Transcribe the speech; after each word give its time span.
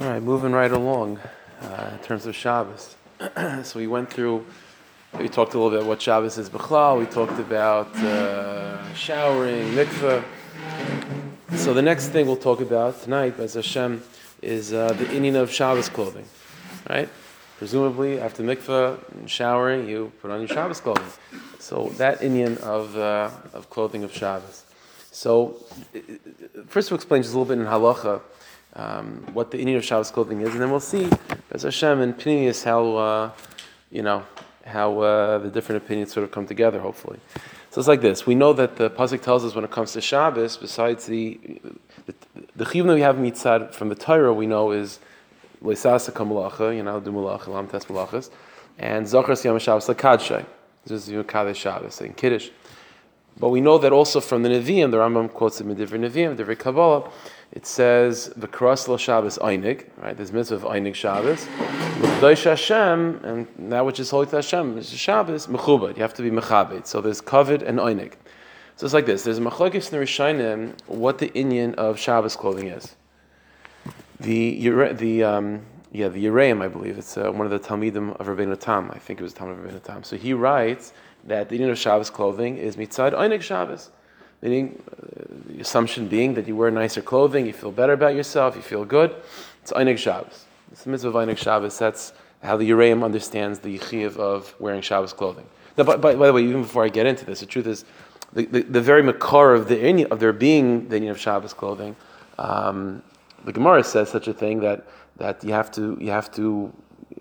All 0.00 0.08
right, 0.08 0.22
moving 0.22 0.52
right 0.52 0.72
along 0.72 1.20
uh, 1.60 1.90
in 1.92 1.98
terms 1.98 2.24
of 2.24 2.34
Shabbos. 2.34 2.96
so 3.62 3.78
we 3.78 3.86
went 3.86 4.10
through, 4.10 4.44
we 5.18 5.28
talked 5.28 5.52
a 5.52 5.58
little 5.58 5.78
bit 5.78 5.86
what 5.86 6.00
Shabbos 6.00 6.38
is 6.38 6.48
Bechlal, 6.48 6.98
we 6.98 7.04
talked 7.04 7.38
about 7.38 7.94
uh, 7.96 8.94
showering, 8.94 9.68
mikveh. 9.74 10.24
So 11.56 11.74
the 11.74 11.82
next 11.82 12.08
thing 12.08 12.26
we'll 12.26 12.36
talk 12.36 12.62
about 12.62 13.02
tonight, 13.02 13.38
as 13.38 13.52
Hashem, 13.52 14.02
is 14.40 14.72
uh, 14.72 14.94
the 14.94 15.04
inyan 15.04 15.34
of 15.34 15.52
Shabbos 15.52 15.90
clothing, 15.90 16.24
right? 16.88 17.10
Presumably, 17.58 18.18
after 18.18 18.42
mikveh 18.42 18.98
and 19.12 19.30
showering, 19.30 19.86
you 19.86 20.10
put 20.22 20.30
on 20.30 20.40
your 20.40 20.48
Shabbos 20.48 20.80
clothing. 20.80 21.04
So 21.58 21.90
that 21.98 22.20
inyan 22.20 22.58
of, 22.60 22.96
uh, 22.96 23.28
of 23.52 23.68
clothing 23.68 24.04
of 24.04 24.12
Shabbos. 24.12 24.64
So 25.10 25.62
first 26.68 26.90
we'll 26.90 26.96
explain 26.96 27.22
just 27.22 27.34
a 27.34 27.38
little 27.38 27.54
bit 27.54 27.60
in 27.60 27.68
halacha 27.68 28.22
um, 28.74 29.26
what 29.32 29.50
the 29.50 29.58
inyan 29.58 29.76
of 29.76 29.84
Shabbos 29.84 30.10
clothing 30.10 30.40
is, 30.40 30.50
and 30.52 30.60
then 30.60 30.70
we'll 30.70 30.80
see, 30.80 31.08
as 31.50 31.62
Hashem 31.62 32.00
and 32.00 32.16
Pneumius, 32.16 32.64
how 32.64 32.96
uh, 32.96 33.30
you 33.90 34.02
know 34.02 34.24
how 34.64 35.00
uh, 35.00 35.38
the 35.38 35.50
different 35.50 35.82
opinions 35.84 36.12
sort 36.12 36.24
of 36.24 36.30
come 36.30 36.46
together. 36.46 36.80
Hopefully, 36.80 37.18
so 37.70 37.80
it's 37.80 37.88
like 37.88 38.00
this. 38.00 38.26
We 38.26 38.34
know 38.34 38.52
that 38.52 38.76
the 38.76 38.90
pasuk 38.90 39.22
tells 39.22 39.44
us 39.44 39.54
when 39.54 39.64
it 39.64 39.70
comes 39.70 39.92
to 39.92 40.00
Shabbos, 40.00 40.56
besides 40.56 41.06
the 41.06 41.38
the, 42.06 42.14
the 42.56 42.64
that 42.64 42.94
we 42.94 43.00
have 43.00 43.16
mitzad 43.16 43.74
from 43.74 43.88
the 43.88 43.94
Torah, 43.94 44.32
we 44.32 44.46
know 44.46 44.70
is 44.70 45.00
leisasa 45.62 46.12
kamalacha, 46.12 46.74
you 46.74 46.82
know, 46.82 47.00
do 47.00 47.10
lam 47.10 47.68
tes 47.68 47.84
malachas, 47.86 48.30
and 48.78 49.06
zachar 49.06 49.36
yom 49.44 49.58
Shabbos 49.58 49.86
lakadshay. 49.86 50.46
This 50.84 51.08
is 51.08 51.10
Yom 51.10 51.54
Shabbos 51.54 52.00
in 52.00 52.12
Kiddush. 52.12 52.50
But 53.38 53.50
we 53.50 53.60
know 53.60 53.78
that 53.78 53.92
also 53.92 54.20
from 54.20 54.42
the 54.42 54.48
Nevi'im, 54.48 54.90
the 54.90 54.96
Rambam 54.96 55.32
quotes 55.32 55.60
it 55.60 55.66
in 55.66 55.74
different 55.76 56.04
Nevi'im, 56.04 56.36
different 56.36 56.58
Kabbalah, 56.58 57.08
it 57.52 57.66
says, 57.66 58.32
V'kras 58.38 58.88
lo 58.88 58.96
Shabbos 58.96 59.38
Einig, 59.38 59.86
right? 59.98 60.16
There's 60.16 60.32
mitzvah 60.32 60.56
of 60.56 60.62
Einig 60.62 60.94
Shabbos. 60.94 61.46
L'kdosh 62.00 62.44
Hashem, 62.44 63.20
and 63.24 63.46
that 63.70 63.84
which 63.84 64.00
is 64.00 64.08
holy 64.08 64.26
to 64.26 64.36
Hashem, 64.36 64.78
is 64.78 64.90
Shabbos, 64.90 65.46
mechubad. 65.48 65.96
You 65.96 66.02
have 66.02 66.14
to 66.14 66.22
be 66.22 66.30
mechabed. 66.30 66.86
So 66.86 67.02
there's 67.02 67.20
covet 67.20 67.62
and 67.62 67.78
Einig. 67.78 68.14
So 68.76 68.86
it's 68.86 68.94
like 68.94 69.04
this. 69.04 69.24
There's 69.24 69.38
machlokes 69.38 69.92
in 69.92 69.98
the 69.98 70.04
Rishonim 70.04 70.74
what 70.86 71.18
the 71.18 71.28
inyan 71.30 71.74
of 71.74 71.98
Shabbos 71.98 72.36
clothing 72.36 72.68
is. 72.68 72.96
The, 74.18 74.92
the, 74.94 75.22
um, 75.22 75.62
yeah, 75.92 76.08
the 76.08 76.24
Yereim, 76.24 76.62
I 76.62 76.68
believe. 76.68 76.96
It's 76.96 77.18
uh, 77.18 77.30
one 77.30 77.44
of 77.46 77.50
the 77.50 77.60
Talmidim 77.60 78.18
of 78.18 78.28
Rabbeinu 78.28 78.58
Tam. 78.58 78.90
I 78.90 78.98
think 78.98 79.20
it 79.20 79.22
was 79.22 79.34
Talmud 79.34 79.58
of 79.58 79.64
Rabbeinu 79.64 79.82
Tam. 79.82 80.04
So 80.04 80.16
he 80.16 80.32
writes 80.32 80.94
that 81.24 81.50
the 81.50 81.58
inyan 81.58 81.70
of 81.70 81.78
Shabbos 81.78 82.08
clothing 82.08 82.56
is 82.56 82.76
mitzad 82.76 83.12
Einig 83.12 83.42
Shabbos. 83.42 83.90
Meaning, 84.42 84.82
uh, 84.90 85.24
the 85.46 85.60
assumption 85.60 86.08
being 86.08 86.34
that 86.34 86.48
you 86.48 86.56
wear 86.56 86.70
nicer 86.70 87.00
clothing, 87.00 87.46
you 87.46 87.52
feel 87.52 87.70
better 87.70 87.92
about 87.92 88.16
yourself, 88.16 88.56
you 88.56 88.62
feel 88.62 88.84
good. 88.84 89.14
It's 89.62 89.72
Einig 89.72 89.98
Shabbos. 89.98 90.46
It's 90.72 90.82
the 90.82 90.90
mitzvah 90.90 91.08
of 91.08 91.14
Einig 91.14 91.38
Shabbos. 91.38 91.78
That's 91.78 92.12
how 92.42 92.56
the 92.56 92.68
Yereim 92.68 93.04
understands 93.04 93.60
the 93.60 93.78
yichiv 93.78 94.16
of 94.16 94.54
wearing 94.58 94.82
Shabbos 94.82 95.12
clothing. 95.12 95.46
Now, 95.78 95.84
by, 95.84 95.96
by, 95.96 96.16
by, 96.16 96.26
the 96.26 96.32
way, 96.32 96.42
even 96.42 96.62
before 96.62 96.84
I 96.84 96.88
get 96.88 97.06
into 97.06 97.24
this, 97.24 97.40
the 97.40 97.46
truth 97.46 97.68
is, 97.68 97.84
the, 98.32 98.46
the, 98.46 98.62
the 98.62 98.80
very 98.80 99.02
makar 99.02 99.54
of, 99.54 99.68
the, 99.68 100.10
of 100.10 100.18
there 100.18 100.32
being 100.32 100.88
the 100.88 100.96
inyan 100.98 101.12
of 101.12 101.20
Shabbos 101.20 101.54
clothing, 101.54 101.94
um, 102.38 103.02
the 103.44 103.52
Gemara 103.52 103.84
says 103.84 104.08
such 104.08 104.26
a 104.26 104.32
thing 104.32 104.60
that, 104.60 104.86
that 105.18 105.44
you 105.44 105.52
have 105.52 105.70
to, 105.72 105.96
you 106.00 106.10
have 106.10 106.32
to 106.32 106.72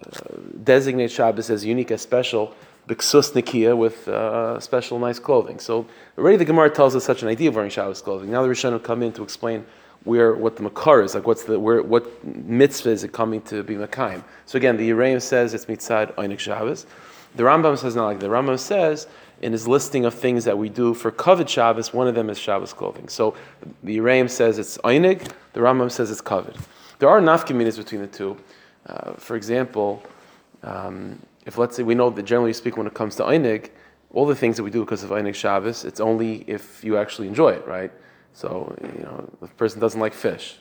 uh, 0.03 0.37
designate 0.63 1.11
Shabbos 1.11 1.49
as 1.51 1.63
unique, 1.63 1.91
as 1.91 2.01
special, 2.01 2.55
biksus 2.87 3.31
nikia 3.33 3.77
with 3.77 4.07
uh, 4.07 4.59
special 4.59 4.99
nice 4.99 5.19
clothing. 5.19 5.59
So 5.59 5.85
already 6.17 6.37
the 6.37 6.45
Gemara 6.45 6.69
tells 6.69 6.95
us 6.95 7.03
such 7.03 7.21
an 7.21 7.29
idea 7.29 7.49
of 7.49 7.55
wearing 7.55 7.69
Shabbos 7.69 8.01
clothing. 8.01 8.31
Now 8.31 8.41
the 8.41 8.49
Rishon 8.49 8.71
will 8.71 8.79
come 8.79 9.03
in 9.03 9.13
to 9.13 9.23
explain 9.23 9.65
where 10.03 10.33
what 10.33 10.55
the 10.55 10.63
makar 10.63 11.03
is, 11.03 11.13
like 11.13 11.27
what's 11.27 11.43
the 11.43 11.59
where 11.59 11.81
what 11.83 12.23
mitzvah 12.25 12.89
is 12.89 13.03
it 13.03 13.11
coming 13.11 13.41
to 13.43 13.63
be 13.63 13.75
makayim. 13.75 14.23
So 14.45 14.57
again, 14.57 14.77
the 14.77 14.89
Yereim 14.89 15.21
says 15.21 15.53
it's 15.53 15.65
mitzad 15.65 16.13
einik 16.15 16.39
Shabbos. 16.39 16.85
The 17.35 17.43
Rambam 17.43 17.77
says 17.77 17.95
not 17.95 18.05
like 18.05 18.19
the 18.19 18.27
Rambam 18.27 18.59
says 18.59 19.07
in 19.41 19.51
his 19.51 19.67
listing 19.67 20.05
of 20.05 20.13
things 20.13 20.43
that 20.45 20.57
we 20.57 20.69
do 20.69 20.93
for 20.93 21.11
covet 21.11 21.49
Shabbos, 21.49 21.93
one 21.93 22.07
of 22.07 22.15
them 22.15 22.29
is 22.29 22.37
Shabbos 22.37 22.73
clothing. 22.73 23.07
So 23.07 23.35
the 23.83 23.97
Yereim 23.97 24.29
says 24.29 24.59
it's 24.59 24.77
einik, 24.79 25.31
the 25.53 25.61
Rambam 25.61 25.91
says 25.91 26.11
it's 26.11 26.21
covet. 26.21 26.55
There 26.99 27.09
are 27.09 27.21
nafkaminas 27.21 27.77
between 27.77 28.01
the 28.01 28.07
two. 28.07 28.37
Uh, 28.85 29.13
for 29.13 29.35
example. 29.35 30.03
Um, 30.63 31.19
if 31.51 31.57
let's 31.57 31.75
say 31.75 31.83
we 31.83 31.95
know 31.95 32.09
that 32.09 32.23
generally 32.23 32.53
speaking, 32.53 32.77
when 32.77 32.87
it 32.87 32.93
comes 32.93 33.17
to 33.17 33.23
Einig, 33.23 33.71
all 34.13 34.25
the 34.25 34.35
things 34.35 34.55
that 34.55 34.63
we 34.63 34.71
do 34.71 34.85
because 34.85 35.03
of 35.03 35.09
Einig 35.09 35.35
Shabbos, 35.35 35.83
it's 35.83 35.99
only 35.99 36.45
if 36.47 36.81
you 36.81 36.95
actually 36.97 37.27
enjoy 37.27 37.49
it, 37.49 37.67
right? 37.67 37.91
So, 38.31 38.73
you 38.81 39.03
know, 39.03 39.29
the 39.41 39.47
person 39.47 39.81
doesn't 39.81 39.99
like 39.99 40.13
fish. 40.13 40.55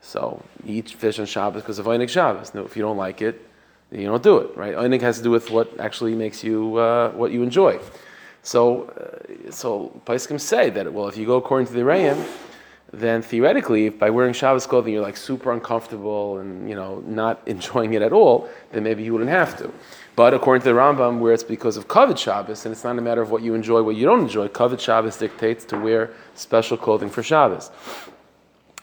So, 0.00 0.40
you 0.64 0.76
eat 0.76 0.90
fish 0.90 1.18
on 1.18 1.26
Shabbos 1.26 1.62
because 1.62 1.80
of 1.80 1.86
Einig 1.86 2.08
Shabbos. 2.08 2.54
No, 2.54 2.64
if 2.64 2.76
you 2.76 2.82
don't 2.82 2.96
like 2.96 3.20
it, 3.20 3.44
you 3.90 4.06
don't 4.06 4.22
do 4.22 4.38
it, 4.38 4.56
right? 4.56 4.76
Einig 4.76 5.00
has 5.00 5.16
to 5.18 5.24
do 5.24 5.32
with 5.32 5.50
what 5.50 5.68
actually 5.80 6.14
makes 6.14 6.44
you, 6.44 6.76
uh, 6.76 7.10
what 7.10 7.32
you 7.32 7.42
enjoy. 7.42 7.80
So, 8.42 8.84
uh, 8.84 9.50
so 9.50 10.00
Paiskim 10.06 10.40
say 10.40 10.70
that, 10.70 10.92
well, 10.92 11.08
if 11.08 11.16
you 11.16 11.26
go 11.26 11.36
according 11.36 11.66
to 11.66 11.72
the 11.72 11.80
Yereim, 11.80 12.16
then 12.92 13.20
theoretically, 13.20 13.86
if 13.86 13.98
by 13.98 14.08
wearing 14.10 14.32
Shabbos 14.32 14.66
clothing 14.66 14.94
you're 14.94 15.02
like 15.02 15.16
super 15.16 15.52
uncomfortable 15.52 16.38
and 16.38 16.68
you 16.68 16.74
know 16.74 17.02
not 17.06 17.42
enjoying 17.46 17.94
it 17.94 18.02
at 18.02 18.12
all, 18.12 18.48
then 18.72 18.82
maybe 18.82 19.02
you 19.02 19.12
wouldn't 19.12 19.30
have 19.30 19.56
to. 19.58 19.70
But 20.16 20.34
according 20.34 20.62
to 20.62 20.70
the 20.70 20.74
Rambam, 20.74 21.20
where 21.20 21.32
it's 21.32 21.44
because 21.44 21.76
of 21.76 21.86
Kavod 21.86 22.18
Shabbos, 22.18 22.64
and 22.64 22.72
it's 22.72 22.82
not 22.82 22.98
a 22.98 23.00
matter 23.00 23.22
of 23.22 23.30
what 23.30 23.42
you 23.42 23.54
enjoy, 23.54 23.82
what 23.82 23.94
you 23.94 24.04
don't 24.04 24.20
enjoy, 24.20 24.48
Kavod 24.48 24.80
Shabbos 24.80 25.16
dictates 25.16 25.64
to 25.66 25.78
wear 25.78 26.10
special 26.34 26.76
clothing 26.76 27.08
for 27.08 27.22
Shabbos. 27.22 27.70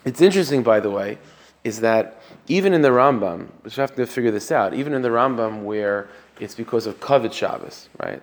It's 0.05 0.21
interesting, 0.21 0.63
by 0.63 0.79
the 0.79 0.91
way, 0.91 1.17
is 1.65 1.81
that 1.81 2.21
even 2.47 2.73
in 2.73 2.83
the 2.83 2.89
Rambam, 2.89 3.49
you 3.65 3.71
have 3.81 3.95
to 3.95 4.05
figure 4.05 4.31
this 4.31 4.51
out, 4.51 4.73
even 4.75 4.93
in 4.93 5.01
the 5.01 5.09
Rambam 5.09 5.63
where 5.63 6.07
it's 6.39 6.55
because 6.55 6.85
of 6.85 6.99
Kavod 6.99 7.33
Shabbos, 7.33 7.89
right? 8.01 8.21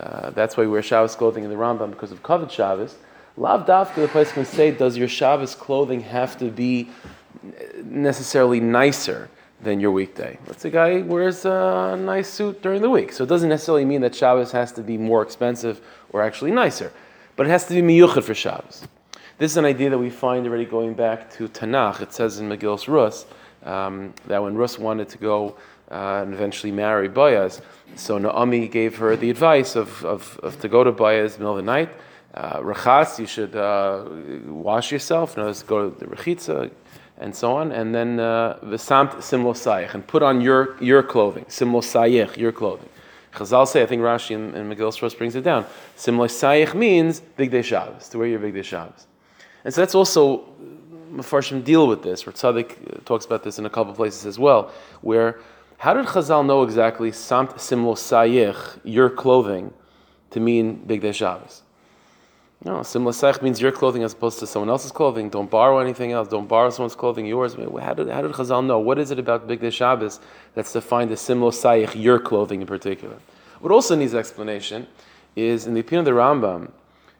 Uh, 0.00 0.30
that's 0.30 0.56
why 0.56 0.62
we 0.62 0.70
wear 0.70 0.82
Shabbos 0.82 1.14
clothing 1.14 1.44
in 1.44 1.50
the 1.50 1.56
Rambam 1.56 1.90
because 1.90 2.10
of 2.10 2.22
Kavod 2.22 2.50
Shabbos. 2.50 2.96
Lav 3.38 3.66
dafka, 3.66 3.96
the 3.96 4.08
place 4.08 4.32
can 4.32 4.44
say, 4.44 4.72
does 4.72 4.96
your 4.96 5.08
Shabbos 5.08 5.54
clothing 5.54 6.00
have 6.00 6.36
to 6.38 6.50
be 6.50 6.88
necessarily 7.84 8.60
nicer? 8.60 9.30
than 9.60 9.80
your 9.80 9.90
weekday. 9.90 10.38
Let's 10.46 10.62
say 10.62 10.68
a 10.68 10.72
guy 10.72 11.00
wears 11.02 11.44
a 11.44 11.96
nice 11.98 12.28
suit 12.28 12.62
during 12.62 12.80
the 12.80 12.90
week. 12.90 13.12
So 13.12 13.24
it 13.24 13.26
doesn't 13.26 13.48
necessarily 13.48 13.84
mean 13.84 14.02
that 14.02 14.14
Shabbos 14.14 14.52
has 14.52 14.72
to 14.72 14.82
be 14.82 14.96
more 14.96 15.22
expensive 15.22 15.80
or 16.12 16.22
actually 16.22 16.52
nicer, 16.52 16.92
but 17.36 17.46
it 17.46 17.50
has 17.50 17.66
to 17.66 17.74
be 17.74 17.82
miyuchad 17.82 18.22
for 18.22 18.34
Shabbos. 18.34 18.86
This 19.38 19.52
is 19.52 19.56
an 19.56 19.64
idea 19.64 19.90
that 19.90 19.98
we 19.98 20.10
find 20.10 20.46
already 20.46 20.64
going 20.64 20.94
back 20.94 21.30
to 21.34 21.48
Tanakh. 21.48 22.00
It 22.00 22.12
says 22.12 22.38
in 22.38 22.48
Megillus 22.48 22.88
Rus 22.88 23.26
um, 23.64 24.14
that 24.26 24.42
when 24.42 24.54
Rus 24.54 24.78
wanted 24.78 25.08
to 25.10 25.18
go 25.18 25.56
uh, 25.90 26.22
and 26.22 26.34
eventually 26.34 26.72
marry 26.72 27.08
Boaz, 27.08 27.60
so 27.96 28.18
Naomi 28.18 28.68
gave 28.68 28.96
her 28.98 29.16
the 29.16 29.30
advice 29.30 29.74
of, 29.76 30.04
of, 30.04 30.38
of 30.42 30.60
to 30.60 30.68
go 30.68 30.84
to 30.84 30.92
Boaz 30.92 31.34
in 31.34 31.38
the 31.38 31.44
middle 31.44 31.58
of 31.58 31.64
the 31.64 31.70
night. 31.70 31.88
Uh, 32.38 32.60
Rachas, 32.60 33.18
you 33.18 33.26
should 33.26 33.56
uh, 33.56 34.04
wash 34.46 34.92
yourself. 34.92 35.36
In 35.36 35.42
go 35.66 35.90
to 35.90 35.98
the 35.98 36.06
Rechitza, 36.06 36.70
and 37.18 37.34
so 37.34 37.56
on, 37.56 37.72
and 37.72 37.92
then 37.92 38.18
v'samt 38.18 39.14
uh, 39.14 39.16
simlo 39.16 39.54
sayich, 39.54 39.92
and 39.92 40.06
put 40.06 40.22
on 40.22 40.40
your 40.40 40.80
your 40.80 41.02
clothing, 41.02 41.44
simlo 41.46 41.82
sayich, 41.82 42.36
your 42.36 42.52
clothing. 42.52 42.88
Chazal 43.32 43.66
say, 43.66 43.82
I 43.82 43.86
think 43.86 44.02
Rashi 44.02 44.36
and, 44.36 44.54
and 44.54 44.72
Megillah 44.72 45.02
Rus 45.02 45.14
brings 45.14 45.34
it 45.34 45.42
down. 45.42 45.66
Simlo 45.96 46.28
sayich 46.28 46.74
means 46.74 47.18
big 47.18 47.50
day 47.50 47.60
Shabbos, 47.60 48.08
to 48.10 48.18
wear 48.18 48.28
your 48.28 48.38
big 48.38 48.54
day 48.54 48.62
Shabbos, 48.62 49.08
and 49.64 49.74
so 49.74 49.80
that's 49.80 49.96
also 49.96 50.44
Mefarshim 51.12 51.64
deal 51.64 51.88
with 51.88 52.04
this. 52.04 52.24
Where 52.24 52.32
uh, 52.32 52.62
talks 53.04 53.24
about 53.26 53.42
this 53.42 53.58
in 53.58 53.66
a 53.66 53.70
couple 53.70 53.90
of 53.90 53.96
places 53.96 54.26
as 54.26 54.38
well, 54.38 54.70
where 55.00 55.40
how 55.78 55.92
did 55.92 56.06
Chazal 56.06 56.46
know 56.46 56.62
exactly 56.62 57.10
samt 57.10 57.54
simlo 57.54 57.96
sayich, 57.96 58.78
your 58.84 59.10
clothing, 59.10 59.74
to 60.30 60.38
mean 60.38 60.76
big 60.86 61.00
day 61.00 61.10
Shabbos? 61.10 61.62
No, 62.64 62.82
simla 62.82 63.12
sech 63.12 63.40
means 63.40 63.60
your 63.60 63.70
clothing 63.70 64.02
as 64.02 64.14
opposed 64.14 64.40
to 64.40 64.46
someone 64.46 64.68
else's 64.68 64.90
clothing. 64.90 65.30
Don't 65.30 65.48
borrow 65.48 65.78
anything 65.78 66.10
else. 66.10 66.26
Don't 66.26 66.48
borrow 66.48 66.70
someone's 66.70 66.96
clothing, 66.96 67.24
yours. 67.24 67.54
How 67.54 67.94
did, 67.94 68.08
how 68.08 68.20
did 68.20 68.32
Chazal 68.32 68.66
know? 68.66 68.80
What 68.80 68.98
is 68.98 69.12
it 69.12 69.18
about 69.20 69.46
Big 69.46 69.60
Day 69.60 69.70
Shabbos 69.70 70.18
that's 70.54 70.72
defined 70.72 71.12
as 71.12 71.20
simlo 71.20 71.52
saich, 71.52 71.94
your 71.94 72.18
clothing 72.18 72.60
in 72.60 72.66
particular? 72.66 73.16
What 73.60 73.72
also 73.72 73.94
needs 73.94 74.12
explanation 74.12 74.88
is 75.36 75.68
in 75.68 75.74
the 75.74 75.80
opinion 75.80 76.00
of 76.00 76.04
the 76.06 76.20
Rambam, 76.20 76.72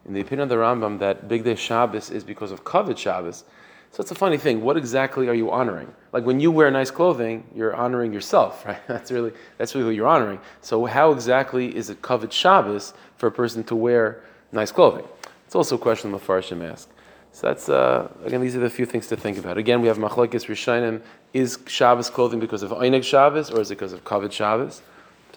in 0.06 0.12
the 0.12 0.20
opinion 0.20 0.40
of 0.40 0.48
the 0.48 0.56
Rambam, 0.56 0.98
that 0.98 1.28
Big 1.28 1.44
Day 1.44 1.54
Shabbos 1.54 2.10
is 2.10 2.24
because 2.24 2.50
of 2.50 2.64
Kavod 2.64 2.98
Shabbos. 2.98 3.44
So 3.92 4.00
it's 4.00 4.10
a 4.10 4.16
funny 4.16 4.38
thing. 4.38 4.60
What 4.60 4.76
exactly 4.76 5.28
are 5.28 5.34
you 5.34 5.52
honoring? 5.52 5.94
Like 6.12 6.26
when 6.26 6.40
you 6.40 6.50
wear 6.50 6.68
nice 6.72 6.90
clothing, 6.90 7.44
you're 7.54 7.76
honoring 7.76 8.12
yourself, 8.12 8.66
right? 8.66 8.84
That's 8.88 9.12
really 9.12 9.32
that's 9.56 9.76
really 9.76 9.86
who 9.86 9.92
you're 9.92 10.08
honoring. 10.08 10.40
So 10.62 10.84
how 10.86 11.12
exactly 11.12 11.76
is 11.76 11.90
it 11.90 12.02
Kavod 12.02 12.32
Shabbos 12.32 12.92
for 13.16 13.28
a 13.28 13.32
person 13.32 13.62
to 13.64 13.76
wear 13.76 14.24
nice 14.50 14.72
clothing? 14.72 15.04
It's 15.48 15.54
also 15.54 15.76
a 15.76 15.78
question 15.78 16.12
the 16.12 16.18
Farshim 16.18 16.62
ask. 16.62 16.90
So 17.32 17.46
that's 17.46 17.70
uh, 17.70 18.12
again, 18.22 18.42
these 18.42 18.54
are 18.54 18.60
the 18.60 18.68
few 18.68 18.84
things 18.84 19.06
to 19.06 19.16
think 19.16 19.38
about. 19.38 19.56
Again, 19.56 19.80
we 19.80 19.88
have 19.88 19.96
machlokes 19.96 20.44
rishonim: 20.44 21.00
is 21.32 21.58
Shabbos 21.66 22.10
clothing 22.10 22.38
because 22.38 22.62
of 22.62 22.70
Einig 22.72 23.02
Shabbos 23.02 23.50
or 23.50 23.62
is 23.62 23.70
it 23.70 23.76
because 23.76 23.94
of 23.94 24.04
Kavod 24.04 24.30
Shabbos? 24.30 24.82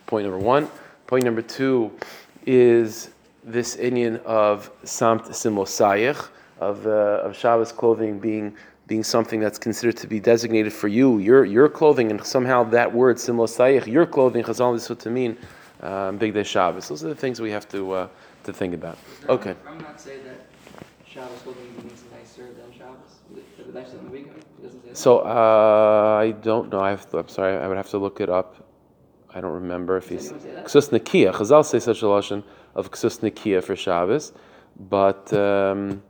Point 0.08 0.26
number 0.26 0.38
one. 0.38 0.68
Point 1.08 1.24
number 1.24 1.42
two 1.42 1.94
is 2.46 3.12
this 3.46 3.78
inyan 3.78 4.22
of 4.26 4.70
samt 4.84 5.28
simosayich 5.28 6.28
of 6.60 6.86
uh, 6.86 7.24
of 7.24 7.34
Shabbos 7.34 7.72
clothing 7.72 8.20
being 8.20 8.54
being 8.88 9.06
something 9.06 9.40
that's 9.40 9.58
considered 9.58 9.96
to 9.96 10.08
be 10.08 10.20
designated 10.20 10.74
for 10.74 10.90
you, 10.90 11.20
your 11.20 11.46
your 11.46 11.70
clothing, 11.70 12.12
and 12.12 12.22
somehow 12.26 12.66
that 12.66 12.94
word 12.94 13.18
simla 13.18 13.46
sayich, 13.46 13.88
your 13.88 14.06
clothing, 14.06 14.44
chazal 14.44 15.00
to 15.00 15.10
mean 15.10 15.38
um, 15.80 16.18
big 16.18 16.34
day 16.34 16.44
Shabbos. 16.44 16.90
Those 16.90 17.06
are 17.06 17.08
the 17.08 17.16
things 17.16 17.40
we 17.40 17.52
have 17.52 17.70
to 17.70 17.92
uh, 17.94 18.08
to 18.44 18.54
think 18.54 18.74
about. 18.74 18.98
Okay. 19.30 19.56
I'm 19.68 19.78
not 19.80 20.00
saying 20.00 20.24
that 20.26 20.48
Shabbos 21.06 21.42
clothing 21.42 21.76
means 21.78 22.04
nicer 22.12 22.54
than 22.54 22.72
Shabbos. 22.78 23.20
Is 23.60 23.68
it 23.68 23.74
nicer 23.74 23.98
than 23.98 24.06
the 24.06 24.12
weekend? 24.12 24.38
It 24.38 24.64
doesn't 24.64 24.82
say 24.82 24.90
that. 24.90 24.98
So 24.98 25.20
uh, 25.20 26.20
I 26.22 26.32
don't 26.32 26.72
know. 26.72 26.80
I 26.80 26.90
have 26.92 27.10
to, 27.12 27.20
I'm 27.20 27.28
sorry. 27.28 27.58
I 27.58 27.68
would 27.68 27.78
have 27.78 27.90
to 27.90 27.98
look 27.98 28.22
it 28.22 28.30
up. 28.30 28.68
I 29.34 29.42
don't 29.42 29.54
remember 29.54 29.98
if 29.98 30.10
he's 30.10 30.30
Does 30.30 30.46
anyone 30.46 30.64
ksus 30.66 30.90
nikia. 30.90 31.34
Chazal 31.34 31.66
say 31.66 31.80
such 31.80 32.02
a 32.02 32.06
lashon 32.06 32.44
of 32.76 32.92
ksus 32.92 33.20
nikia 33.20 33.64
for 33.64 33.76
Shabbos, 33.76 34.34
but 34.78 35.32
um, 35.34 36.02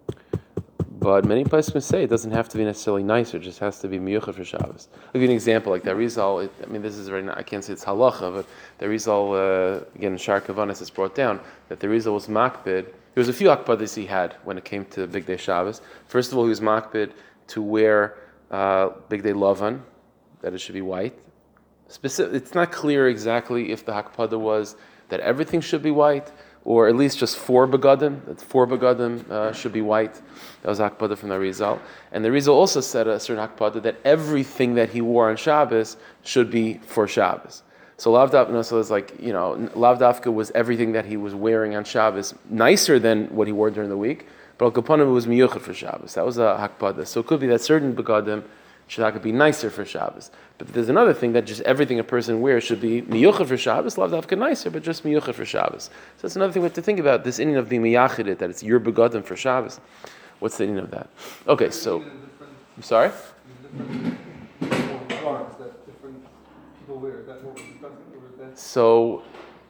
but 1.01 1.25
many 1.25 1.43
places 1.43 1.83
say 1.83 2.03
it 2.03 2.11
doesn't 2.11 2.29
have 2.29 2.47
to 2.49 2.57
be 2.59 2.63
necessarily 2.63 3.01
nicer. 3.01 3.37
It 3.37 3.41
just 3.41 3.57
has 3.57 3.79
to 3.79 3.87
be 3.87 3.97
miyucha 3.97 4.35
for 4.35 4.45
Shabbos. 4.45 4.87
I'll 4.93 5.13
give 5.13 5.23
you 5.23 5.29
an 5.29 5.33
example. 5.33 5.71
Like 5.71 5.81
the 5.81 5.95
Rizal. 5.95 6.41
It, 6.41 6.51
I 6.63 6.67
mean, 6.67 6.83
this 6.83 6.95
is 6.95 7.09
very. 7.09 7.27
I 7.27 7.41
can't 7.41 7.63
say 7.63 7.73
it's 7.73 7.83
halacha, 7.83 8.31
but 8.35 8.45
the 8.77 8.87
Rizal 8.87 9.33
uh, 9.33 9.83
again, 9.95 10.15
Shar 10.15 10.39
Kavanis 10.39 10.79
is 10.79 10.91
brought 10.91 11.15
down 11.15 11.39
that 11.69 11.79
the 11.79 11.89
Rizal 11.89 12.13
was 12.13 12.27
makbid. 12.27 12.85
There 13.13 13.21
was 13.23 13.29
a 13.29 13.33
few 13.33 13.47
akbadas 13.47 13.95
he 13.95 14.05
had 14.05 14.35
when 14.43 14.59
it 14.59 14.63
came 14.63 14.85
to 14.93 15.07
Big 15.07 15.25
Day 15.25 15.37
Shabbos. 15.37 15.81
First 16.05 16.31
of 16.31 16.37
all, 16.37 16.43
he 16.43 16.49
was 16.49 16.61
makbid 16.61 17.13
to 17.47 17.63
wear 17.63 18.17
uh, 18.51 18.89
Big 19.09 19.23
Day 19.23 19.33
Lavan, 19.33 19.81
that 20.41 20.53
it 20.53 20.59
should 20.59 20.75
be 20.75 20.83
white. 20.83 21.17
Specific, 21.87 22.35
it's 22.35 22.53
not 22.53 22.71
clear 22.71 23.09
exactly 23.09 23.71
if 23.71 23.83
the 23.85 23.91
hakpada 23.91 24.39
was 24.39 24.75
that 25.09 25.19
everything 25.19 25.61
should 25.61 25.81
be 25.81 25.91
white, 25.91 26.31
or 26.63 26.87
at 26.87 26.95
least 26.95 27.17
just 27.17 27.37
four 27.37 27.67
begadim. 27.67 28.23
That 28.25 28.41
four 28.41 28.67
begadim 28.67 29.29
uh, 29.29 29.53
should 29.53 29.73
be 29.73 29.81
white. 29.81 30.13
That 30.61 30.69
was 30.69 30.79
hakpada 30.79 31.17
from 31.17 31.29
the 31.29 31.39
Rizal, 31.39 31.79
and 32.11 32.23
the 32.23 32.31
Rizal 32.31 32.55
also 32.55 32.81
said 32.81 33.07
a 33.07 33.19
certain 33.19 33.47
hakpada 33.47 33.81
that 33.83 33.95
everything 34.05 34.75
that 34.75 34.89
he 34.89 35.01
wore 35.01 35.29
on 35.29 35.37
Shabbos 35.37 35.97
should 36.23 36.51
be 36.51 36.79
for 36.85 37.07
Shabbos. 37.07 37.63
So 37.97 38.11
Lavdafka, 38.11 38.51
no, 38.51 38.61
so 38.63 38.79
it's 38.79 38.89
like 38.89 39.13
you 39.19 39.33
know, 39.33 39.69
Lavdafka 39.75 40.33
was 40.33 40.51
everything 40.51 40.91
that 40.93 41.05
he 41.05 41.17
was 41.17 41.35
wearing 41.35 41.75
on 41.75 41.83
Shabbos 41.83 42.33
nicer 42.49 42.97
than 42.99 43.27
what 43.27 43.47
he 43.47 43.53
wore 43.53 43.69
during 43.69 43.89
the 43.89 43.97
week. 43.97 44.27
But 44.57 44.77
Al 44.77 45.05
was 45.07 45.25
miyuchat 45.25 45.61
for 45.61 45.73
Shabbos. 45.73 46.13
That 46.13 46.25
was 46.25 46.37
a 46.37 46.57
hakpada. 46.59 47.07
So 47.07 47.19
it 47.19 47.27
could 47.27 47.39
be 47.39 47.47
that 47.47 47.61
certain 47.61 47.95
begadim 47.95 48.43
should 48.91 49.21
be 49.21 49.31
nicer 49.31 49.69
for 49.69 49.85
Shabbos. 49.85 50.31
But 50.57 50.67
there's 50.73 50.89
another 50.89 51.13
thing 51.13 51.31
that 51.31 51.45
just 51.45 51.61
everything 51.61 51.97
a 51.99 52.03
person 52.03 52.41
wears 52.41 52.65
should 52.65 52.81
be 52.81 53.01
miyucha 53.03 53.47
for 53.47 53.55
Shabbos, 53.55 53.95
lavdavka 53.95 54.37
nicer, 54.37 54.69
but 54.69 54.83
just 54.83 55.05
miyucha 55.05 55.33
for 55.33 55.45
Shabbos. 55.45 55.85
So 56.17 56.23
that's 56.23 56.35
another 56.35 56.51
thing 56.51 56.61
we 56.61 56.65
have 56.65 56.73
to 56.73 56.81
think 56.81 56.99
about, 56.99 57.23
this 57.23 57.39
inning 57.39 57.55
of 57.55 57.69
being 57.69 57.81
miyachidit, 57.81 58.39
that 58.39 58.49
it's 58.49 58.61
your 58.61 58.81
begadim 58.81 59.23
for 59.23 59.37
Shabbos. 59.37 59.79
What's 60.39 60.57
the 60.57 60.65
inning 60.65 60.79
of 60.79 60.91
that? 60.91 61.07
Okay, 61.47 61.69
so, 61.69 62.01
I'm 62.75 62.83
sorry? 62.83 63.11
different 63.71 65.07
garments 65.21 65.55
that 65.55 65.85
different 65.85 66.25
people 66.79 66.99
wear. 66.99 67.19
Is 67.19 67.27
that 67.27 67.41
what 67.45 67.55
we're 67.55 67.63
discussing? 67.63 67.97
Or 68.13 68.27
is 68.29 68.39
that 68.39 68.59
So, 68.59 69.23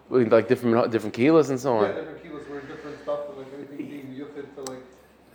like 0.10 0.48
different 0.48 0.92
different 0.92 1.14
kilos 1.14 1.52
and 1.52 1.60
so 1.60 1.78
on. 1.78 1.84
yeah, 1.84 1.94
different 1.94 2.24
kilos 2.24 2.50
wear 2.50 2.62
different 2.62 3.00
stuff, 3.04 3.20
and 3.30 3.38
like 3.38 3.48
anything 3.56 3.88
being 3.88 4.08
yufid 4.20 4.56
to 4.56 4.72
like 4.72 4.84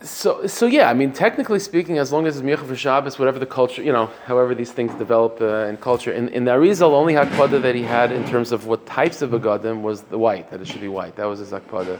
So, 0.07 0.47
so 0.47 0.65
yeah, 0.65 0.89
I 0.89 0.93
mean, 0.93 1.11
technically 1.11 1.59
speaking, 1.59 1.97
as 1.97 2.13
long 2.13 2.27
as 2.27 2.37
it's 2.37 2.43
Mircha 2.43 2.63
for 2.63 2.75
Shabbos, 2.75 3.19
whatever 3.19 3.39
the 3.39 3.45
culture, 3.45 3.83
you 3.83 3.91
know, 3.91 4.09
however 4.25 4.55
these 4.55 4.71
things 4.71 4.93
develop 4.95 5.41
uh, 5.41 5.65
in 5.65 5.75
culture. 5.77 6.13
In, 6.13 6.29
in 6.29 6.45
the 6.45 6.51
Arizal, 6.51 6.91
only 6.91 7.13
Hakpada 7.13 7.61
that 7.61 7.75
he 7.75 7.83
had 7.83 8.13
in 8.13 8.25
terms 8.25 8.53
of 8.53 8.67
what 8.67 8.85
types 8.85 9.21
of 9.21 9.31
begadim 9.31 9.81
was 9.81 10.03
the 10.03 10.17
white, 10.17 10.49
that 10.49 10.61
it 10.61 10.67
should 10.67 10.81
be 10.81 10.87
white. 10.87 11.15
That 11.17 11.25
was 11.25 11.39
his 11.39 11.51
Hakpada. 11.51 11.99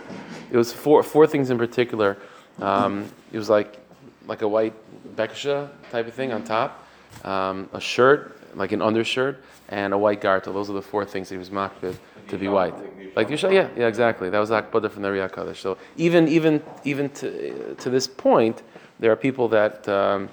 It 0.49 0.55
was 0.55 0.71
four, 0.71 1.03
four 1.03 1.27
things 1.27 1.49
in 1.49 1.57
particular. 1.57 2.17
Um, 2.61 3.11
it 3.33 3.37
was 3.37 3.49
like, 3.49 3.77
like 4.25 4.41
a 4.41 4.47
white 4.47 4.73
bekasha 5.15 5.69
type 5.91 6.07
of 6.07 6.13
thing 6.13 6.31
on 6.31 6.43
top, 6.43 6.86
um, 7.23 7.69
a 7.73 7.81
shirt, 7.81 8.37
like 8.55 8.71
an 8.71 8.81
undershirt, 8.81 9.43
and 9.69 9.93
a 9.93 9.97
white 9.97 10.21
gartel. 10.21 10.53
Those 10.53 10.69
are 10.69 10.73
the 10.73 10.81
four 10.81 11.05
things 11.05 11.29
that 11.29 11.35
he 11.35 11.39
was 11.39 11.49
makbid 11.49 11.95
to 12.29 12.37
be 12.37 12.47
white. 12.47 12.73
Like 13.15 13.29
Yishal, 13.29 13.53
yeah, 13.53 13.69
yeah, 13.75 13.87
exactly. 13.87 14.29
That 14.29 14.39
was 14.39 14.49
Akbada 14.49 14.91
from 14.91 15.01
the 15.01 15.09
Riyah 15.09 15.31
Kaddish. 15.31 15.59
So 15.59 15.77
even 15.95 16.27
even 16.27 16.63
even 16.83 17.09
to, 17.11 17.75
to 17.75 17.89
this 17.89 18.07
point, 18.07 18.61
there 18.99 19.11
are 19.11 19.15
people 19.15 19.47
that 19.49 19.87
um, 19.87 20.29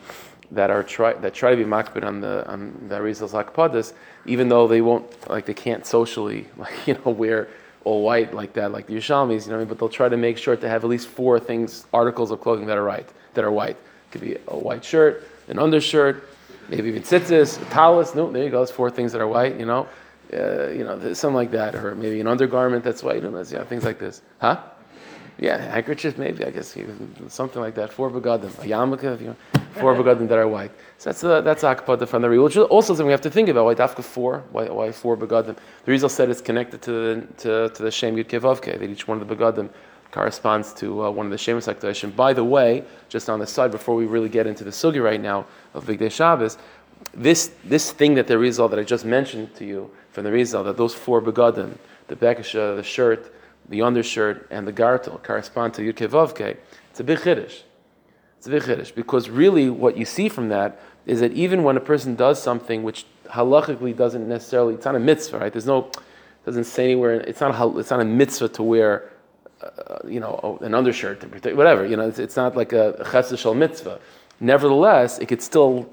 that 0.51 0.71
are 0.71 0.83
try 0.83 1.15
that 1.15 1.35
try 1.35 1.51
to 1.51 1.57
be 1.57 1.65
makbid 1.65 2.05
on 2.05 2.21
the 2.21 2.47
on 2.49 2.87
the 2.89 2.97
Arizal's 2.97 3.33
Akbadas, 3.33 3.93
even 4.27 4.49
though 4.49 4.69
they 4.69 4.81
won't 4.81 5.07
like 5.31 5.47
they 5.47 5.55
can't 5.55 5.87
socially 5.87 6.47
like 6.57 6.87
you 6.87 6.99
know 7.05 7.11
wear 7.11 7.49
all 7.85 8.03
white 8.03 8.33
like 8.33 8.55
that 8.55 8.73
like 8.73 8.87
the 8.87 8.95
Yushalmis, 8.95 9.45
you 9.45 9.51
know, 9.51 9.57
I 9.57 9.59
mean? 9.61 9.69
but 9.69 9.79
they'll 9.79 9.89
try 9.89 10.09
to 10.09 10.17
make 10.17 10.39
sure 10.39 10.57
to 10.57 10.69
have 10.69 10.85
at 10.85 10.91
least 10.91 11.09
four 11.09 11.39
things 11.39 11.87
articles 11.93 12.31
of 12.31 12.41
clothing 12.41 12.67
that 12.67 12.79
are 12.79 12.85
right 12.85 13.09
that 13.35 13.45
are 13.45 13.53
white. 13.53 13.77
It 13.77 14.11
could 14.11 14.21
be 14.21 14.37
a 14.49 14.57
white 14.57 14.85
shirt, 14.85 15.29
an 15.49 15.59
undershirt, 15.59 16.29
maybe 16.69 16.89
even 16.89 17.03
tzitzis, 17.03 17.61
a 17.61 17.65
talus. 17.67 18.15
No, 18.15 18.31
there 18.31 18.45
you 18.45 18.51
go. 18.51 18.63
It's 18.63 18.71
four 18.71 18.91
things 18.91 19.13
that 19.13 19.21
are 19.21 19.29
white. 19.29 19.59
You 19.59 19.67
know, 19.67 19.89
uh, 20.33 20.69
you 20.69 20.85
know, 20.85 21.13
something 21.13 21.35
like 21.35 21.51
that, 21.53 21.75
or 21.75 21.95
maybe 21.95 22.21
an 22.21 22.27
undergarment 22.27 22.85
that's 22.85 23.03
white. 23.03 23.23
You 23.23 23.31
know, 23.31 23.43
yeah, 23.43 23.65
things 23.65 23.85
like 23.85 23.99
this, 23.99 24.23
huh? 24.41 24.61
Yeah, 25.39 25.59
handkerchief 25.59 26.17
maybe. 26.17 26.45
I 26.45 26.51
guess 26.51 26.77
something 27.29 27.61
like 27.61 27.75
that. 27.75 27.93
Four 27.93 28.11
begadim, 28.11 28.57
a 28.61 28.67
yarmulke, 28.69 29.21
you 29.21 29.27
know, 29.29 29.37
four 29.73 29.95
begadim 30.01 30.29
that 30.29 30.39
are 30.39 30.47
white. 30.47 30.71
So 30.99 31.11
that's 31.11 31.25
uh, 31.25 31.41
that's 31.41 31.65
akpada 31.65 32.07
from 32.07 32.23
the 32.23 32.31
real. 32.31 32.45
Which 32.45 32.57
is 32.57 32.63
also 32.65 32.95
something 32.95 33.07
we 33.07 33.13
have 33.13 33.21
to 33.23 33.31
think 33.31 33.49
about. 33.49 33.65
Why 33.65 33.75
dafka 33.75 34.05
four? 34.05 34.45
Why, 34.53 34.69
why 34.69 34.93
four 34.93 35.17
begadim? 35.17 35.57
The 35.85 35.91
Rizal 35.91 36.09
said 36.09 36.31
it's 36.31 36.41
connected 36.41 36.83
to 36.83 36.91
the 36.93 37.27
to, 37.39 37.69
to 37.75 37.83
the 37.83 37.91
shem 37.91 38.15
yud 38.15 38.27
kevavke. 38.27 38.79
That 38.79 38.89
each 38.89 39.09
one 39.09 39.21
of 39.21 39.27
the 39.27 39.35
begadim 39.35 39.71
corresponds 40.13 40.73
to 40.75 41.05
uh, 41.05 41.11
one 41.11 41.27
of 41.27 41.33
the 41.33 41.39
shemus. 41.39 41.67
By 42.15 42.33
the 42.33 42.45
way, 42.45 42.85
just 43.09 43.29
on 43.29 43.41
the 43.41 43.47
side, 43.47 43.73
before 43.73 43.97
we 43.97 44.07
really 44.07 44.29
get 44.29 44.47
into 44.47 44.63
the 44.63 44.71
sugi 44.71 45.03
right 45.03 45.21
now 45.21 45.47
of 45.75 45.87
Big 45.87 45.99
Day 45.99 46.09
Shabbos, 46.09 46.57
this 47.13 47.53
this 47.65 47.93
thing 47.93 48.15
that 48.15 48.27
the 48.27 48.39
Rizal 48.39 48.69
that 48.69 48.79
I 48.79 48.85
just 48.85 49.05
mentioned 49.05 49.55
to 49.57 49.65
you 49.65 49.91
from 50.11 50.25
the 50.25 50.33
Rizal, 50.33 50.65
that 50.65 50.77
those 50.77 50.95
four 50.95 51.21
begadim, 51.21 51.77
the 52.09 52.17
bekasha, 52.17 52.77
the 52.77 52.83
shirt, 52.83 53.35
the 53.69 53.83
undershirt, 53.83 54.47
and 54.51 54.67
the 54.67 54.73
gartel 54.73 55.19
correspond 55.23 55.75
to 55.75 55.83
Yud 55.83 55.95
Kevavke, 55.95 56.57
it's 56.91 57.01
a 57.01 57.05
big 57.05 57.19
chiddush. 57.19 57.63
It's 58.39 58.47
a 58.47 58.51
big 58.51 58.63
chiddush 58.63 58.95
because 58.95 59.29
really 59.29 59.71
what 59.71 59.97
you 59.97 60.05
see 60.05 60.29
from 60.29 60.49
that 60.51 60.81
is 61.07 61.21
that 61.21 61.33
even 61.33 61.63
when 61.63 61.77
a 61.77 61.81
person 61.81 62.15
does 62.15 62.43
something 62.43 62.83
which 62.83 63.07
halachically 63.27 63.97
doesn't 63.97 64.29
necessarily, 64.29 64.75
it's 64.75 64.85
not 64.85 64.95
a 64.95 65.01
mitzvah, 65.01 65.39
right? 65.39 65.53
There's 65.53 65.67
no, 65.67 65.91
doesn't 66.47 66.65
say 66.65 66.85
anywhere, 66.85 67.15
it's 67.15 67.41
not 67.41 67.55
a, 67.55 67.79
it's 67.79 67.91
not 67.91 68.01
a 68.01 68.05
mitzvah 68.05 68.49
to 68.49 68.63
wear, 68.63 69.11
uh, 69.63 69.99
you 70.07 70.21
know, 70.21 70.59
an 70.63 70.75
undershirt, 70.75 71.23
in 71.23 71.31
particular, 71.31 71.57
whatever, 71.57 71.87
you 71.87 71.97
know, 71.97 72.09
it's, 72.09 72.19
it's 72.19 72.37
not 72.37 72.57
like 72.57 72.73
a 72.73 72.95
chesed 73.05 73.39
shel 73.39 73.55
mitzvah. 73.55 73.99
Nevertheless, 74.41 75.19
it 75.19 75.27
could 75.27 75.43
still 75.43 75.89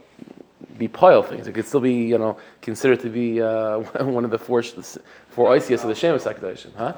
be 0.78 0.88
pile 0.88 1.24
things. 1.24 1.48
It 1.48 1.54
could 1.54 1.68
still 1.68 1.80
be, 1.80 1.94
you 1.94 2.18
know, 2.18 2.38
considered 2.62 3.00
to 3.02 3.10
be 3.10 3.42
uh, 3.42 3.80
one 4.04 4.26
of 4.26 4.32
the 4.32 4.40
four 4.40 4.64
four 4.64 5.50
oisias 5.50 5.84
of 5.84 5.90
the 5.90 5.96
Shemus 5.96 6.24
Hakadoshim, 6.24 6.76
huh? 6.76 6.94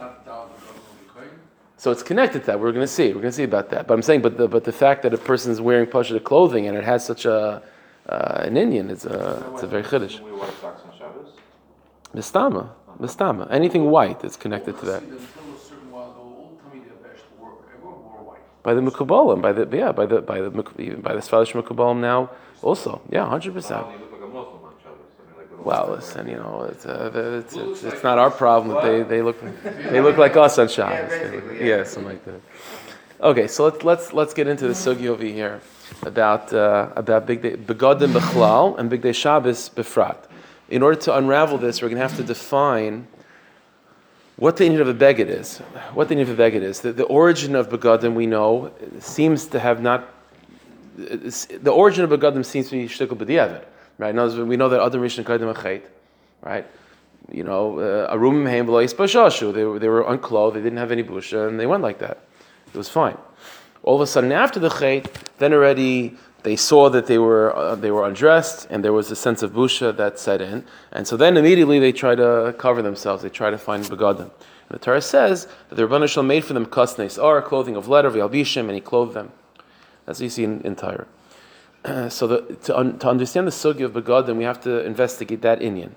So 1.84 1.92
it's 1.92 2.02
connected 2.02 2.40
to 2.40 2.46
that. 2.46 2.60
We're 2.62 2.72
going 2.72 2.86
to 2.86 2.88
see. 2.88 3.08
We're 3.08 3.16
going 3.26 3.26
to 3.26 3.34
see 3.34 3.44
about 3.44 3.70
that. 3.72 3.88
But 3.88 3.96
I'm 3.96 4.02
saying, 4.02 4.22
but 4.22 4.38
the 4.38 4.48
but 4.48 4.64
the 4.64 4.72
fact 4.72 5.04
that 5.04 5.14
a 5.14 5.18
person 5.18 5.52
is 5.52 5.60
wearing 5.60 5.86
pasha 5.86 6.18
clothing 6.22 6.68
and 6.68 6.78
it 6.78 6.86
has 6.86 7.06
such 7.06 7.26
a 7.26 7.62
uh, 8.08 8.44
an 8.48 8.56
Indian, 8.56 8.90
it's 8.90 9.04
a 9.04 9.46
it's 9.52 9.64
a 9.64 9.68
very 9.68 9.84
chiddush. 9.84 10.22
We 10.22 10.32
wear 10.32 10.50
socks 10.62 10.82
on 10.86 10.98
Shabbos. 10.98 11.32
Mistama, 12.16 12.70
mistama. 13.02 13.52
Anything 13.52 13.92
white 13.92 14.24
is 14.24 14.38
connected 14.38 14.80
to 14.80 14.86
that. 14.86 15.04
Until 15.04 15.18
a 15.18 15.60
certain 15.60 15.92
while 15.92 16.12
ago, 16.12 16.22
all 16.22 16.60
Tamid 16.64 16.86
Yavesh 16.86 17.20
wore, 17.38 17.58
everyone 17.76 18.02
wore 18.04 18.24
white. 18.24 18.48
By 18.64 18.74
the 18.74 18.82
Mekubalim, 18.82 19.42
by 19.42 19.52
the 19.52 19.78
yeah, 19.78 19.92
by 19.92 20.06
the 20.06 20.22
by 20.22 20.40
the 20.40 20.50
even 20.80 21.02
by 21.02 21.14
the 21.14 21.20
Svalish 21.20 21.52
Mekubalim 21.52 22.00
now 22.00 22.30
also. 22.62 23.02
Yeah, 23.10 23.28
hundred 23.28 23.54
percent. 23.54 23.86
Now 23.86 23.92
you 23.92 24.00
look 24.00 24.12
like 24.14 24.22
a 24.22 24.28
Muslim 24.28 24.64
on 24.64 24.74
Shabbos. 24.82 25.12
I 25.20 25.28
mean, 25.28 25.38
like 25.38 25.52
with 25.52 25.60
all 25.60 25.66
Well, 25.66 25.96
listen, 25.96 26.30
you 26.30 26.38
know, 26.38 26.70
it's, 26.72 26.86
uh, 26.86 27.42
it's, 27.44 27.56
it's, 27.56 27.84
it's 27.84 28.04
not 28.04 28.18
our 28.18 28.32
problem 28.32 28.74
that 28.74 28.84
they, 28.84 29.04
they 29.04 29.22
look 29.22 29.38
they 29.92 30.00
look 30.00 30.18
like 30.18 30.38
us 30.38 30.58
on 30.58 30.70
Shabbos. 30.70 31.12
Yeah. 31.12 31.66
yeah. 31.66 31.84
something 31.84 32.14
like 32.14 32.26
that. 32.26 32.42
Okay, 33.22 33.48
so 33.48 33.66
let's 33.66 33.84
let's 33.84 34.14
let's 34.14 34.34
get 34.34 34.48
into 34.48 34.68
the 34.68 34.74
sugi 34.74 35.08
over 35.08 35.24
here 35.24 35.62
about 36.04 36.54
uh, 36.54 36.90
about 36.96 37.26
big 37.26 37.42
day 37.42 37.56
begadim 37.58 38.14
bechlal 38.14 38.78
and 38.80 38.90
big 38.90 39.02
day 39.02 39.12
Shabbos 39.12 39.70
befrat. 39.70 40.26
In 40.70 40.82
order 40.82 41.00
to 41.02 41.16
unravel 41.18 41.58
this, 41.58 41.82
we're 41.82 41.90
going 41.90 42.02
to 42.02 42.08
have 42.08 42.18
to 42.18 42.24
define 42.24 43.08
what 44.44 44.58
the 44.58 44.68
need 44.68 44.82
of 44.82 45.02
a 45.02 45.22
is. 45.22 45.60
What 45.94 46.10
the 46.10 46.16
need 46.16 46.28
of 46.28 46.38
a 46.38 46.46
is. 46.48 46.82
The, 46.82 46.92
the 46.92 47.06
origin 47.06 47.56
of 47.56 47.70
begadim 47.70 48.14
we 48.14 48.26
know 48.26 48.74
seems 49.00 49.46
to 49.48 49.58
have 49.58 49.82
not. 49.82 50.14
The 50.98 51.72
origin 51.72 52.04
of 52.04 52.10
begadim 52.10 52.44
seems 52.44 52.68
to 52.70 52.76
be 52.76 52.90
shtickle 52.90 53.18
b'diavad, 53.18 53.64
right? 53.98 54.14
Words, 54.14 54.36
we 54.36 54.58
know 54.58 54.68
that 54.68 54.82
other 54.82 55.00
rishon 55.00 55.24
kaidim 55.24 55.56
achait, 55.56 55.84
right? 56.42 56.68
You 57.32 57.46
know, 57.46 57.80
uh, 57.80 58.14
arumim 58.14 58.50
heim 58.50 58.68
v'lo. 58.68 59.54
They 59.54 59.64
were 59.64 59.80
they 59.80 59.88
were 59.88 60.02
unclothed. 60.02 60.58
They 60.58 60.62
didn't 60.62 60.80
have 60.80 60.92
any 60.92 61.06
busha, 61.06 61.48
and 61.48 61.58
they 61.58 61.66
went 61.66 61.82
like 61.82 62.00
that. 62.00 62.20
It 62.68 62.78
was 62.78 62.90
fine. 62.90 63.18
All 63.82 63.96
of 63.96 64.02
a 64.02 64.08
sudden, 64.08 64.34
after 64.34 64.60
the 64.60 64.68
chait, 64.68 65.06
then 65.38 65.54
already 65.54 66.18
they 66.44 66.58
saw 66.58 66.90
that 66.90 67.08
they 67.08 67.18
were 67.18 67.56
uh, 67.56 67.76
they 67.76 67.90
were 67.90 68.06
undressed, 68.06 68.68
and 68.70 68.84
there 68.84 68.94
was 68.94 69.10
a 69.10 69.16
sense 69.16 69.42
of 69.42 69.52
busha 69.54 69.96
that 69.96 70.20
set 70.20 70.42
in, 70.42 70.66
and 70.92 71.08
so 71.08 71.18
then 71.18 71.38
immediately 71.38 71.80
they 71.80 71.92
try 71.92 72.16
to 72.16 72.54
cover 72.58 72.82
themselves. 72.82 73.24
They 73.24 73.30
try 73.30 73.50
to 73.50 73.58
find 73.58 73.84
begadim. 73.86 74.30
The 74.70 74.80
Torah 74.80 75.02
says 75.02 75.48
that 75.70 75.76
the 75.76 75.88
Rebbeinu 75.88 76.10
Shalom 76.10 76.28
made 76.28 76.44
for 76.44 76.54
them 76.54 76.66
kasnes 76.66 77.22
or 77.22 77.42
clothing 77.42 77.76
of 77.76 77.88
leather, 77.88 78.10
v'albishim, 78.10 78.62
and 78.62 78.72
he 78.72 78.82
clothed 78.82 79.14
them. 79.14 79.32
That's 80.06 80.20
what 80.20 80.24
you 80.24 80.30
see 80.30 80.44
in, 80.44 80.62
in 80.62 80.76
Torah. 80.76 81.08
so 82.10 82.28
the, 82.28 82.42
to, 82.64 82.78
un, 82.78 83.00
to 83.00 83.08
understand 83.08 83.48
the 83.48 83.52
sugi 83.52 83.86
of 83.86 83.94
begadim, 83.94 84.36
we 84.36 84.44
have 84.44 84.62
to 84.62 84.86
investigate 84.86 85.42
that 85.42 85.60
inyan, 85.60 85.92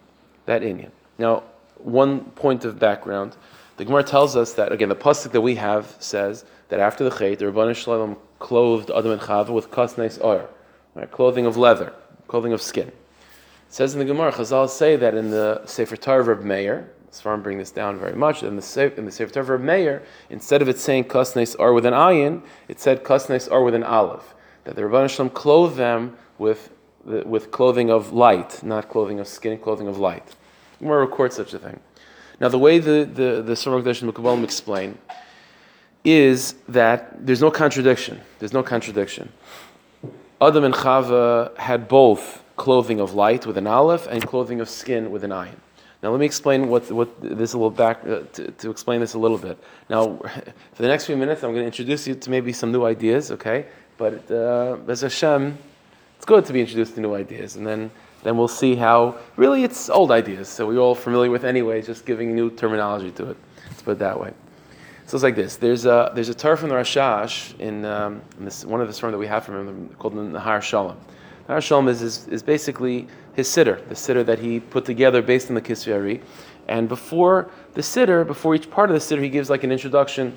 that 0.45 0.63
inyan. 0.63 0.91
Now, 1.19 1.43
one 1.79 2.21
point 2.33 2.65
of 2.65 2.79
background: 2.79 3.37
the 3.79 3.85
Gemara 3.85 4.05
tells 4.05 4.37
us 4.37 4.53
that 4.55 4.71
again, 4.71 4.91
the 4.91 4.97
pasuk 4.97 5.33
that 5.33 5.41
we 5.41 5.57
have 5.57 5.97
says 5.99 6.45
that 6.69 6.79
after 6.79 7.03
the 7.03 7.11
chait, 7.11 7.39
the 7.39 7.47
Rabban 7.47 7.75
Shalom 7.75 8.17
clothed 8.39 8.91
Adam 8.91 9.13
and 9.13 9.21
Chava 9.21 9.51
with 9.51 9.71
kasneis 9.71 10.23
or, 10.23 10.49
right, 10.95 11.11
clothing 11.11 11.47
of 11.47 11.57
leather, 11.57 11.93
clothing 12.29 12.53
of 12.53 12.63
skin. 12.63 12.89
It 12.89 12.95
says 13.69 13.95
in 13.95 13.99
the 13.99 14.05
Gemara, 14.05 14.33
Chazal 14.33 14.69
say 14.69 14.97
that 14.97 15.15
in 15.15 15.31
the 15.31 15.63
Sefer 15.67 15.97
Torah 15.97 16.33
of 16.33 16.45
Meir, 16.45 16.91
Svarim 17.11 17.43
bring 17.43 17.59
this 17.59 17.71
down 17.71 17.99
very 17.99 18.15
much. 18.15 18.43
In 18.43 18.57
the 18.57 18.93
in 18.97 19.07
the 19.07 19.11
Sefer 19.11 19.33
Torah 19.33 19.57
of 19.57 19.63
Meir, 19.63 20.03
instead 20.29 20.63
of 20.63 20.69
it 20.69 20.79
saying 20.79 21.05
kasneis 21.05 21.57
or 21.59 21.73
with 21.73 21.87
an 21.87 21.95
ayin, 21.95 22.43
it 22.69 22.79
said 22.79 23.03
kasneis 23.05 23.51
or 23.51 23.65
with 23.65 23.75
an 23.75 23.83
olive, 23.83 24.35
That 24.65 24.77
the 24.77 24.83
Rabban 24.83 25.09
Shalom 25.09 25.31
clothed 25.31 25.77
them 25.77 26.17
with 26.39 26.71
the, 27.05 27.23
with 27.27 27.51
clothing 27.51 27.91
of 27.91 28.13
light, 28.13 28.63
not 28.63 28.89
clothing 28.89 29.19
of 29.19 29.29
skin, 29.29 29.59
clothing 29.59 29.89
of 29.89 29.99
light. 29.99 30.35
Gemara 30.79 31.07
records 31.07 31.37
such 31.37 31.55
a 31.55 31.59
thing. 31.59 31.81
Now, 32.39 32.49
the 32.49 32.59
way 32.59 32.79
the 32.79 33.09
the 33.11 33.43
the 33.43 33.57
Surah 33.57 33.81
Kodesh 33.81 34.03
and 34.03 34.45
explain 34.45 34.99
is 36.07 36.55
that 36.69 37.27
there's 37.27 37.43
no 37.43 37.51
contradiction. 37.51 38.21
There's 38.39 38.53
no 38.53 38.63
contradiction. 38.63 39.33
Adam 40.41 40.63
and 40.63 40.73
Chava 40.73 41.55
had 41.59 41.89
both 41.89 42.45
clothing 42.57 43.01
of 43.01 43.15
light 43.15 43.45
with 43.45 43.59
an 43.59 43.67
aleph 43.67 44.07
and 44.07 44.25
clothing 44.25 44.61
of 44.61 44.71
skin 44.71 45.11
with 45.11 45.25
an 45.25 45.31
ayin. 45.31 45.57
Now 46.03 46.11
let 46.11 46.21
me 46.21 46.27
explain 46.27 46.69
what, 46.69 46.91
what 46.93 47.09
this 47.21 47.55
a 47.55 47.59
little 47.59 47.71
back 47.71 48.07
uh, 48.07 48.21
to, 48.35 48.53
to 48.53 48.71
explain 48.71 49.01
this 49.01 49.15
a 49.15 49.19
little 49.19 49.39
bit. 49.39 49.59
Now, 49.91 50.17
for 50.75 50.83
the 50.83 50.89
next 50.89 51.07
few 51.07 51.17
minutes, 51.17 51.43
I'm 51.43 51.51
going 51.51 51.63
to 51.63 51.67
introduce 51.67 52.07
you 52.07 52.15
to 52.15 52.31
maybe 52.31 52.53
some 52.53 52.71
new 52.71 52.85
ideas. 52.85 53.33
Okay, 53.33 53.67
but 53.99 54.31
uh, 54.31 54.77
as 54.87 55.01
Hashem, 55.01 55.59
it's 56.17 56.25
good 56.25 56.45
to 56.45 56.53
be 56.53 56.61
introduced 56.61 56.95
to 56.95 57.01
new 57.01 57.15
ideas, 57.15 57.57
and 57.57 57.67
then 57.67 57.91
then 58.23 58.37
we'll 58.37 58.49
see 58.49 58.77
how 58.77 59.17
really 59.37 59.65
it's 59.65 59.91
old 59.91 60.13
ideas. 60.13 60.49
So 60.49 60.67
we're 60.69 60.79
all 60.79 60.95
familiar 60.95 61.31
with 61.31 61.45
anyway, 61.45 61.83
just 61.83 62.07
giving 62.07 62.37
new 62.37 62.51
terminology 62.51 63.11
to 63.13 63.31
it. 63.31 63.37
Let's 63.69 63.83
put 63.83 63.93
it 63.93 63.99
that 63.99 64.21
way. 64.21 64.33
So 65.07 65.17
it's 65.17 65.23
like 65.23 65.37
this. 65.37 65.55
There's 65.55 65.87
a 65.87 66.11
there's 66.15 66.29
a 66.29 66.35
Torah 66.35 66.57
from 66.57 66.69
the 66.69 66.75
Rashash 66.75 67.59
in, 67.61 67.85
um, 67.85 68.23
in 68.39 68.45
this, 68.45 68.65
one 68.65 68.81
of 68.81 68.89
the 68.89 68.93
stories 68.93 69.13
that 69.13 69.19
we 69.19 69.29
have 69.29 69.45
from 69.45 69.69
him 69.69 69.89
called 70.01 70.15
the 70.15 70.21
Nahar 70.21 70.61
Shalom. 70.61 70.97
Nahar 71.49 71.63
Shalom 71.63 71.87
is, 71.87 72.03
is, 72.03 72.27
is 72.27 72.43
basically 72.43 73.07
his 73.35 73.49
sitter, 73.49 73.81
the 73.89 73.95
sitter 73.95 74.25
that 74.25 74.41
he 74.41 74.59
put 74.59 74.85
together 74.85 75.23
based 75.23 75.49
on 75.49 75.55
the 75.55 75.63
Kisveri. 75.63 76.21
And 76.67 76.89
before 76.89 77.49
the 77.75 77.85
sitter, 77.85 78.25
before 78.25 78.57
each 78.57 78.69
part 78.69 78.91
of 78.91 78.95
the 78.95 79.01
sitter, 79.01 79.23
he 79.23 79.29
gives 79.29 79.49
like 79.49 79.63
an 79.63 79.71
introduction 79.71 80.37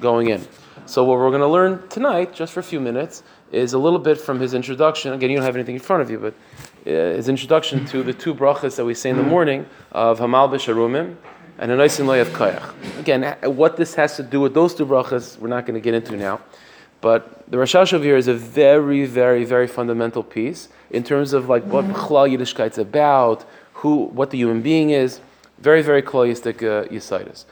going 0.00 0.28
in. 0.28 0.46
So 0.86 1.02
what 1.02 1.18
we're 1.18 1.30
going 1.30 1.40
to 1.40 1.48
learn 1.48 1.88
tonight, 1.88 2.32
just 2.32 2.52
for 2.52 2.60
a 2.60 2.64
few 2.64 2.78
minutes, 2.78 3.24
is 3.50 3.72
a 3.72 3.78
little 3.78 3.98
bit 3.98 4.20
from 4.20 4.38
his 4.38 4.54
introduction. 4.54 5.12
Again, 5.12 5.30
you 5.30 5.36
don't 5.38 5.44
have 5.44 5.56
anything 5.56 5.74
in 5.74 5.80
front 5.80 6.02
of 6.02 6.10
you, 6.10 6.20
but 6.20 6.34
uh, 6.86 7.16
his 7.16 7.28
introduction 7.28 7.84
to 7.86 8.04
the 8.04 8.12
two 8.12 8.32
brachas 8.32 8.76
that 8.76 8.84
we 8.84 8.94
say 8.94 9.10
in 9.10 9.16
the 9.16 9.24
morning 9.24 9.66
of 9.90 10.20
Hamal 10.20 10.48
B'Sharumim 10.48 11.16
and 11.58 11.70
a 11.70 11.76
nice 11.76 11.98
of 11.98 12.28
Kayach. 12.28 12.98
Again, 12.98 13.36
what 13.42 13.76
this 13.76 13.94
has 13.94 14.16
to 14.16 14.22
do 14.22 14.40
with 14.40 14.54
those 14.54 14.74
two 14.74 14.86
brachas, 14.86 15.38
we're 15.38 15.48
not 15.48 15.66
going 15.66 15.74
to 15.74 15.80
get 15.80 15.94
into 15.94 16.16
now. 16.16 16.40
But 17.00 17.50
the 17.50 17.58
Rosh 17.58 17.74
Hashanah 17.74 18.16
is 18.16 18.28
a 18.28 18.34
very, 18.34 19.04
very, 19.04 19.44
very 19.44 19.66
fundamental 19.66 20.22
piece 20.22 20.68
in 20.90 21.04
terms 21.04 21.32
of 21.32 21.48
like 21.48 21.62
what 21.64 21.84
B'chlal 21.84 22.34
Yiddishkeit's 22.34 22.78
about, 22.78 23.44
who, 23.74 24.04
what 24.06 24.30
the 24.30 24.38
human 24.38 24.62
being 24.62 24.90
is. 24.90 25.20
Very, 25.58 25.82
very 25.82 26.02
kloyistic 26.02 26.62
uh. 26.62 27.44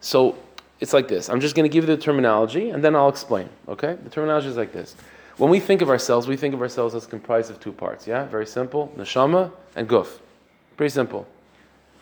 So 0.00 0.36
it's 0.80 0.92
like 0.92 1.08
this. 1.08 1.28
I'm 1.28 1.40
just 1.40 1.54
going 1.54 1.68
to 1.68 1.72
give 1.72 1.88
you 1.88 1.96
the 1.96 2.02
terminology 2.02 2.70
and 2.70 2.82
then 2.82 2.96
I'll 2.96 3.08
explain. 3.08 3.48
Okay? 3.68 3.96
The 4.02 4.10
terminology 4.10 4.48
is 4.48 4.56
like 4.56 4.72
this. 4.72 4.96
When 5.36 5.50
we 5.50 5.60
think 5.60 5.80
of 5.80 5.88
ourselves, 5.88 6.26
we 6.26 6.36
think 6.36 6.52
of 6.52 6.60
ourselves 6.60 6.94
as 6.96 7.06
comprised 7.06 7.50
of 7.50 7.60
two 7.60 7.72
parts. 7.72 8.06
Yeah? 8.06 8.26
Very 8.26 8.46
simple. 8.46 8.92
Neshama 8.96 9.52
and 9.76 9.88
guf. 9.88 10.18
Pretty 10.76 10.90
simple. 10.90 11.26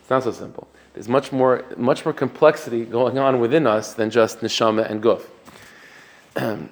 It's 0.01 0.09
not 0.09 0.25
so 0.25 0.33
simple. 0.33 0.67
There's 0.97 1.11
much 1.11 1.31
more, 1.31 1.63
much 1.77 2.07
more 2.07 2.15
complexity 2.15 2.87
going 2.87 3.19
on 3.19 3.39
within 3.39 3.67
us 3.67 3.93
than 3.93 4.09
just 4.09 4.41
neshama 4.41 4.91
and 4.91 5.03
guf. 5.03 5.25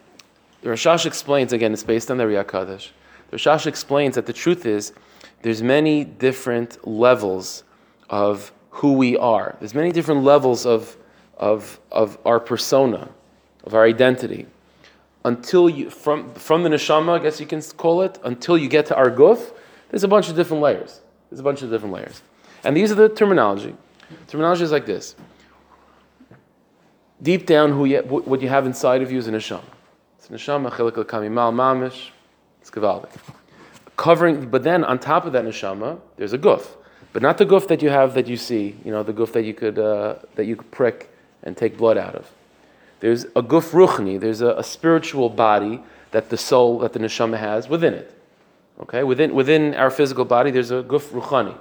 Rashash 0.65 1.05
explains 1.05 1.53
again. 1.53 1.75
It's 1.75 1.83
based 1.83 2.11
on 2.11 2.17
the 2.17 2.25
Riyah 2.25 2.49
Kaddish. 2.49 2.93
Rashash 3.31 3.67
explains 3.67 4.15
that 4.15 4.25
the 4.25 4.33
truth 4.33 4.65
is 4.65 4.95
there's 5.43 5.63
many 5.63 6.05
different 6.05 6.89
levels 6.89 7.65
of 8.09 8.51
who 8.71 8.95
we 8.95 9.15
are. 9.19 9.57
There's 9.61 9.75
many 9.75 9.93
different 9.93 10.25
levels 10.25 10.65
of 10.65 10.97
of 11.37 11.79
of 11.93 12.17
our 12.25 12.41
persona, 12.41 13.11
of 13.65 13.75
our 13.75 13.85
identity. 13.85 14.47
Until 15.27 15.69
you 15.69 15.91
from 15.91 16.33
from 16.33 16.63
the 16.63 16.71
neshama, 16.71 17.21
I 17.21 17.23
guess 17.23 17.41
you 17.41 17.47
can 17.47 17.61
call 17.61 18.01
it, 18.01 18.19
until 18.25 18.57
you 18.57 18.71
get 18.71 18.87
to 18.87 18.97
our 18.97 19.11
guf, 19.11 19.53
there's 19.91 20.03
a 20.03 20.09
bunch 20.09 20.31
of 20.31 20.35
different 20.35 20.63
layers. 20.63 21.03
There's 21.29 21.41
a 21.41 21.45
bunch 21.45 21.61
of 21.61 21.69
different 21.69 21.93
layers. 21.93 22.23
And 22.65 22.75
these 22.75 22.91
are 22.91 22.95
the 22.95 23.11
terminology. 23.11 23.77
Terminology 24.29 24.65
is 24.65 24.73
like 24.73 24.87
this. 24.87 25.15
Deep 27.23 27.47
down, 27.47 27.71
who 27.73 27.85
you, 27.85 28.01
what 28.01 28.43
you 28.43 28.49
have 28.49 28.67
inside 28.67 29.01
of 29.03 29.11
you 29.11 29.19
is 29.19 29.29
a 29.29 29.31
neshama. 29.31 29.63
It's 30.19 30.29
a 30.29 30.33
neshama, 30.33 30.71
chelik 30.71 31.31
mal 31.31 31.53
mamish. 31.53 32.11
It's 32.61 32.71
gavaldik. 32.71 33.11
Covering, 33.97 34.51
but 34.51 34.63
then 34.63 34.85
on 34.85 34.99
top 34.99 35.25
of 35.25 35.33
that 35.33 35.45
neshama, 35.45 36.01
there's 36.17 36.33
a 36.33 36.39
guf, 36.39 36.67
but 37.13 37.23
not 37.23 37.39
the 37.39 37.47
guf 37.47 37.69
that 37.69 37.83
you 37.83 37.91
have 37.91 38.15
that 38.15 38.27
you 38.27 38.37
see. 38.37 38.77
You 38.85 38.91
know, 38.91 39.03
the 39.03 39.13
guf 39.13 39.33
that 39.33 39.45
you 39.45 39.55
could 39.55 39.79
uh, 39.79 40.17
that 40.35 40.47
you 40.47 40.57
could 40.57 40.71
prick 40.71 41.11
and 41.43 41.57
take 41.57 41.77
blood 41.77 41.97
out 41.97 42.15
of. 42.15 42.31
There's 43.01 43.25
a 43.25 43.43
guf 43.43 43.71
ruchni. 43.71 44.19
There's 44.19 44.41
a, 44.41 44.55
a 44.57 44.65
spiritual 44.65 45.29
body 45.29 45.83
that 46.11 46.31
the 46.31 46.37
soul, 46.37 46.79
that 46.81 46.93
the 46.93 46.99
neshama 46.99 47.39
has 47.39 47.69
within 47.69 47.95
it. 47.95 48.19
Okay, 48.81 49.05
within 49.05 49.35
within 49.35 49.75
our 49.75 49.91
physical 49.91 50.25
body, 50.25 50.51
there's 50.51 50.71
a 50.71 50.83
guf 50.83 51.09
ruchani. 51.09 51.57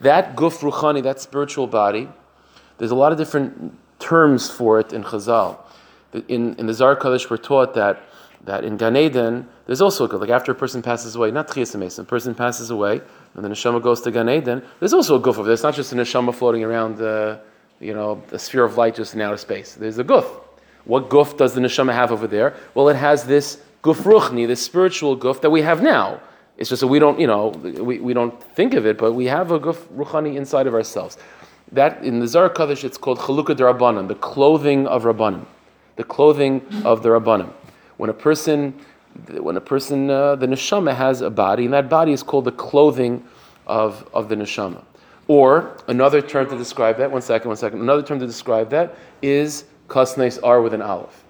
That 0.00 0.36
guf 0.36 0.60
ruchani, 0.60 1.02
that 1.02 1.20
spiritual 1.20 1.66
body, 1.66 2.08
there's 2.78 2.90
a 2.90 2.94
lot 2.94 3.12
of 3.12 3.18
different 3.18 3.76
terms 3.98 4.50
for 4.50 4.78
it 4.78 4.92
in 4.92 5.02
Chazal. 5.02 5.58
In, 6.28 6.54
in 6.54 6.66
the 6.66 6.74
Zar 6.74 6.96
Kaddish, 6.96 7.28
we're 7.28 7.36
taught 7.36 7.74
that, 7.74 8.02
that 8.44 8.64
in 8.64 8.76
Gan 8.76 8.96
Eden, 8.96 9.48
there's 9.66 9.80
also 9.80 10.04
a 10.04 10.08
guf. 10.08 10.20
Like 10.20 10.30
after 10.30 10.52
a 10.52 10.54
person 10.54 10.82
passes 10.82 11.16
away, 11.16 11.30
not 11.30 11.48
Chiyasim 11.48 11.98
a 11.98 12.04
person 12.04 12.34
passes 12.34 12.70
away, 12.70 13.00
and 13.34 13.44
the 13.44 13.48
neshama 13.48 13.82
goes 13.82 14.00
to 14.02 14.10
Gan 14.10 14.28
Eden, 14.30 14.62
there's 14.78 14.94
also 14.94 15.16
a 15.16 15.20
guf 15.20 15.36
over 15.36 15.44
there. 15.44 15.52
It's 15.52 15.62
not 15.62 15.74
just 15.74 15.92
a 15.92 15.96
neshama 15.96 16.34
floating 16.34 16.64
around, 16.64 17.00
uh, 17.00 17.38
you 17.80 17.94
know, 17.94 18.22
a 18.32 18.38
sphere 18.38 18.64
of 18.64 18.76
light 18.76 18.94
just 18.94 19.14
in 19.14 19.20
outer 19.20 19.36
space. 19.36 19.74
There's 19.74 19.98
a 19.98 20.04
guf. 20.04 20.26
What 20.84 21.10
guf 21.10 21.36
does 21.36 21.52
the 21.54 21.60
neshama 21.60 21.92
have 21.92 22.12
over 22.12 22.26
there? 22.26 22.54
Well, 22.74 22.88
it 22.88 22.96
has 22.96 23.24
this 23.24 23.60
guf 23.82 23.96
ruchni, 24.02 24.46
this 24.46 24.62
spiritual 24.62 25.18
guf 25.18 25.40
that 25.42 25.50
we 25.50 25.62
have 25.62 25.82
now. 25.82 26.20
It's 26.58 26.68
just 26.68 26.80
that 26.80 26.88
we 26.88 26.98
don't, 26.98 27.20
you 27.20 27.28
know, 27.28 27.48
we, 27.48 28.00
we 28.00 28.12
don't 28.12 28.42
think 28.54 28.74
of 28.74 28.84
it, 28.84 28.98
but 28.98 29.12
we 29.12 29.26
have 29.26 29.52
a 29.52 29.60
guf 29.60 29.76
ruchani 29.96 30.36
inside 30.36 30.66
of 30.66 30.74
ourselves. 30.74 31.16
That 31.70 32.02
in 32.04 32.18
the 32.18 32.26
Zar 32.26 32.50
Kaddish, 32.50 32.82
it's 32.82 32.98
called 32.98 33.18
chalukah 33.18 33.56
rabbanim, 33.56 34.08
the 34.08 34.16
clothing 34.16 34.86
of 34.88 35.04
rabbanim, 35.04 35.46
the 35.94 36.04
clothing 36.04 36.66
of 36.84 37.04
the 37.04 37.10
rabbanim. 37.10 37.52
When 37.96 38.10
a 38.10 38.14
person, 38.14 38.74
when 39.28 39.56
a 39.56 39.60
person, 39.60 40.10
uh, 40.10 40.34
the 40.34 40.46
neshama 40.46 40.96
has 40.96 41.20
a 41.20 41.30
body, 41.30 41.64
and 41.64 41.74
that 41.74 41.88
body 41.88 42.12
is 42.12 42.24
called 42.24 42.44
the 42.44 42.52
clothing 42.52 43.24
of, 43.68 44.08
of 44.12 44.28
the 44.28 44.34
neshama. 44.34 44.82
Or 45.28 45.76
another 45.86 46.20
term 46.22 46.48
to 46.48 46.58
describe 46.58 46.96
that, 46.98 47.10
one 47.10 47.22
second, 47.22 47.48
one 47.48 47.56
second, 47.56 47.82
another 47.82 48.02
term 48.02 48.18
to 48.18 48.26
describe 48.26 48.70
that 48.70 48.96
is 49.22 49.64
kasnes 49.86 50.40
ar 50.42 50.60
with 50.60 50.74
an 50.74 50.82
aleph. 50.82 51.22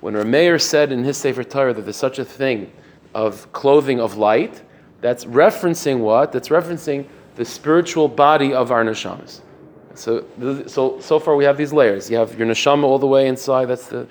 When 0.00 0.12
Rameir 0.12 0.60
said 0.60 0.92
in 0.92 1.04
his 1.04 1.16
Sefer 1.16 1.44
Torah 1.44 1.72
that 1.72 1.82
there's 1.82 1.96
such 1.96 2.18
a 2.18 2.24
thing 2.24 2.70
of 3.14 3.50
clothing 3.52 4.00
of 4.00 4.16
light, 4.16 4.60
that's 5.04 5.26
referencing 5.26 5.98
what? 5.98 6.32
That's 6.32 6.48
referencing 6.48 7.06
the 7.34 7.44
spiritual 7.44 8.08
body 8.08 8.54
of 8.54 8.72
our 8.72 8.82
neshamas. 8.82 9.42
So, 9.94 10.24
so, 10.66 10.98
so 10.98 11.18
far 11.18 11.36
we 11.36 11.44
have 11.44 11.58
these 11.58 11.74
layers. 11.74 12.10
You 12.10 12.16
have 12.16 12.38
your 12.38 12.48
neshama 12.48 12.84
all 12.84 12.98
the 12.98 13.06
way 13.06 13.28
inside. 13.28 13.66
That's 13.66 13.88
the, 13.88 14.08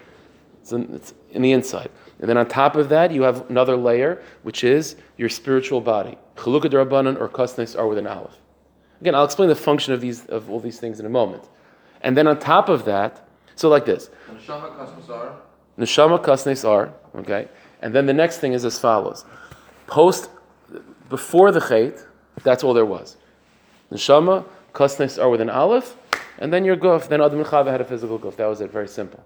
it's 0.61 0.71
in, 0.71 0.93
it's 0.93 1.15
in 1.31 1.41
the 1.41 1.51
inside. 1.51 1.89
And 2.19 2.29
then 2.29 2.37
on 2.37 2.47
top 2.47 2.75
of 2.75 2.89
that, 2.89 3.09
you 3.09 3.23
have 3.23 3.49
another 3.49 3.75
layer, 3.75 4.21
which 4.43 4.63
is 4.63 4.95
your 5.17 5.29
spiritual 5.29 5.81
body. 5.81 6.15
Chalukah 6.35 6.65
derabanan 6.65 7.19
or 7.19 7.27
kasnes 7.27 7.75
are 7.75 7.87
with 7.87 7.97
an 7.97 8.05
aleph. 8.05 8.37
Again, 9.01 9.15
I'll 9.15 9.25
explain 9.25 9.49
the 9.49 9.55
function 9.55 9.95
of 9.95 9.99
these 9.99 10.27
of 10.27 10.51
all 10.51 10.59
these 10.59 10.79
things 10.79 10.99
in 10.99 11.07
a 11.07 11.09
moment. 11.09 11.49
And 12.01 12.15
then 12.15 12.27
on 12.27 12.37
top 12.37 12.69
of 12.69 12.85
that, 12.85 13.27
so 13.55 13.67
like 13.67 13.85
this. 13.85 14.11
Neshama 14.31 14.77
kasnes 14.77 15.09
are. 15.09 15.33
Neshama 15.79 16.23
kasnes 16.23 16.69
are. 16.69 16.93
Okay. 17.15 17.47
And 17.81 17.95
then 17.95 18.05
the 18.05 18.13
next 18.13 18.37
thing 18.37 18.53
is 18.53 18.63
as 18.63 18.77
follows. 18.77 19.25
Post 19.87 20.29
before 21.13 21.51
the 21.51 21.59
chait, 21.59 22.03
that's 22.41 22.63
all 22.63 22.73
there 22.73 22.87
was. 22.87 23.17
Neshama, 23.91 24.43
kasnes 24.73 25.21
are 25.21 25.29
with 25.29 25.41
an 25.41 25.49
aleph, 25.51 25.95
and 26.39 26.51
then 26.51 26.65
your 26.65 26.75
guf. 26.75 27.07
Then 27.07 27.21
Adam 27.21 27.37
and 27.37 27.47
Chava 27.47 27.67
had 27.67 27.81
a 27.81 27.85
physical 27.85 28.17
guf. 28.17 28.35
That 28.37 28.47
was 28.47 28.61
it. 28.61 28.71
Very 28.71 28.87
simple. 28.87 29.23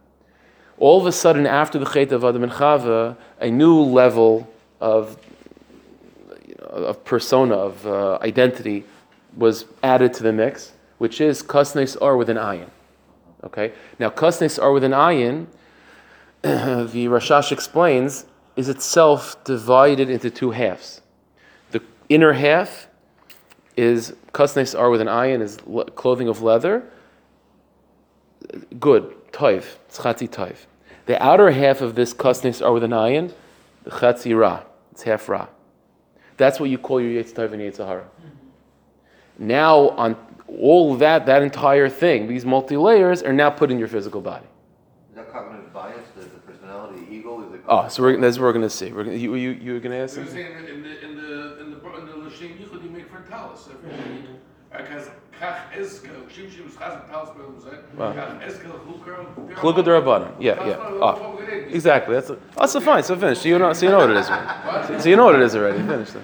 All 0.79 0.99
of 0.99 1.05
a 1.05 1.13
sudden, 1.13 1.47
after 1.47 1.79
the 1.79 1.85
chait 1.85 2.11
of 2.11 2.25
Adam 2.25 2.43
and 2.43 2.51
Chava, 2.51 3.15
a 3.39 3.49
new 3.49 3.79
level 3.79 4.45
of 4.81 5.17
you 6.45 6.55
know, 6.59 6.65
of 6.65 7.05
persona 7.05 7.55
of 7.55 7.87
uh, 7.87 8.19
identity 8.21 8.83
was 9.37 9.63
added 9.81 10.13
to 10.15 10.23
the 10.23 10.33
mix, 10.33 10.73
which 10.97 11.21
is 11.21 11.41
kasnes 11.41 11.95
are 12.01 12.17
with 12.17 12.29
an 12.29 12.35
ayin. 12.35 12.69
Okay. 13.45 13.71
Now 13.97 14.09
kasnes 14.09 14.61
are 14.61 14.73
with 14.73 14.83
an 14.83 14.91
ayin. 14.91 15.47
the 16.41 17.07
Rashash 17.07 17.53
explains 17.53 18.25
is 18.57 18.67
itself 18.67 19.41
divided 19.45 20.09
into 20.09 20.29
two 20.29 20.51
halves. 20.51 20.99
The 22.07 22.15
inner 22.15 22.33
half 22.33 22.87
is 23.75 24.13
kasnes 24.33 24.77
are 24.77 24.89
with 24.89 25.01
an 25.01 25.07
ayin, 25.07 25.41
is 25.41 25.59
le- 25.65 25.89
clothing 25.91 26.27
of 26.27 26.41
leather. 26.41 26.83
Good, 28.79 29.13
toiv, 29.31 29.65
it's 29.87 29.99
chatzi 29.99 30.29
toiv. 30.29 30.55
The 31.05 31.21
outer 31.23 31.51
half 31.51 31.81
of 31.81 31.95
this 31.95 32.13
kasnes 32.13 32.65
are 32.65 32.71
with 32.73 32.83
an 32.83 32.91
ayin, 32.91 33.33
the 33.83 33.91
chatzi 33.91 34.37
ra, 34.37 34.63
it's 34.91 35.03
half 35.03 35.27
ra. 35.29 35.47
That's 36.37 36.59
what 36.59 36.69
you 36.69 36.77
call 36.77 37.01
your 37.01 37.21
yetz 37.21 37.33
toiv 37.33 37.51
and 37.53 37.61
yetz 37.61 37.77
hara. 37.77 38.05
Now, 39.39 39.89
on 39.89 40.15
all 40.47 40.95
that, 40.95 41.25
that 41.25 41.41
entire 41.43 41.89
thing, 41.89 42.27
these 42.27 42.45
multi 42.45 42.77
layers 42.77 43.21
are 43.21 43.33
now 43.33 43.49
put 43.49 43.69
in 43.69 43.77
your 43.77 43.87
physical 43.87 44.21
body. 44.21 44.45
Is 45.09 45.15
that 45.17 45.31
cognitive 45.31 45.71
bias, 45.73 46.03
the, 46.15 46.21
the 46.21 46.29
personality, 46.39 47.01
the 47.05 47.11
ego, 47.11 47.45
is 47.47 47.53
it? 47.53 47.61
Oh, 47.67 47.87
so 47.87 48.01
we're, 48.03 48.19
that's 48.19 48.37
what 48.37 48.45
we're 48.45 48.53
going 48.53 48.63
to 48.63 48.69
see. 48.69 48.91
We're 48.91 49.03
you, 49.11 49.35
you, 49.35 49.49
you 49.51 49.73
were 49.73 49.79
going 49.79 49.91
to 49.91 49.97
ask 49.97 50.15
So 50.15 50.21
you're 50.21 50.29
something? 50.29 50.45
saying 50.45 50.67
in 50.67 50.83
the, 50.83 51.05
in 51.05 51.15
the, 51.17 51.59
in 51.59 51.71
the, 51.71 51.91
in 51.99 52.05
the 52.07 52.17
L'Shem 52.17 52.57
Yichud, 53.29 53.67
you 53.67 53.89
make 53.89 53.89
for 53.89 53.89
every 53.89 54.21
day. 54.21 54.35
Because 54.71 55.09
kach 55.39 55.71
eska, 55.71 56.29
shim 56.29 56.49
shim 56.49 56.69
schazak 56.69 57.09
talis 57.09 57.29
be'um 57.29 57.55
zeh. 57.61 57.95
Wow. 57.95 58.13
Kach 58.13 58.41
eska 58.41 58.67
chluka. 58.83 59.55
Chluka 59.55 59.83
derabanan. 59.83 60.31
Yeah, 60.39 60.65
yeah. 60.67 60.75
Oh, 60.79 60.99
ah, 61.01 61.35
we're 61.35 61.49
exactly. 61.49 62.15
That's 62.15 62.31
oh, 62.57 62.65
so 62.65 62.79
fine. 62.79 63.03
So 63.03 63.15
finished. 63.15 63.41
So 63.43 63.49
you 63.49 63.59
know, 63.59 63.73
so 63.73 63.85
you 63.85 63.91
know 63.91 63.99
what 63.99 64.09
it 64.11 64.17
is. 64.17 64.29
Already. 64.29 65.01
So 65.01 65.09
you 65.09 65.15
know 65.15 65.25
what 65.25 65.35
it 65.35 65.41
is 65.41 65.55
already. 65.55 65.79
Finished. 65.79 66.15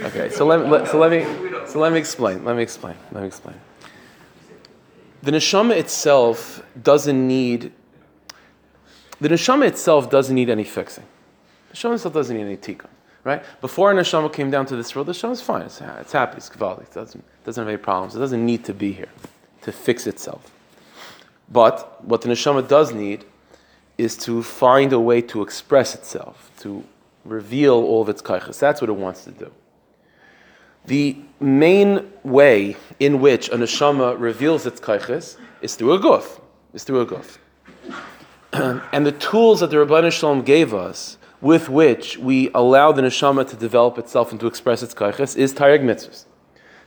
Okay. 0.00 0.30
So 0.30 0.46
let, 0.46 0.66
let 0.68 0.88
so 0.88 0.98
let 0.98 1.10
me 1.10 1.24
so 1.66 1.80
let 1.80 1.92
me 1.92 1.98
explain. 1.98 2.44
Let 2.44 2.56
me 2.56 2.62
explain. 2.62 2.96
Let 3.12 3.22
me 3.22 3.26
explain. 3.26 3.56
The 5.22 5.32
neshama 5.32 5.76
itself 5.76 6.62
doesn't 6.80 7.26
need. 7.26 7.72
The 9.20 9.28
neshama 9.28 9.66
itself 9.66 10.08
doesn't 10.10 10.34
need 10.34 10.50
any 10.50 10.64
fixing. 10.64 11.04
The 11.70 11.74
neshama 11.74 11.94
itself 11.94 12.14
doesn't 12.14 12.36
need 12.36 12.44
any 12.44 12.56
tikkun, 12.56 12.88
right? 13.26 13.42
Before 13.60 13.90
a 13.90 13.94
neshama 13.94 14.32
came 14.32 14.50
down 14.50 14.66
to 14.66 14.76
this 14.76 14.94
world, 14.94 15.08
the 15.08 15.12
neshama 15.12 15.32
is 15.32 15.42
fine. 15.42 15.62
It's, 15.62 15.80
it's 15.80 16.12
happy. 16.12 16.36
It's 16.36 16.48
kavalik. 16.48 16.84
It 16.84 16.94
doesn't 16.94 17.24
doesn't 17.44 17.60
have 17.60 17.68
any 17.68 17.76
problems. 17.76 18.14
It 18.14 18.20
doesn't 18.20 18.44
need 18.44 18.64
to 18.64 18.72
be 18.72 18.92
here 18.92 19.08
to 19.62 19.72
fix 19.72 20.06
itself. 20.06 20.50
But 21.50 22.04
what 22.04 22.22
the 22.22 22.28
neshama 22.28 22.66
does 22.66 22.92
need 22.92 23.24
is 23.98 24.16
to 24.18 24.42
find 24.42 24.92
a 24.92 25.00
way 25.00 25.20
to 25.22 25.42
express 25.42 25.94
itself, 25.94 26.50
to 26.60 26.84
reveal 27.24 27.74
all 27.74 28.02
of 28.02 28.08
its 28.08 28.22
kaiches. 28.22 28.58
That's 28.58 28.80
what 28.80 28.90
it 28.90 28.96
wants 28.96 29.24
to 29.24 29.32
do. 29.32 29.50
The 30.86 31.16
main 31.40 32.12
way 32.22 32.76
in 33.00 33.20
which 33.20 33.48
a 33.48 33.56
neshama 33.56 34.18
reveals 34.18 34.66
its 34.66 34.80
kaiches 34.80 35.36
is 35.62 35.74
through 35.74 35.94
a 35.94 35.98
guf. 35.98 36.40
Is 36.72 36.84
through 36.84 37.00
a 37.00 37.06
guf. 37.06 37.38
and 38.92 39.06
the 39.06 39.12
tools 39.12 39.60
that 39.60 39.70
the 39.70 39.76
Rabban 39.76 40.12
Shalom 40.12 40.42
gave 40.42 40.74
us, 40.74 41.15
with 41.40 41.68
which 41.68 42.18
we 42.18 42.50
allow 42.54 42.92
the 42.92 43.02
neshama 43.02 43.48
to 43.48 43.56
develop 43.56 43.98
itself 43.98 44.30
and 44.30 44.40
to 44.40 44.46
express 44.46 44.82
its 44.82 44.94
kaiches, 44.94 45.36
is 45.36 45.52
taryag 45.54 45.82
mitzvahs. 45.82 46.24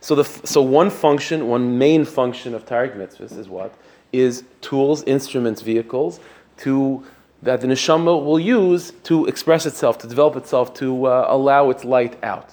So, 0.00 0.14
the, 0.14 0.24
so 0.24 0.62
one 0.62 0.90
function, 0.90 1.48
one 1.48 1.78
main 1.78 2.04
function 2.04 2.54
of 2.54 2.64
taryag 2.66 2.96
mitzvahs 2.96 3.36
is 3.36 3.48
what? 3.48 3.74
Is 4.12 4.44
tools, 4.60 5.02
instruments, 5.04 5.62
vehicles 5.62 6.20
to 6.58 7.04
that 7.42 7.60
the 7.60 7.66
neshama 7.66 8.22
will 8.22 8.38
use 8.38 8.92
to 9.04 9.26
express 9.26 9.64
itself, 9.64 9.98
to 9.98 10.06
develop 10.06 10.36
itself, 10.36 10.74
to 10.74 11.06
uh, 11.06 11.26
allow 11.28 11.70
its 11.70 11.84
light 11.84 12.22
out. 12.22 12.50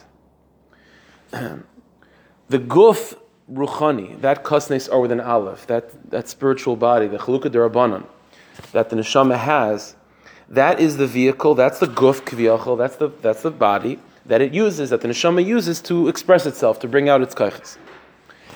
the 1.32 1.60
guf 2.50 3.18
ruchani, 3.52 4.20
that 4.22 4.44
kasnes 4.44 4.92
are 4.92 5.02
with 5.02 5.12
an 5.12 5.20
aleph, 5.20 5.68
that, 5.68 6.10
that 6.10 6.30
spiritual 6.30 6.78
body, 6.78 7.08
the 7.08 7.18
chalukah 7.18 7.52
derabanan, 7.52 8.06
that 8.72 8.90
the 8.90 8.96
neshama 8.96 9.38
has, 9.38 9.97
that 10.50 10.80
is 10.80 10.98
the 10.98 11.08
vehicle, 11.08 11.56
that's 11.56 11.80
the 11.80 11.88
guf 11.88 12.22
kviyachol, 12.22 12.78
that's 12.78 12.96
the, 12.96 13.10
that's 13.22 13.42
the 13.42 13.52
body 13.52 14.00
that 14.26 14.42
it 14.42 14.54
uses, 14.54 14.90
that 14.90 15.02
the 15.02 15.08
neshama 15.08 15.46
uses 15.46 15.82
to 15.82 16.08
express 16.08 16.46
itself, 16.46 16.80
to 16.80 16.88
bring 16.88 17.10
out 17.10 17.22
its 17.22 17.34
kaiches. 17.34 17.78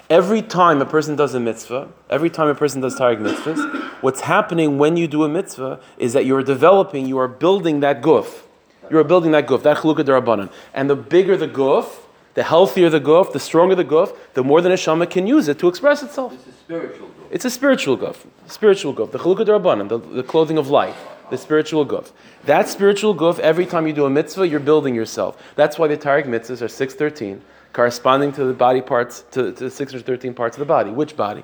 Every 0.09 0.41
time 0.41 0.81
a 0.81 0.85
person 0.85 1.15
does 1.15 1.33
a 1.33 1.39
mitzvah, 1.39 1.87
every 2.09 2.29
time 2.29 2.49
a 2.49 2.55
person 2.55 2.81
does 2.81 2.99
taryag 2.99 3.21
mitzvahs, 3.21 3.81
what's 4.01 4.21
happening 4.21 4.77
when 4.77 4.97
you 4.97 5.07
do 5.07 5.23
a 5.23 5.29
mitzvah 5.29 5.79
is 5.97 6.11
that 6.13 6.25
you're 6.25 6.43
developing, 6.43 7.05
you 7.07 7.17
are 7.17 7.29
building 7.29 7.79
that 7.79 8.01
guf. 8.01 8.41
You 8.89 8.97
are 8.97 9.05
building 9.05 9.31
that 9.31 9.47
guf, 9.47 9.63
that 9.63 9.77
chalukah 9.77 10.03
derabanan. 10.03 10.51
And 10.73 10.89
the 10.89 10.97
bigger 10.97 11.37
the 11.37 11.47
guf, 11.47 11.99
the 12.33 12.43
healthier 12.43 12.89
the 12.89 12.99
guf, 12.99 13.31
the 13.31 13.39
stronger 13.39 13.75
the 13.75 13.85
guf, 13.85 14.13
the 14.33 14.43
more 14.43 14.59
the 14.59 14.67
neshama 14.67 15.09
can 15.09 15.27
use 15.27 15.47
it 15.47 15.59
to 15.59 15.69
express 15.69 16.03
itself. 16.03 16.33
It's 16.33 16.47
a 16.47 16.51
spiritual 16.59 17.07
growth. 17.07 17.27
It's 17.31 17.45
a 17.45 17.49
spiritual 17.49 17.97
guf, 17.97 18.17
spiritual 18.47 18.93
guf, 18.93 19.11
the 19.11 19.19
chalukah 19.19 19.45
derabanan, 19.45 19.87
the, 19.87 19.97
the 19.97 20.23
clothing 20.23 20.57
of 20.57 20.69
light, 20.69 20.95
the 21.31 21.37
spiritual 21.37 21.85
guf. 21.85 22.11
That 22.45 22.69
spiritual 22.69 23.15
guf, 23.15 23.39
every 23.39 23.65
time 23.65 23.87
you 23.87 23.93
do 23.93 24.05
a 24.05 24.09
mitzvah, 24.09 24.47
you're 24.47 24.59
building 24.59 24.93
yourself. 24.93 25.41
That's 25.55 25.79
why 25.79 25.87
the 25.87 25.97
taryag 25.97 26.25
mitzvahs 26.25 26.61
are 26.61 26.67
613, 26.67 27.41
corresponding 27.73 28.31
to 28.33 28.45
the 28.45 28.53
body 28.53 28.81
parts, 28.81 29.23
to, 29.31 29.51
to 29.53 29.63
the 29.63 29.71
613 29.71 30.33
parts 30.35 30.57
of 30.57 30.59
the 30.59 30.65
body. 30.65 30.91
Which 30.91 31.17
body? 31.17 31.43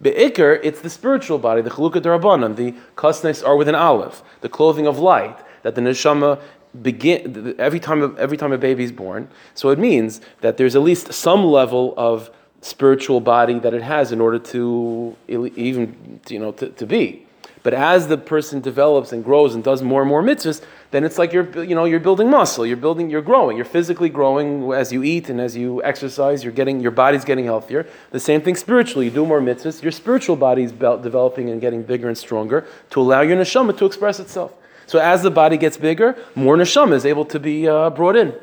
Be'ikr, 0.00 0.58
it's 0.62 0.80
the 0.80 0.90
spiritual 0.90 1.38
body, 1.38 1.62
the 1.62 1.70
chalukah 1.70 2.00
derabanan, 2.00 2.56
the 2.56 2.74
kasnes 2.96 3.46
are 3.46 3.56
with 3.56 3.68
an 3.68 3.74
olive, 3.74 4.22
the 4.40 4.48
clothing 4.48 4.86
of 4.86 4.98
light, 4.98 5.38
that 5.62 5.74
the 5.74 5.80
neshama 5.80 6.40
begin 6.80 7.54
every 7.58 7.78
time 7.78 8.16
every 8.18 8.36
time 8.36 8.52
a 8.52 8.58
baby 8.58 8.82
is 8.82 8.92
born. 8.92 9.28
So 9.54 9.68
it 9.68 9.78
means 9.78 10.20
that 10.40 10.56
there's 10.56 10.74
at 10.74 10.82
least 10.82 11.12
some 11.12 11.44
level 11.44 11.94
of 11.96 12.30
spiritual 12.62 13.20
body 13.20 13.58
that 13.58 13.74
it 13.74 13.82
has 13.82 14.10
in 14.12 14.20
order 14.20 14.38
to 14.38 15.16
even 15.28 16.20
you 16.28 16.38
know 16.38 16.52
to, 16.52 16.70
to 16.70 16.86
be. 16.86 17.26
But 17.62 17.74
as 17.74 18.08
the 18.08 18.18
person 18.18 18.60
develops 18.60 19.12
and 19.12 19.24
grows 19.24 19.54
and 19.54 19.62
does 19.62 19.82
more 19.82 20.02
and 20.02 20.08
more 20.08 20.22
mitzvahs, 20.22 20.62
then 20.90 21.04
it's 21.04 21.16
like 21.16 21.32
you're 21.32 21.64
you 21.64 21.74
know 21.74 21.84
you're 21.84 22.00
building 22.00 22.28
muscle, 22.28 22.66
you're 22.66 22.76
building, 22.76 23.08
you're 23.08 23.22
growing, 23.22 23.56
you're 23.56 23.64
physically 23.64 24.08
growing 24.08 24.72
as 24.72 24.92
you 24.92 25.02
eat 25.04 25.28
and 25.28 25.40
as 25.40 25.56
you 25.56 25.82
exercise. 25.84 26.42
You're 26.42 26.52
getting 26.52 26.80
your 26.80 26.90
body's 26.90 27.24
getting 27.24 27.44
healthier. 27.44 27.86
The 28.10 28.20
same 28.20 28.40
thing 28.40 28.56
spiritually. 28.56 29.06
You 29.06 29.12
do 29.12 29.24
more 29.24 29.40
mitzvahs, 29.40 29.80
your 29.82 29.92
spiritual 29.92 30.36
body 30.36 30.64
is 30.64 30.72
developing 30.72 31.50
and 31.50 31.60
getting 31.60 31.82
bigger 31.82 32.08
and 32.08 32.18
stronger 32.18 32.66
to 32.90 33.00
allow 33.00 33.20
your 33.20 33.36
neshama 33.36 33.76
to 33.78 33.86
express 33.86 34.18
itself. 34.18 34.52
So 34.86 34.98
as 34.98 35.22
the 35.22 35.30
body 35.30 35.56
gets 35.56 35.76
bigger, 35.76 36.16
more 36.34 36.56
neshama 36.56 36.94
is 36.94 37.06
able 37.06 37.24
to 37.26 37.38
be 37.38 37.68
uh, 37.68 37.90
brought 37.90 38.16
in. 38.16 38.34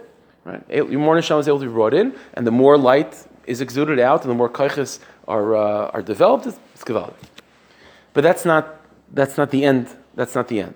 Right? 0.45 0.89
More 0.91 1.17
neshama 1.17 1.41
is 1.41 1.47
able 1.49 1.59
to 1.59 1.65
be 1.65 1.73
brought 1.73 1.93
in, 1.93 2.15
and 2.33 2.47
the 2.47 2.51
more 2.51 2.77
light 2.77 3.25
is 3.45 3.59
exuded 3.59 3.99
out, 3.99 4.21
and 4.21 4.31
the 4.31 4.35
more 4.35 4.49
kaiches 4.49 4.99
are 5.27 5.55
uh, 5.55 5.91
are 5.93 6.01
developed. 6.01 6.47
It's, 6.47 6.83
gewaldig. 6.85 7.13
But 8.13 8.23
that's 8.23 8.45
not 8.45 8.78
that's 9.11 9.37
not 9.37 9.51
the 9.51 9.63
end. 9.63 9.87
That's 10.15 10.35
not 10.35 10.47
the 10.47 10.61
end. 10.61 10.75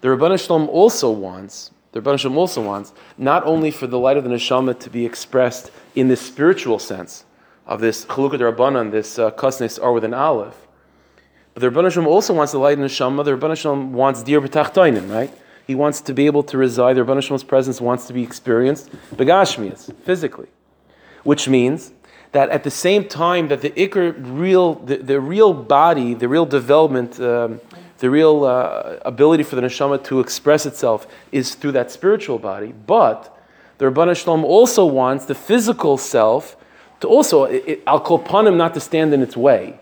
The 0.00 0.08
Rabban 0.08 0.38
Shalom 0.44 0.68
also 0.68 1.10
wants 1.10 1.70
the 1.92 2.00
Rabban 2.00 2.18
Shalom 2.18 2.38
also 2.38 2.60
wants 2.60 2.92
not 3.16 3.44
only 3.44 3.70
for 3.70 3.86
the 3.86 3.98
light 3.98 4.16
of 4.16 4.24
the 4.24 4.30
neshama 4.30 4.78
to 4.80 4.90
be 4.90 5.06
expressed 5.06 5.70
in 5.94 6.08
this 6.08 6.20
spiritual 6.20 6.78
sense 6.78 7.24
of 7.66 7.80
this 7.80 8.04
chalukah 8.06 8.52
rabbanan, 8.52 8.90
this 8.90 9.18
uh, 9.18 9.30
are 9.82 9.92
with 9.92 10.04
an 10.04 10.12
aleph, 10.12 10.66
but 11.54 11.60
the 11.60 11.70
Rabban 11.70 11.92
Shalom 11.92 12.08
also 12.08 12.34
wants 12.34 12.52
the 12.52 12.58
light 12.58 12.78
of 12.78 12.80
the 12.80 12.86
neshama. 12.86 13.24
The 13.24 13.36
Rabban 13.36 13.56
Shalom 13.56 13.92
wants 13.92 14.22
dir 14.22 14.40
b'tachtoinim, 14.40 15.10
right? 15.10 15.32
He 15.66 15.74
wants 15.74 16.00
to 16.02 16.12
be 16.12 16.26
able 16.26 16.42
to 16.42 16.58
reside. 16.58 16.96
The 16.96 17.04
Rabban 17.04 17.22
Shalom's 17.22 17.44
presence 17.44 17.80
wants 17.80 18.06
to 18.08 18.12
be 18.12 18.22
experienced 18.22 18.90
begashmias, 19.14 19.94
physically, 20.02 20.48
which 21.22 21.48
means 21.48 21.92
that 22.34 22.50
at 22.50 22.64
the 22.64 22.70
same 22.70 23.08
time 23.08 23.46
that 23.46 23.60
the 23.62 23.70
ikr 23.70 24.12
real, 24.18 24.74
the, 24.74 24.96
the 24.96 25.20
real 25.20 25.54
body, 25.54 26.14
the 26.14 26.28
real 26.28 26.44
development, 26.44 27.20
um, 27.20 27.60
the 27.98 28.10
real 28.10 28.44
uh, 28.44 28.96
ability 29.02 29.44
for 29.44 29.54
the 29.54 29.62
neshama 29.62 30.02
to 30.02 30.18
express 30.18 30.66
itself 30.66 31.06
is 31.30 31.54
through 31.54 31.70
that 31.72 31.92
spiritual 31.92 32.40
body, 32.40 32.74
but 32.86 33.30
the 33.78 33.84
Rabban 33.84 34.16
Shalom 34.16 34.44
also 34.44 34.84
wants 34.84 35.26
the 35.26 35.34
physical 35.34 35.96
self 35.96 36.56
to 37.00 37.06
also, 37.06 37.44
upon 37.86 38.46
him 38.48 38.56
not 38.56 38.74
to 38.74 38.80
stand 38.80 39.14
in 39.14 39.22
its 39.22 39.36
way. 39.36 39.78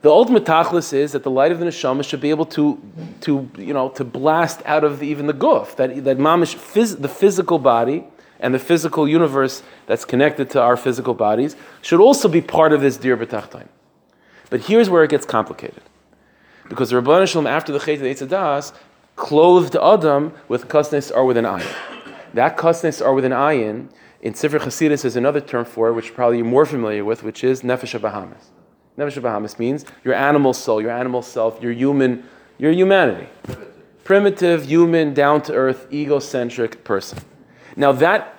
The 0.00 0.10
ultimate 0.10 0.44
tachlis 0.44 0.94
is 0.94 1.12
that 1.12 1.22
the 1.22 1.30
light 1.30 1.52
of 1.52 1.58
the 1.58 1.66
neshama 1.66 2.08
should 2.08 2.22
be 2.22 2.30
able 2.30 2.46
to, 2.46 2.80
to 3.20 3.50
you 3.58 3.74
know, 3.74 3.90
to 3.90 4.04
blast 4.04 4.62
out 4.64 4.82
of 4.82 5.02
even 5.02 5.26
the 5.26 5.34
guf, 5.34 5.76
that, 5.76 6.04
that 6.04 6.16
mamish, 6.16 6.56
phys, 6.56 7.00
the 7.00 7.08
physical 7.08 7.58
body 7.58 8.04
and 8.42 8.52
the 8.52 8.58
physical 8.58 9.08
universe 9.08 9.62
that's 9.86 10.04
connected 10.04 10.50
to 10.50 10.60
our 10.60 10.76
physical 10.76 11.14
bodies 11.14 11.56
should 11.80 12.00
also 12.00 12.28
be 12.28 12.42
part 12.42 12.72
of 12.74 12.82
this 12.82 12.98
dir 12.98 13.16
b'tachtain. 13.16 13.68
But 14.50 14.62
here's 14.62 14.90
where 14.90 15.04
it 15.04 15.10
gets 15.10 15.24
complicated. 15.24 15.82
Because 16.68 16.90
the 16.90 16.96
Rabban 17.00 17.26
Shalom, 17.26 17.46
after 17.46 17.72
the 17.72 17.78
Chet 17.78 18.20
of 18.20 18.78
clothed 19.16 19.76
Adam 19.76 20.34
with 20.48 20.68
kasnes 20.68 21.14
or 21.14 21.24
with 21.24 21.36
an 21.36 21.44
ayin. 21.44 21.74
That 22.34 22.56
kasnes 22.56 23.00
or 23.00 23.14
with 23.14 23.24
an 23.24 23.32
ayin, 23.32 23.88
in 24.20 24.34
Sifr 24.34 24.60
Chasidus 24.60 25.04
is 25.04 25.16
another 25.16 25.40
term 25.40 25.64
for 25.64 25.88
it, 25.88 25.92
which 25.92 26.14
probably 26.14 26.38
you're 26.38 26.46
more 26.46 26.66
familiar 26.66 27.04
with, 27.04 27.22
which 27.22 27.42
is 27.44 27.62
nefesh 27.62 28.00
Bahamas. 28.00 28.50
Nefesh 28.98 29.20
Bahamas 29.20 29.58
means 29.58 29.84
your 30.04 30.14
animal 30.14 30.52
soul, 30.52 30.80
your 30.80 30.90
animal 30.90 31.22
self, 31.22 31.60
your 31.62 31.72
human, 31.72 32.24
your 32.58 32.72
humanity. 32.72 33.28
Primitive, 33.42 34.04
Primitive 34.04 34.66
human, 34.66 35.14
down 35.14 35.42
to 35.42 35.54
earth, 35.54 35.86
egocentric 35.92 36.84
person. 36.84 37.18
Now 37.76 37.92
that 37.92 38.31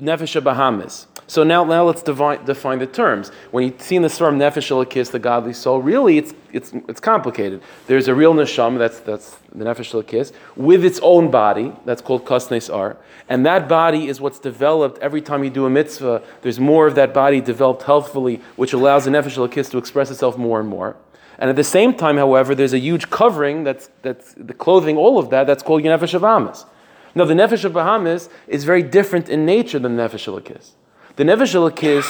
Nefesh 0.00 0.42
Bahamas, 0.42 1.06
So 1.26 1.42
now, 1.42 1.64
now 1.64 1.84
let's 1.84 2.02
define, 2.02 2.44
define 2.44 2.78
the 2.78 2.86
terms. 2.86 3.30
When 3.50 3.64
you 3.64 3.74
see 3.78 3.96
in 3.96 4.02
the 4.02 4.08
Svarim 4.08 4.36
Nefesh 4.36 4.70
Elokis, 4.70 5.10
the 5.10 5.18
godly 5.18 5.54
soul, 5.54 5.80
really 5.80 6.18
it's, 6.18 6.34
it's, 6.52 6.72
it's 6.86 7.00
complicated. 7.00 7.62
There's 7.86 8.06
a 8.06 8.14
real 8.14 8.34
neshama, 8.34 8.78
that's, 8.78 9.00
that's 9.00 9.36
the 9.54 9.64
Nefesh 9.64 9.92
Elokis, 9.94 10.32
with 10.54 10.84
its 10.84 11.00
own 11.02 11.30
body, 11.30 11.72
that's 11.86 12.02
called 12.02 12.26
Kasnes 12.26 12.72
Ar. 12.72 12.98
And 13.28 13.46
that 13.46 13.68
body 13.68 14.08
is 14.08 14.20
what's 14.20 14.38
developed 14.38 14.98
every 15.00 15.22
time 15.22 15.42
you 15.42 15.50
do 15.50 15.64
a 15.64 15.70
mitzvah. 15.70 16.22
There's 16.42 16.60
more 16.60 16.86
of 16.86 16.94
that 16.96 17.14
body 17.14 17.40
developed 17.40 17.84
healthfully, 17.84 18.42
which 18.56 18.74
allows 18.74 19.06
the 19.06 19.10
Nefesh 19.10 19.38
Elokis 19.38 19.70
to 19.70 19.78
express 19.78 20.10
itself 20.10 20.36
more 20.36 20.60
and 20.60 20.68
more. 20.68 20.96
And 21.38 21.48
at 21.48 21.56
the 21.56 21.64
same 21.64 21.94
time, 21.94 22.18
however, 22.18 22.54
there's 22.54 22.74
a 22.74 22.78
huge 22.78 23.08
covering 23.08 23.64
that's, 23.64 23.88
that's 24.02 24.34
the 24.34 24.54
clothing, 24.54 24.98
all 24.98 25.18
of 25.18 25.30
that, 25.30 25.46
that's 25.46 25.62
called 25.62 25.82
Nefesh 25.82 26.12
of 26.12 26.22
Amis. 26.22 26.66
Now, 27.16 27.24
the 27.24 27.32
Nefesh 27.32 27.64
of 27.64 27.72
Bahamas 27.72 28.28
is 28.46 28.64
very 28.64 28.82
different 28.82 29.30
in 29.30 29.46
nature 29.46 29.78
than 29.78 29.96
the 29.96 30.02
Nefesh 30.02 30.28
Elokis. 30.30 30.72
The 31.16 31.24
Nefesh 31.24 31.54
Elokis 31.54 32.04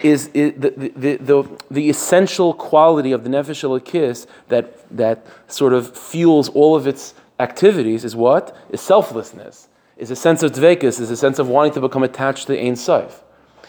is, 0.00 0.26
is 0.34 0.54
the, 0.56 0.70
the, 0.96 1.16
the, 1.18 1.58
the, 1.70 1.88
essential 1.88 2.52
quality 2.54 3.12
of 3.12 3.22
the 3.22 3.30
Nefesh 3.30 3.62
Elokis 3.62 4.26
that, 4.48 4.76
that 4.90 5.24
sort 5.46 5.72
of 5.72 5.96
fuels 5.96 6.48
all 6.48 6.74
of 6.74 6.88
its 6.88 7.14
activities 7.38 8.04
is 8.04 8.16
what? 8.16 8.56
Is 8.70 8.80
selflessness, 8.80 9.68
is 9.96 10.10
a 10.10 10.16
sense 10.16 10.42
of 10.42 10.50
dvekas, 10.50 10.98
is 10.98 11.12
a 11.12 11.16
sense 11.16 11.38
of 11.38 11.46
wanting 11.46 11.74
to 11.74 11.80
become 11.80 12.02
attached 12.02 12.48
to 12.48 12.60
Ein 12.60 12.74
Sof. 12.74 13.22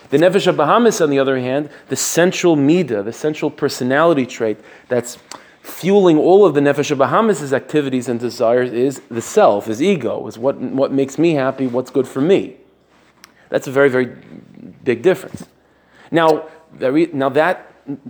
The 0.09 0.17
Nefesh 0.17 0.47
of 0.47 0.57
Bahamas, 0.57 0.99
on 0.99 1.11
the 1.11 1.19
other 1.19 1.39
hand, 1.39 1.69
the 1.89 1.95
central 1.95 2.57
midah, 2.57 3.05
the 3.05 3.13
central 3.13 3.51
personality 3.51 4.25
trait 4.25 4.57
that's 4.87 5.19
fueling 5.61 6.17
all 6.17 6.45
of 6.45 6.53
the 6.53 6.61
Nefesh 6.61 6.95
Bahamas' 6.97 7.53
activities 7.53 8.07
and 8.09 8.19
desires 8.19 8.71
is 8.71 9.01
the 9.09 9.21
self, 9.21 9.67
is 9.67 9.81
ego, 9.81 10.27
is 10.27 10.37
what, 10.37 10.57
what 10.57 10.91
makes 10.91 11.17
me 11.17 11.33
happy, 11.33 11.67
what's 11.67 11.91
good 11.91 12.07
for 12.07 12.21
me. 12.21 12.57
That's 13.49 13.67
a 13.67 13.71
very, 13.71 13.89
very 13.89 14.15
big 14.83 15.01
difference. 15.01 15.45
Now, 16.09 16.47
now 16.79 17.29
that 17.29 17.67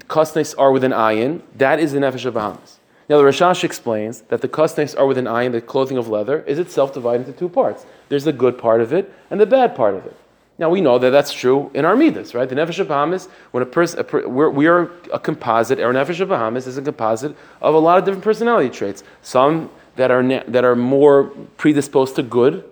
kosnes 0.08 0.56
are 0.58 0.72
with 0.72 0.84
an 0.84 0.92
ayin, 0.92 1.42
that 1.56 1.80
is 1.80 1.92
the 1.94 2.00
nefesh 2.00 2.32
Bahamas. 2.32 2.80
Now 3.10 3.18
the 3.18 3.24
Rashash 3.24 3.64
explains 3.64 4.22
that 4.22 4.42
the 4.42 4.48
kosnes 4.48 4.98
are 4.98 5.06
with 5.06 5.18
an 5.18 5.26
ayin, 5.26 5.52
the 5.52 5.62
clothing 5.62 5.98
of 5.98 6.08
leather, 6.08 6.44
is 6.44 6.60
itself 6.60 6.94
divided 6.94 7.28
into 7.28 7.38
two 7.38 7.50
parts. 7.50 7.86
There's 8.10 8.24
the 8.24 8.34
good 8.34 8.58
part 8.58 8.80
of 8.80 8.94
it 8.94 9.14
and 9.30 9.40
the 9.40 9.46
bad 9.46 9.76
part 9.76 9.96
of 9.96 10.06
it. 10.06 10.16
Now 10.62 10.70
we 10.70 10.80
know 10.80 11.00
that 11.00 11.10
that's 11.10 11.34
true 11.34 11.72
in 11.74 11.86
our 11.86 11.96
midas, 11.96 12.36
right? 12.36 12.48
The 12.48 12.54
nefesh 12.54 12.88
Bahamas, 12.88 13.28
when 13.50 13.64
a 13.64 13.66
person, 13.66 14.06
we're, 14.12 14.52
we 14.52 14.68
are 14.68 14.92
a 15.12 15.18
composite. 15.18 15.80
Our 15.80 15.92
nefesh 15.92 16.26
Bahamas 16.26 16.68
is 16.68 16.78
a 16.78 16.84
composite 16.84 17.36
of 17.64 17.74
a 17.74 17.80
lot 17.80 17.98
of 17.98 18.06
different 18.06 18.24
personality 18.24 18.70
traits. 18.70 19.04
Some 19.24 19.72
that 19.96 20.12
are 20.12 20.22
ne- 20.22 20.44
that 20.48 20.64
are 20.64 20.76
more 20.76 21.32
predisposed 21.58 22.16
to 22.18 22.24
good, 22.24 22.64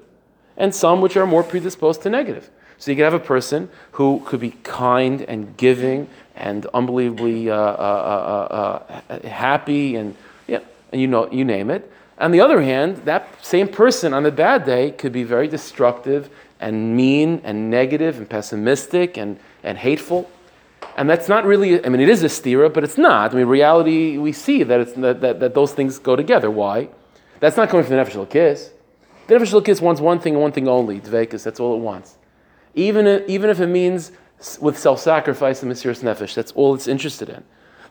and 0.56 0.74
some 0.74 1.02
which 1.02 1.18
are 1.18 1.26
more 1.26 1.42
predisposed 1.42 2.04
to 2.04 2.12
negative. 2.12 2.52
So 2.78 2.92
you 2.92 2.96
can 2.96 3.06
have 3.06 3.16
a 3.16 3.20
person 3.20 3.70
who 3.94 4.22
could 4.24 4.40
be 4.40 4.52
kind 4.62 5.24
and 5.24 5.58
giving 5.58 6.08
and 6.36 6.68
unbelievably 6.68 7.50
uh, 7.50 7.56
uh, 7.56 7.58
uh, 7.60 9.02
uh, 9.10 9.28
happy 9.28 9.96
and 9.96 10.16
yeah, 10.48 10.60
and 10.92 11.02
you 11.02 11.08
know 11.08 11.28
you 11.32 11.44
name 11.44 11.72
it. 11.72 11.92
On 12.20 12.32
the 12.32 12.42
other 12.42 12.62
hand, 12.62 12.98
that 13.06 13.28
same 13.44 13.68
person 13.68 14.14
on 14.14 14.26
a 14.28 14.32
bad 14.32 14.66
day 14.66 14.92
could 14.92 15.14
be 15.14 15.24
very 15.24 15.48
destructive 15.48 16.30
and 16.60 16.96
mean 16.96 17.42
and 17.44 17.70
negative 17.70 18.18
and 18.18 18.30
pessimistic 18.30 19.18
and, 19.18 19.40
and 19.64 19.78
hateful. 19.78 20.30
And 20.98 21.10
that's 21.10 21.30
not 21.30 21.46
really, 21.46 21.84
I 21.86 21.90
mean, 21.90 22.02
it 22.02 22.10
is 22.10 22.24
a 22.24 22.28
stira, 22.28 22.74
but 22.74 22.84
it's 22.84 22.98
not. 22.98 23.34
I 23.34 23.38
mean, 23.38 23.48
reality, 23.48 24.18
we 24.18 24.32
see 24.32 24.64
that, 24.64 24.80
it's, 24.80 24.94
that, 24.94 25.22
that, 25.22 25.40
that 25.40 25.54
those 25.54 25.74
things 25.74 26.00
go 26.00 26.16
together. 26.16 26.52
Why? 26.52 26.90
That's 27.40 27.56
not 27.56 27.70
coming 27.70 27.86
from 27.86 27.96
the 27.96 28.04
Nefesh 28.04 28.30
Kiss. 28.30 28.72
The 29.28 29.36
Nefesh 29.36 29.64
Kiss 29.64 29.82
wants 29.82 30.02
one 30.02 30.20
thing 30.20 30.34
and 30.34 30.42
one 30.42 30.52
thing 30.52 30.68
only, 30.68 31.00
Dvekas, 31.00 31.44
that's 31.44 31.60
all 31.60 31.76
it 31.76 31.80
wants 31.80 32.18
even 32.76 33.08
if, 33.08 33.28
even 33.28 33.50
if 33.50 33.60
it 33.60 33.68
means 33.68 34.12
with 34.62 34.78
self-sacrifice 34.78 35.64
and 35.64 35.72
Mesiras 35.72 36.02
Nefesh. 36.02 36.34
That's 36.34 36.52
all 36.54 36.74
it's 36.76 36.88
interested 36.88 37.30
in. 37.30 37.44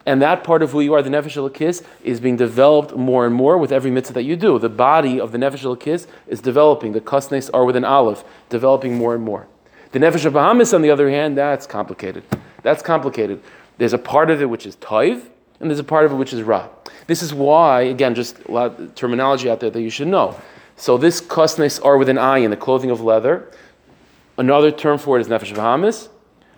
And 0.09 0.23
that 0.23 0.43
part 0.43 0.63
of 0.63 0.71
who 0.71 0.81
you 0.81 0.95
are, 0.95 1.03
the 1.03 1.11
Nefesh 1.11 1.37
Elokis, 1.37 1.85
is 2.03 2.19
being 2.19 2.37
developed 2.37 2.97
more 2.97 3.27
and 3.27 3.35
more 3.35 3.59
with 3.59 3.71
every 3.71 3.91
mitzvah 3.91 4.15
that 4.15 4.23
you 4.23 4.37
do. 4.37 4.59
The 4.59 4.71
body 4.71 5.21
of 5.21 5.33
the 5.33 5.39
Nefesh 5.39 5.65
Elokis 5.65 6.07
is 6.27 6.41
developing. 6.41 6.93
The 6.93 7.03
Kasnes 7.03 7.51
are 7.53 7.67
with 7.67 7.77
an 7.77 7.85
olive, 7.85 8.25
developing 8.49 8.97
more 8.97 9.15
and 9.15 9.23
more. 9.23 9.49
The 9.93 9.99
Nefesh 9.99 10.25
of 10.25 10.33
Bahamas, 10.33 10.73
on 10.73 10.81
the 10.81 10.89
other 10.89 11.11
hand, 11.11 11.37
that's 11.37 11.67
complicated. 11.67 12.25
That's 12.63 12.83
complicated. 12.83 13.43
There's 13.77 13.93
a 13.93 13.99
part 13.99 14.31
of 14.31 14.41
it 14.41 14.47
which 14.47 14.65
is 14.65 14.77
Toiv, 14.77 15.29
and 15.61 15.69
there's 15.69 15.79
a 15.79 15.85
part 15.85 16.07
of 16.07 16.13
it 16.13 16.15
which 16.15 16.33
is 16.33 16.41
Ra. 16.41 16.71
This 17.07 17.23
is 17.23 17.35
why, 17.35 17.83
again, 17.83 18.15
just 18.15 18.39
a 18.45 18.51
lot 18.51 18.81
of 18.81 18.95
terminology 18.95 19.51
out 19.51 19.61
there 19.61 19.69
that 19.69 19.83
you 19.83 19.91
should 19.91 20.09
know. 20.09 20.41
So 20.77 20.97
this 20.97 21.21
Kasnes 21.21 21.85
are 21.85 21.99
with 21.99 22.09
an 22.09 22.17
eye 22.17 22.39
in 22.39 22.51
the 22.51 22.57
clothing 22.57 22.91
of 22.91 23.03
leather. 23.03 23.53
Another 24.39 24.71
term 24.71 24.97
for 24.97 25.19
it 25.19 25.21
is 25.21 25.29
nefesh 25.29 25.53
v'hamis. 25.53 26.09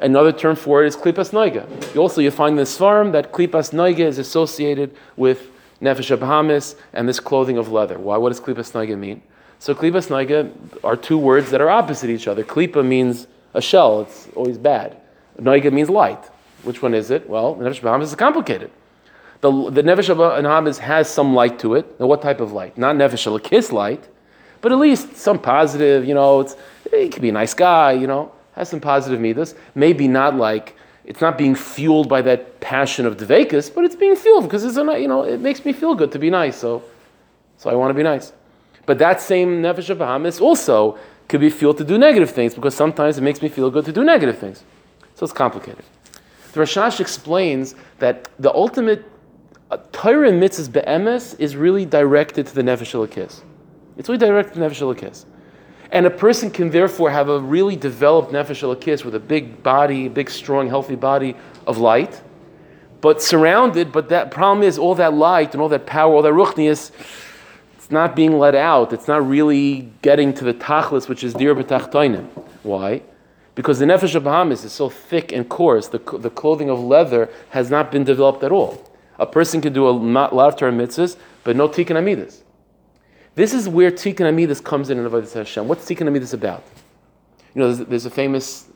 Another 0.01 0.33
term 0.33 0.57
for 0.57 0.83
it 0.83 0.87
is 0.87 0.97
klipas 0.97 1.31
noiga. 1.31 1.97
Also, 1.97 2.23
you 2.23 2.31
find 2.31 2.53
in 2.53 2.57
the 2.57 2.63
svarim 2.63 3.13
that 3.13 3.33
klipas 3.33 3.75
noiga 3.75 4.01
is 4.01 4.19
associated 4.19 4.97
with 5.17 5.51
nefesh 5.83 6.17
v'hamis 6.17 6.75
and 6.95 7.07
this 7.07 7.21
clothing 7.21 7.59
of 7.59 7.71
leather. 7.71 7.99
Why? 7.99 8.17
What 8.17 8.31
does 8.31 8.41
klipas 8.41 8.73
noiga 8.73 8.99
mean? 8.99 9.23
So 9.59 9.75
klipas 9.75 10.09
noiga 10.09 10.51
are 10.83 10.97
two 10.97 11.19
words 11.19 11.51
that 11.51 11.61
are 11.61 11.69
opposite 11.69 12.09
each 12.09 12.27
other. 12.27 12.43
Klipa 12.43 12.85
means 12.85 13.27
a 13.53 13.61
shell; 13.61 14.01
it's 14.01 14.29
always 14.35 14.57
bad. 14.57 14.97
Noiga 15.39 15.71
means 15.71 15.91
light. 15.91 16.25
Which 16.63 16.81
one 16.81 16.95
is 16.95 17.11
it? 17.11 17.29
Well, 17.29 17.57
nefesh 17.57 17.81
v'hamis 17.81 18.05
is 18.05 18.15
complicated. 18.15 18.71
The, 19.43 19.51
the 19.71 19.83
nefesh 19.83 20.15
v'hamis 20.15 20.79
has 20.79 21.11
some 21.11 21.35
light 21.35 21.59
to 21.59 21.75
it. 21.75 22.01
Now, 22.01 22.07
what 22.07 22.23
type 22.23 22.41
of 22.41 22.53
light? 22.53 22.79
Not 22.79 22.97
nefesh 22.97 23.43
kiss 23.43 23.71
light, 23.71 24.09
but 24.63 24.73
at 24.73 24.79
least 24.79 25.17
some 25.17 25.39
positive. 25.39 26.07
You 26.07 26.15
know, 26.15 26.41
it's 26.41 26.57
he 26.91 27.11
could 27.11 27.21
be 27.21 27.29
a 27.29 27.33
nice 27.33 27.53
guy, 27.53 27.93
you 27.93 28.07
know, 28.07 28.33
has 28.61 28.69
some 28.69 28.81
positive 28.81 29.21
midas. 29.21 29.55
Maybe 29.75 30.07
not 30.07 30.37
like 30.37 30.77
it's 31.05 31.21
not 31.21 31.37
being 31.37 31.55
fueled 31.55 32.09
by 32.09 32.23
that 32.23 32.61
passion 32.61 33.07
of 33.07 33.17
dvekas, 33.17 33.75
but 33.75 33.85
it's 33.85 33.97
being 33.97 34.15
fueled 34.15 34.45
because 34.45 34.65
it's 34.65 34.77
a, 34.77 34.85
you 35.01 35.09
know 35.09 35.23
it 35.25 35.41
makes 35.41 35.65
me 35.65 35.73
feel 35.73 35.95
good 35.95 36.13
to 36.13 36.19
be 36.19 36.31
nice. 36.31 36.57
So, 36.57 36.83
so 37.57 37.71
I 37.71 37.75
want 37.75 37.91
to 37.91 37.95
be 37.95 38.03
nice. 38.03 38.33
But 38.87 38.99
that 38.99 39.21
same 39.21 39.63
nefesh 39.63 39.91
of 39.91 39.99
Bahamas 39.99 40.41
also 40.41 40.99
could 41.29 41.41
be 41.41 41.51
fueled 41.51 41.79
to 41.79 41.85
do 41.85 41.97
negative 41.97 42.31
things 42.31 42.55
because 42.55 42.75
sometimes 42.75 43.19
it 43.19 43.23
makes 43.23 43.41
me 43.41 43.49
feel 43.49 43.71
good 43.71 43.85
to 43.87 43.93
do 43.93 44.05
negative 44.05 44.39
things. 44.39 44.63
So 45.15 45.25
it's 45.25 45.33
complicated. 45.33 45.85
The 46.53 46.61
Rashash 46.61 47.01
explains 47.01 47.75
that 47.99 48.29
the 48.39 48.53
ultimate 48.53 49.05
uh, 49.71 49.79
Torah 49.93 50.33
mitzvahs 50.33 50.71
be'emes 50.73 51.35
is 51.39 51.57
really 51.57 51.87
directed 51.87 52.47
to 52.49 52.55
the 52.55 52.63
nefesh 52.63 52.93
elokis. 52.97 53.43
It's 53.97 54.09
really 54.09 54.19
directed 54.19 54.55
to 54.55 54.61
the 54.61 54.67
nefesh 54.67 54.83
elokis. 54.83 55.25
And 55.93 56.07
a 56.07 56.11
person 56.11 56.51
can 56.51 56.71
therefore 56.71 57.11
have 57.11 57.29
a 57.29 57.41
really 57.41 57.77
developed 57.77 58.33
nefesh 58.33 58.63
elokis 58.63 59.05
with 59.05 59.15
a 59.15 59.21
big 59.21 59.63
body, 59.63 60.09
big, 60.09 60.31
strong, 60.31 60.69
healthy 60.69 60.95
body 60.95 61.35
of 61.67 61.79
light, 61.79 62.23
but 63.01 63.21
surrounded. 63.21 63.91
But 63.91 64.09
that 64.11 64.31
problem 64.31 64.63
is 64.63 64.79
all 64.79 64.95
that 64.97 65.15
light 65.15 65.53
and 65.53 65.61
all 65.61 65.69
that 65.71 65.87
power, 65.87 66.15
all 66.15 66.23
that 66.23 66.33
ruchnius, 66.33 66.93
it's 67.77 67.91
not 67.91 68.15
being 68.15 68.39
let 68.39 68.55
out. 68.55 68.93
It's 68.93 69.09
not 69.09 69.27
really 69.27 69.91
getting 70.03 70.33
to 70.35 70.45
the 70.45 70.55
tachlis, 70.55 71.09
which 71.09 71.25
is 71.25 71.35
dir 71.35 71.55
b'tachtoinim. 71.57 72.27
Why? 72.63 73.03
Because 73.57 73.81
the 73.81 73.85
nefesh 73.87 74.15
of 74.15 74.23
Bahamas 74.25 74.65
is 74.65 74.73
so 74.73 74.89
thick 74.89 75.33
and 75.33 75.49
coarse. 75.49 75.89
The, 75.89 75.99
the 75.99 76.31
clothing 76.31 76.71
of 76.71 76.79
leather 76.79 77.29
has 77.51 77.69
not 77.69 77.91
been 77.91 78.05
developed 78.05 78.45
at 78.45 78.53
all. 78.53 78.89
A 79.19 79.27
person 79.27 79.61
can 79.61 79.73
do 79.73 79.89
a 79.89 79.91
lot 79.91 80.33
of 80.33 80.57
Torah 80.57 80.73
mitzvahs, 80.73 81.17
but 81.43 81.57
no 81.57 81.69
tikkun 81.69 81.97
amidas. 81.97 82.43
This 83.35 83.55
is 83.55 83.69
where 83.69 83.91
Tikkun 83.91 84.27
Amidus 84.27 84.63
comes 84.63 84.91
in 84.91 84.99
in 84.99 85.09
Avodah 85.09 85.33
Hashem. 85.33 85.69
What's 85.69 85.89
Tikkun 85.89 86.09
Amidus 86.09 86.35
about? 86.35 86.65
You 87.55 87.61
know, 87.61 87.73
there's, 87.73 87.89
there's, 87.89 88.07
a 88.07 88.11
famous, 88.11 88.67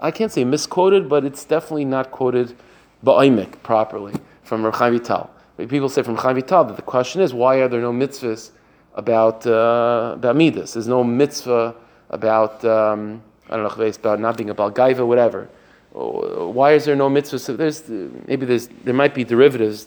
I 0.00 0.10
can't 0.10 0.32
say 0.32 0.44
misquoted, 0.44 1.08
but 1.08 1.24
it's 1.24 1.44
definitely 1.44 1.84
not 1.84 2.10
quoted 2.10 2.56
ba'imik 3.04 3.62
properly 3.62 4.14
from 4.42 4.64
Rav 4.64 4.78
Vital. 4.78 5.30
People 5.56 5.88
say 5.88 6.02
from 6.02 6.16
Chaim 6.16 6.34
Vital 6.34 6.64
that 6.64 6.76
the 6.76 6.82
question 6.82 7.20
is, 7.20 7.32
why 7.32 7.56
are 7.56 7.68
there 7.68 7.80
no 7.80 7.92
mitzvahs 7.92 8.50
about, 8.94 9.46
uh, 9.46 10.12
about 10.14 10.34
Midas? 10.34 10.72
There's 10.74 10.88
no 10.88 11.04
mitzvah 11.04 11.74
about, 12.10 12.64
um, 12.64 13.22
I 13.48 13.56
don't 13.56 13.78
know, 13.78 13.84
about 13.84 14.20
not 14.20 14.36
being 14.36 14.50
a 14.50 14.54
Balgaiva, 14.54 15.06
whatever. 15.06 15.48
Why 15.92 16.72
is 16.72 16.84
there 16.84 16.96
no 16.96 17.08
mitzvah? 17.08 17.38
So 17.38 17.56
there's, 17.56 17.88
maybe 17.88 18.46
there's, 18.46 18.66
there 18.82 18.94
might 18.94 19.14
be 19.14 19.22
derivatives 19.22 19.86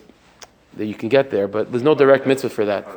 that 0.77 0.85
you 0.85 0.95
can 0.95 1.09
get 1.09 1.29
there, 1.31 1.47
but 1.47 1.71
there's 1.71 1.83
no 1.83 1.95
direct 1.95 2.25
mitzvah 2.25 2.49
for 2.49 2.65
that. 2.65 2.87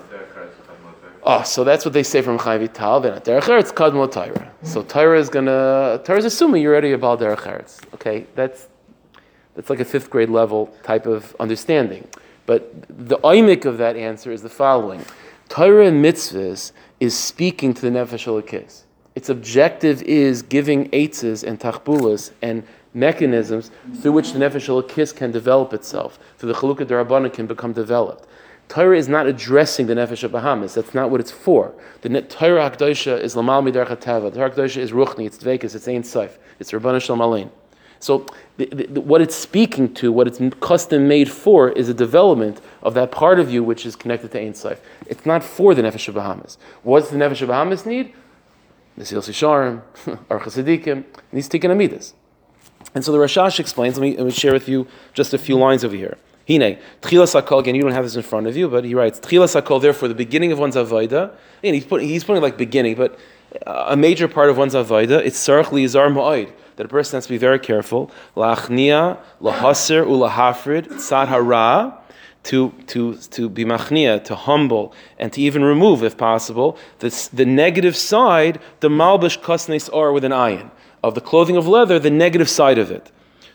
Oh, 1.22 1.42
so 1.42 1.64
that's 1.64 1.85
what 1.85 1.92
they 1.92 2.02
say 2.02 2.22
from 2.22 2.38
Chaim 2.38 2.61
Vital. 2.61 3.02
Eretz 3.02 3.72
Kadmo 3.72 4.11
Torah. 4.11 4.50
So 4.62 4.83
Torah 4.83 5.18
is 5.18 5.28
gonna 5.28 6.00
Torah 6.04 6.18
is 6.18 6.24
assuming 6.24 6.62
you're 6.62 6.72
already 6.72 6.92
about 6.92 7.20
Derech 7.20 7.40
Eretz. 7.40 7.78
Okay, 7.94 8.26
that's 8.35 8.68
that's 9.54 9.68
like 9.68 9.80
a 9.80 9.85
fifth 9.85 10.09
grade 10.09 10.30
level 10.30 10.74
type 10.83 11.06
of 11.06 11.37
understanding. 11.38 12.09
But 12.46 12.72
the 12.88 13.18
oimik 13.18 13.66
of 13.66 13.76
that 13.78 13.96
answer 13.96 14.33
is 14.33 14.42
the 14.42 14.48
following: 14.48 15.04
Torah 15.50 15.87
and 15.87 16.02
mitzvahs 16.02 16.72
is 17.00 17.16
speaking 17.16 17.74
to 17.74 17.83
the 17.83 17.90
nefesh 17.90 18.26
elokis. 18.26 18.85
Its 19.14 19.28
objective 19.28 20.02
is 20.04 20.40
giving 20.40 20.88
eitzes 20.90 21.46
and 21.46 21.61
tachbulas 21.61 22.30
and 22.40 22.62
mechanisms 22.94 23.70
through 24.00 24.12
which 24.12 24.33
the 24.33 24.38
nefesh 24.38 24.68
elokis 24.68 25.14
can 25.14 25.30
develop 25.30 25.74
itself, 25.74 26.18
through 26.38 26.52
the 26.52 26.59
chalukah 26.59 26.87
derabana 26.87 27.30
can 27.30 27.46
become 27.46 27.74
developed. 27.74 28.26
Torah 28.70 28.96
is 28.96 29.09
not 29.09 29.26
addressing 29.26 29.88
the 29.88 29.94
nefesh 29.94 30.22
of 30.22 30.30
Bahamas. 30.30 30.74
That's 30.74 30.94
not 30.94 31.11
what 31.11 31.20
it's 31.20 31.33
for. 31.33 31.74
The 32.02 32.22
Torah 32.22 32.70
Hakdosha 32.70 33.20
is 33.20 33.35
Lamal 33.35 33.68
Midar 33.68 33.85
Chatava. 33.85 34.33
The 34.33 34.38
Torah 34.38 34.50
Hakdosha 34.52 34.76
is 34.76 34.92
Ruchni, 34.92 35.26
it's 35.26 35.38
Dvekas, 35.38 35.74
it's 35.74 35.88
Ein 35.88 36.04
Seif, 36.04 36.38
it's 36.61 36.70
Rabbana 36.70 37.02
Shalom 37.02 37.18
Alein. 37.18 37.50
So 37.98 38.26
the, 38.59 38.66
the, 38.66 39.00
what 39.00 39.20
it's 39.20 39.35
speaking 39.35 39.92
to, 39.94 40.12
what 40.12 40.28
it's 40.28 40.40
custom 40.61 41.09
made 41.09 41.28
for, 41.28 41.70
is 41.72 41.88
a 41.88 41.94
development 41.94 42.61
of 42.85 42.94
that 42.94 43.11
part 43.11 43.40
of 43.40 43.50
you 43.50 43.64
which 43.64 43.85
is 43.85 43.96
connected 43.96 44.30
to 44.30 44.40
Ein 44.40 44.52
Seif. 44.52 44.78
It's 45.09 45.26
not 45.26 45.42
for 45.42 45.74
the 45.74 45.83
nefesh 45.83 46.06
of 46.06 46.14
Bahamas. 46.14 46.56
What 46.85 47.00
does 47.00 47.11
the 47.11 47.18
nefesh 47.18 47.42
of 47.42 47.48
Bahamas 47.48 47.85
need? 47.85 48.14
Nesil 48.96 49.18
Sisharim, 49.18 49.83
Sadikim, 50.28 51.04
these 51.33 51.48
Tikkun 51.48 51.70
Amidas. 51.70 52.12
And 52.94 53.04
so 53.04 53.11
the 53.11 53.18
Rashash 53.18 53.59
explains, 53.59 53.98
let 53.98 54.02
me, 54.02 54.16
let 54.16 54.26
me 54.26 54.30
share 54.30 54.52
with 54.52 54.68
you 54.68 54.87
just 55.12 55.35
a 55.35 55.38
few 55.38 55.56
lines 55.59 55.85
over 55.85 55.96
here. 55.96 56.16
Hine, 56.48 56.79
Tchilas 57.03 57.40
HaKol, 57.40 57.61
again, 57.61 57.74
you 57.74 57.83
don't 57.83 57.92
have 57.92 58.05
this 58.05 58.16
in 58.16 58.22
front 58.22 58.46
of 58.46 58.57
you, 58.57 58.68
but 58.68 58.85
he 58.85 58.94
writes, 58.94 59.20
Tchilas 59.20 59.61
HaKol, 59.61 59.81
therefore, 59.81 60.09
the 60.09 60.14
beginning 60.14 60.53
of 60.53 60.59
one's 60.59 60.76
Avodah, 60.76 61.33
and 61.62 61.74
he's 61.74 61.85
putting, 61.85 62.09
he's 62.09 62.24
putting 62.24 62.42
like 62.42 62.57
beginning, 62.57 62.96
but 62.96 63.18
a 63.66 63.96
major 63.96 64.29
part 64.29 64.50
of 64.50 64.57
one's 64.57 64.74
Avodah, 64.74 65.24
it's 65.24 65.38
Sarach 65.38 65.66
Lizar 65.66 66.12
Ma'oid, 66.12 66.53
that 66.76 66.87
a 66.87 66.88
person 66.88 67.16
has 67.16 67.24
to 67.26 67.31
be 67.31 67.38
very 67.38 67.59
careful, 67.59 68.11
La'achnia, 68.37 69.18
Lahasir, 69.40 70.05
Ulahafrid, 70.07 70.87
Tzad 70.87 71.29
Hara, 71.29 72.00
to, 72.42 72.72
to, 72.87 73.16
to 73.16 73.48
be 73.48 73.64
machnia, 73.64 74.22
to 74.24 74.35
humble, 74.35 74.94
and 75.18 75.33
to 75.33 75.40
even 75.40 75.62
remove, 75.62 76.03
if 76.03 76.16
possible, 76.16 76.79
this, 77.00 77.29
the 77.29 77.44
negative 77.44 77.96
side, 77.96 78.59
the 78.81 78.88
malbish 78.88 79.38
kasnes 79.40 79.90
or 79.92 80.12
with 80.12 80.24
an 80.24 80.33
ayin, 80.33 80.70
of 81.03 81.14
the 81.14 81.20
clothing 81.20 81.57
of 81.57 81.66
leather, 81.68 81.98
the 81.98 82.11
negative 82.11 82.48
side 82.48 82.79
of 82.79 82.90
it, 82.90 83.11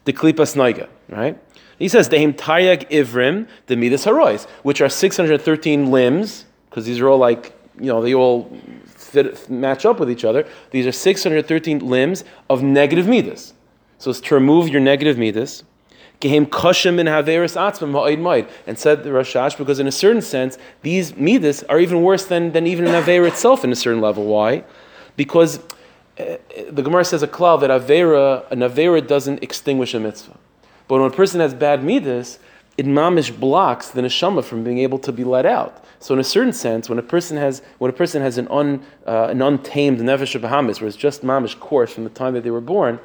the 0.06 0.14
klipas 0.14 0.56
naiga, 0.56 0.88
right? 1.10 1.40
He 1.78 1.88
says, 1.90 2.10
Dehim 2.10 2.34
taryag 2.34 2.90
ivrim, 2.90 3.48
the 3.68 3.76
midas 3.76 4.06
harois, 4.06 4.46
which 4.64 4.82
are 4.82 4.90
613 4.90 5.92
limbs, 5.92 6.46
because 6.70 6.86
these 6.86 7.00
are 7.00 7.10
all 7.10 7.18
like, 7.18 7.54
you 7.80 7.88
know, 7.88 8.02
they 8.02 8.14
all 8.14 8.50
fit, 9.16 9.50
match 9.50 9.86
up 9.86 10.00
with 10.00 10.10
each 10.10 10.24
other. 10.24 10.48
These 10.72 10.86
are 10.88 10.92
613 10.92 11.80
limbs 11.80 12.24
of 12.50 12.64
negative 12.64 13.08
midas. 13.08 13.54
So 13.98 14.12
it's 14.12 14.22
to 14.22 14.36
remove 14.36 14.70
your 14.70 14.82
negative 14.82 15.18
midas. 15.18 15.64
Gehem 16.22 16.46
kashim 16.46 17.00
in 17.00 17.08
haveris 17.08 17.56
atzmim 17.58 17.92
ha'id 17.92 18.20
ma'id. 18.20 18.50
And 18.66 18.80
said 18.80 19.04
the 19.04 19.10
Rashash, 19.10 19.58
because 19.58 19.80
in 19.80 19.88
a 19.88 19.92
certain 19.92 20.22
sense, 20.22 20.58
these 20.82 21.16
midas 21.18 21.64
are 21.64 21.80
even 21.80 22.02
worse 22.02 22.26
than, 22.26 22.54
than 22.54 22.68
even 22.68 22.88
an 22.88 23.04
avera 23.04 23.28
itself 23.28 23.64
in 23.64 23.72
a 23.72 23.76
certain 23.76 24.02
level. 24.02 24.26
Why? 24.26 24.64
Because 25.18 25.60
uh, 26.18 26.38
the 26.70 26.82
Gemara 26.82 27.04
says 27.04 27.22
a 27.22 27.28
klal 27.28 27.60
that 27.60 27.70
avera, 27.70 28.50
an 28.50 28.60
avera 28.60 29.06
doesn't 29.06 29.44
extinguish 29.44 29.94
a 29.94 30.00
mitzvah. 30.00 30.38
But 30.88 31.02
when 31.02 31.12
a 31.12 31.16
person 31.16 31.40
has 31.40 31.54
bad 31.54 31.84
midas, 31.84 32.40
it 32.78 32.86
mamish 32.86 33.38
blocks 33.38 33.90
the 33.90 34.02
neshama 34.02 34.44
from 34.44 34.64
being 34.64 34.80
able 34.80 35.00
to 35.00 35.12
be 35.12 35.24
let 35.24 35.46
out. 35.46 35.84
So 36.00 36.14
in 36.14 36.20
a 36.20 36.24
certain 36.24 36.54
sense, 36.54 36.90
when 36.90 37.00
a 37.00 37.04
person 37.04 37.38
has 37.38 37.62
when 37.78 37.90
a 37.90 37.94
person 37.94 38.22
has 38.22 38.38
an 38.38 38.48
un, 38.50 38.86
uh, 39.08 39.28
an 39.30 39.42
untamed 39.42 40.00
nefesh 40.00 40.36
of 40.36 40.42
Bahamas, 40.42 40.82
where 40.82 40.88
it's 40.88 40.98
just 40.98 41.24
mamish 41.24 41.58
course 41.60 41.94
from 41.94 42.04
the 42.04 42.10
time 42.10 42.34
that 42.34 42.44
they 42.44 42.52
were 42.52 42.62
born, 42.62 43.00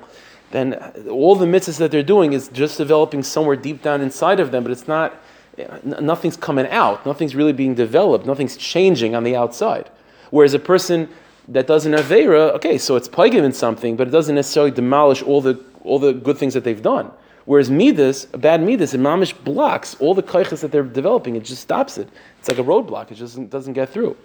then 0.50 0.74
all 1.08 1.36
the 1.36 1.46
mitzvahs 1.46 1.78
that 1.78 1.90
they're 1.90 2.02
doing 2.02 2.32
is 2.32 2.48
just 2.48 2.78
developing 2.78 3.22
somewhere 3.22 3.56
deep 3.56 3.82
down 3.82 4.00
inside 4.00 4.40
of 4.40 4.50
them, 4.50 4.64
but 4.64 4.72
it's 4.72 4.88
not, 4.88 5.14
nothing's 5.84 6.36
coming 6.36 6.66
out, 6.66 7.06
nothing's 7.06 7.36
really 7.36 7.52
being 7.52 7.74
developed, 7.74 8.26
nothing's 8.26 8.56
changing 8.56 9.14
on 9.14 9.22
the 9.22 9.36
outside. 9.36 9.88
Whereas 10.30 10.54
a 10.54 10.58
person 10.58 11.08
that 11.48 11.66
does 11.66 11.86
an 11.86 11.92
Avera, 11.92 12.52
okay, 12.54 12.78
so 12.78 12.96
it's 12.96 13.08
plaguing 13.08 13.44
in 13.44 13.52
something, 13.52 13.96
but 13.96 14.08
it 14.08 14.10
doesn't 14.10 14.34
necessarily 14.34 14.70
demolish 14.72 15.22
all 15.22 15.40
the, 15.40 15.62
all 15.84 15.98
the 15.98 16.12
good 16.12 16.36
things 16.36 16.54
that 16.54 16.64
they've 16.64 16.82
done. 16.82 17.12
Whereas 17.50 17.68
Midas, 17.68 18.28
a 18.32 18.38
bad 18.38 18.62
Midas, 18.62 18.94
it 18.94 19.00
mamish 19.00 19.34
blocks 19.42 19.96
all 19.98 20.14
the 20.14 20.22
kaiches 20.22 20.60
that 20.60 20.70
they're 20.70 20.84
developing, 20.84 21.34
it 21.34 21.42
just 21.42 21.60
stops 21.62 21.98
it. 21.98 22.08
It's 22.38 22.48
like 22.48 22.58
a 22.58 22.62
roadblock, 22.62 23.10
it 23.10 23.16
just 23.16 23.34
doesn't, 23.34 23.50
doesn't 23.50 23.72
get 23.72 23.88
through. 23.88 24.16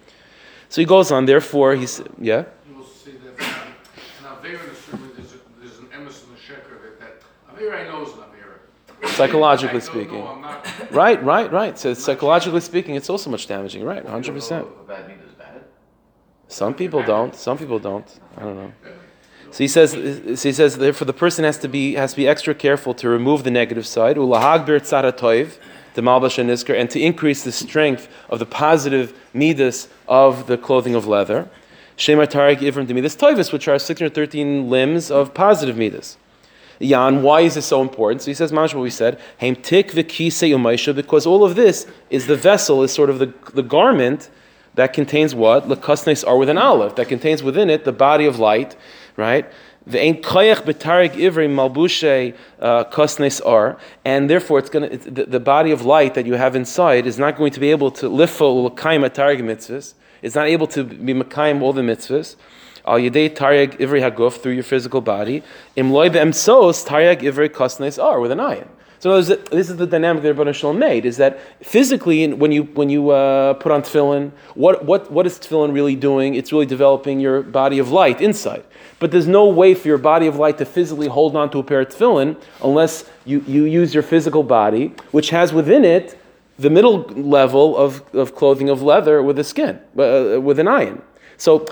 So 0.70 0.80
he 0.80 0.86
goes 0.86 1.12
on, 1.12 1.26
therefore, 1.26 1.74
he's, 1.74 2.04
yeah? 2.20 2.44
You 2.70 2.76
will 2.76 2.86
see 2.86 3.14
that 3.14 3.42
um, 3.42 3.74
an 4.20 4.26
Avera 4.26 4.64
in 4.64 4.70
a 4.70 4.76
certain 4.76 5.02
way, 5.02 5.14
there's, 5.18 5.34
there's 5.60 5.80
an 5.80 5.88
emerson 5.96 6.28
and 6.30 6.38
sheker 6.38 6.78
of 6.78 6.86
it 6.86 7.00
that 7.00 7.24
Avera 7.52 7.82
I 7.82 7.84
know 7.90 8.04
an 8.04 8.12
Avera. 8.12 9.10
Psychologically 9.16 9.82
I 9.82 9.86
don't 9.86 9.96
know, 9.96 10.02
speaking. 10.02 10.28
I'm 10.28 10.42
not, 10.42 10.92
Right, 10.92 11.24
right, 11.24 11.52
right. 11.52 11.80
So 11.80 11.96
psychologically 11.96 12.62
speaking, 12.62 12.94
it's 12.94 13.10
also 13.10 13.32
much 13.32 13.48
damaging, 13.48 13.84
right? 13.84 14.06
100%. 14.06 14.38
If 14.38 14.52
a 14.52 14.84
bad 14.88 15.08
meat 15.08 15.18
is 15.28 15.34
bad. 15.34 15.64
Some 16.48 16.76
people 16.76 17.02
don't. 17.02 17.34
Some 17.34 17.58
people 17.58 17.80
don't. 17.80 18.20
I 18.38 18.42
don't 18.42 18.56
know. 18.56 18.72
So 19.56 19.64
he 19.64 19.70
says. 19.70 19.92
So 19.94 20.50
he 20.50 20.52
says. 20.52 20.78
Therefore, 20.78 21.06
the 21.06 21.14
person 21.14 21.46
has 21.46 21.58
to 21.60 21.70
be 21.70 21.94
has 21.94 22.12
to 22.12 22.18
be 22.18 22.28
extra 22.28 22.54
careful 22.54 22.94
to 22.96 23.08
remove 23.08 23.46
the 23.46 23.52
negative 23.52 23.88
side. 23.88 24.18
Ulahagbir 24.18 24.82
tzaratoiv, 24.82 25.58
the 25.94 26.02
malbash 26.02 26.38
and 26.38 26.70
and 26.70 26.90
to 26.90 27.00
increase 27.00 27.46
the 27.46 27.54
strength 27.54 28.10
of 28.30 28.40
the 28.40 28.46
positive 28.46 29.18
midas 29.34 29.88
of 30.10 30.48
the 30.48 30.58
clothing 30.58 30.94
of 30.94 31.08
leather. 31.08 31.48
Shema 31.96 32.26
tarik 32.26 32.60
ivrim 32.60 32.94
midas 32.94 33.16
toivis, 33.16 33.54
which 33.54 33.70
are 33.70 33.80
613 33.80 34.70
limbs 34.70 35.10
of 35.10 35.34
positive 35.34 35.78
midas. 35.78 36.18
Jan, 36.82 37.24
why 37.24 37.40
is 37.40 37.54
this 37.54 37.68
so 37.68 37.82
important? 37.82 38.24
So 38.24 38.32
he 38.32 38.36
says, 38.36 38.52
Mamash, 38.52 38.74
what 38.74 38.82
we 38.82 38.90
said, 38.90 39.18
Haim 39.40 39.56
tik 39.56 39.94
v'kisei 39.94 40.50
umaisha, 40.54 40.94
because 40.94 41.26
all 41.26 41.46
of 41.46 41.56
this 41.56 41.88
is 42.10 42.28
the 42.28 42.36
vessel, 42.36 42.84
is 42.84 42.92
sort 42.92 43.10
of 43.10 43.20
the, 43.20 43.34
the 43.54 43.64
garment 43.64 44.30
that 44.74 44.92
contains 44.92 45.34
what? 45.34 45.70
Lekasnes 45.70 46.28
are 46.28 46.38
with 46.38 46.50
an 46.50 46.58
olive, 46.58 46.96
that 46.96 47.08
contains 47.08 47.42
within 47.42 47.70
it 47.70 47.86
the 47.86 47.94
body 47.94 48.26
of 48.26 48.40
light, 48.40 48.76
right? 49.18 49.50
The 49.88 50.00
ain't 50.00 50.24
koyach 50.24 50.64
betarik 50.64 51.12
ivri 51.12 51.48
malbushe 51.48 52.36
kasnes 52.92 53.46
are, 53.46 53.78
and 54.04 54.30
therefore 54.30 54.60
it's 54.60 54.70
gonna 54.70 54.88
it's, 54.88 55.06
the, 55.06 55.26
the 55.26 55.40
body 55.40 55.72
of 55.72 55.86
light 55.86 56.16
that 56.16 56.26
you 56.26 56.34
have 56.34 56.56
inside 56.56 57.06
is 57.06 57.20
not 57.20 57.38
going 57.38 57.52
to 57.52 57.60
be 57.60 57.70
able 57.70 57.92
to 57.92 58.10
lifo 58.10 58.66
l'kaim 58.66 59.08
atarig 59.08 59.42
mitzvahs. 59.42 59.94
It's 60.22 60.34
not 60.34 60.48
able 60.48 60.68
to 60.68 60.84
be 60.84 61.14
makayim 61.14 61.62
all 61.62 61.72
the 61.72 61.84
mitzvahs. 61.84 62.36
Al 62.86 62.98
yedei 62.98 63.30
taryag 63.30 63.78
ivri 63.78 64.02
haguf 64.02 64.42
through 64.42 64.54
your 64.54 64.64
physical 64.64 65.02
body. 65.02 65.44
Im 65.76 65.92
loy 65.92 66.10
be'emsos 66.10 66.86
taryag 66.88 67.22
ivri 67.22 67.50
kasnes 67.50 68.04
are 68.04 68.20
with 68.20 68.32
an 68.32 68.40
ayin. 68.40 68.68
So 69.00 69.22
this 69.22 69.70
is 69.70 69.78
the 69.78 69.86
dynamic 69.86 70.24
that 70.24 70.36
Rabban 70.36 70.56
Shalom 70.56 70.80
made: 70.80 71.06
is 71.06 71.18
that 71.18 71.40
physically, 71.64 72.34
when 72.34 72.52
you 72.52 72.64
when 72.64 72.90
you 72.90 73.12
uh, 73.12 73.54
put 73.54 73.72
on 73.72 73.84
tefillin, 73.84 74.32
what 74.56 74.86
what 74.86 75.12
what 75.12 75.28
is 75.28 75.38
tefillin 75.38 75.74
really 75.74 75.96
doing? 75.96 76.34
It's 76.34 76.52
really 76.52 76.66
developing 76.66 77.20
your 77.20 77.44
body 77.44 77.78
of 77.78 77.92
light 77.92 78.20
inside. 78.20 78.64
But 79.06 79.12
there's 79.12 79.28
no 79.28 79.46
way 79.48 79.76
for 79.76 79.88
your 79.88 80.00
body 80.00 80.26
of 80.26 80.38
light 80.38 80.58
to 80.58 80.66
physically 80.66 81.08
hold 81.08 81.36
on 81.36 81.52
to 81.52 81.60
a 81.60 81.64
pair 81.64 81.82
of 81.82 81.90
tefillin 81.90 82.42
unless 82.64 83.08
you, 83.24 83.44
you 83.46 83.66
use 83.66 83.94
your 83.94 84.02
physical 84.02 84.42
body, 84.42 84.96
which 85.12 85.30
has 85.30 85.54
within 85.54 85.86
it 85.86 86.18
the 86.58 86.72
middle 86.72 87.02
level 87.10 87.78
of, 87.78 88.02
of 88.16 88.34
clothing 88.34 88.68
of 88.68 88.82
leather 88.82 89.22
with 89.22 89.38
a 89.38 89.44
skin, 89.44 89.80
uh, 89.96 90.42
with 90.42 90.58
an 90.58 90.68
iron. 90.68 91.04
So, 91.38 91.68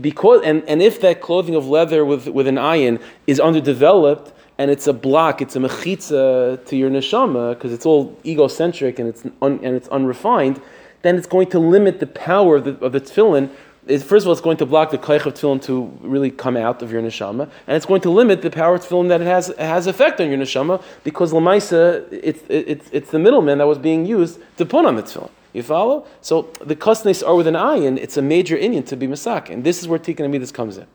because 0.00 0.42
and, 0.44 0.62
and 0.68 0.80
if 0.80 1.00
that 1.00 1.20
clothing 1.20 1.56
of 1.56 1.66
leather 1.66 2.04
with, 2.04 2.28
with 2.28 2.46
an 2.46 2.56
iron 2.56 3.00
is 3.26 3.40
underdeveloped 3.40 4.32
and 4.56 4.70
it's 4.70 4.86
a 4.86 4.92
block, 4.92 5.42
it's 5.42 5.56
a 5.56 5.58
mechitza 5.58 6.64
to 6.66 6.76
your 6.76 6.88
neshama 6.88 7.54
because 7.54 7.72
it's 7.72 7.84
all 7.84 8.16
egocentric 8.24 9.00
and 9.00 9.08
it's 9.08 9.24
un, 9.42 9.58
and 9.64 9.74
it's 9.74 9.88
unrefined, 9.88 10.62
then 11.02 11.16
it's 11.16 11.26
going 11.26 11.48
to 11.50 11.58
limit 11.58 11.98
the 11.98 12.06
power 12.06 12.54
of 12.54 12.64
the, 12.64 12.78
of 12.84 12.92
the 12.92 13.00
tefillin. 13.00 13.50
First 13.86 14.24
of 14.24 14.26
all, 14.26 14.32
it's 14.32 14.40
going 14.40 14.56
to 14.56 14.66
block 14.66 14.90
the 14.90 14.98
kaich 14.98 15.24
of 15.26 15.34
tefillin 15.34 15.62
to 15.62 15.84
really 16.00 16.32
come 16.32 16.56
out 16.56 16.82
of 16.82 16.90
your 16.90 17.00
neshama, 17.00 17.48
and 17.68 17.76
it's 17.76 17.86
going 17.86 18.00
to 18.00 18.10
limit 18.10 18.42
the 18.42 18.50
power 18.50 18.74
of 18.74 18.80
tefillin 18.80 19.08
that 19.08 19.20
it 19.20 19.28
has 19.28 19.54
has 19.58 19.86
effect 19.86 20.20
on 20.20 20.28
your 20.28 20.38
neshama 20.38 20.82
because 21.04 21.32
lamaisa 21.32 22.04
it's 22.10 22.42
it's 22.48 22.88
it's 22.90 23.10
the 23.12 23.18
middleman 23.20 23.58
that 23.58 23.66
was 23.66 23.78
being 23.78 24.04
used 24.04 24.40
to 24.56 24.66
put 24.66 24.84
on 24.84 24.96
the 24.96 25.04
tefillin. 25.04 25.30
You 25.52 25.62
follow? 25.62 26.04
So 26.20 26.50
the 26.60 26.74
kasnes 26.74 27.26
are 27.26 27.36
with 27.36 27.46
an 27.46 27.54
ayin. 27.54 27.96
It's 27.96 28.16
a 28.16 28.22
major 28.22 28.56
Indian 28.56 28.82
to 28.84 28.96
be 28.96 29.06
masak, 29.06 29.50
and 29.50 29.62
this 29.62 29.80
is 29.80 29.86
where 29.86 30.00
tikkun 30.00 30.26
amidas 30.28 30.52
comes 30.52 30.78
in. 30.78 30.86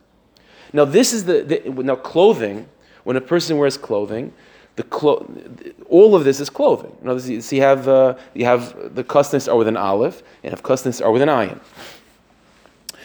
Now 0.73 0.83
this 0.83 1.13
is 1.13 1.23
the, 1.23 1.43
the 1.43 1.83
now 1.83 1.95
clothing. 1.95 2.67
When 3.03 3.15
a 3.15 3.21
person 3.21 3.57
wears 3.57 3.77
clothing, 3.77 4.31
the 4.75 4.83
clo- 4.83 5.25
all 5.89 6.13
of 6.13 6.23
this 6.23 6.39
is 6.39 6.49
clothing. 6.49 6.95
In 7.01 7.09
other 7.09 7.21
you, 7.31 7.41
you 7.49 7.61
have 7.61 7.87
uh, 7.87 8.15
you 8.33 8.45
have 8.45 8.93
the 8.93 9.03
kasnes 9.03 9.51
are 9.51 9.55
with 9.55 9.69
an 9.69 9.77
olive, 9.77 10.21
and 10.43 10.53
if 10.53 10.61
kasnes 10.61 11.03
are 11.03 11.11
with 11.11 11.21
an 11.21 11.29
ayin. 11.29 11.59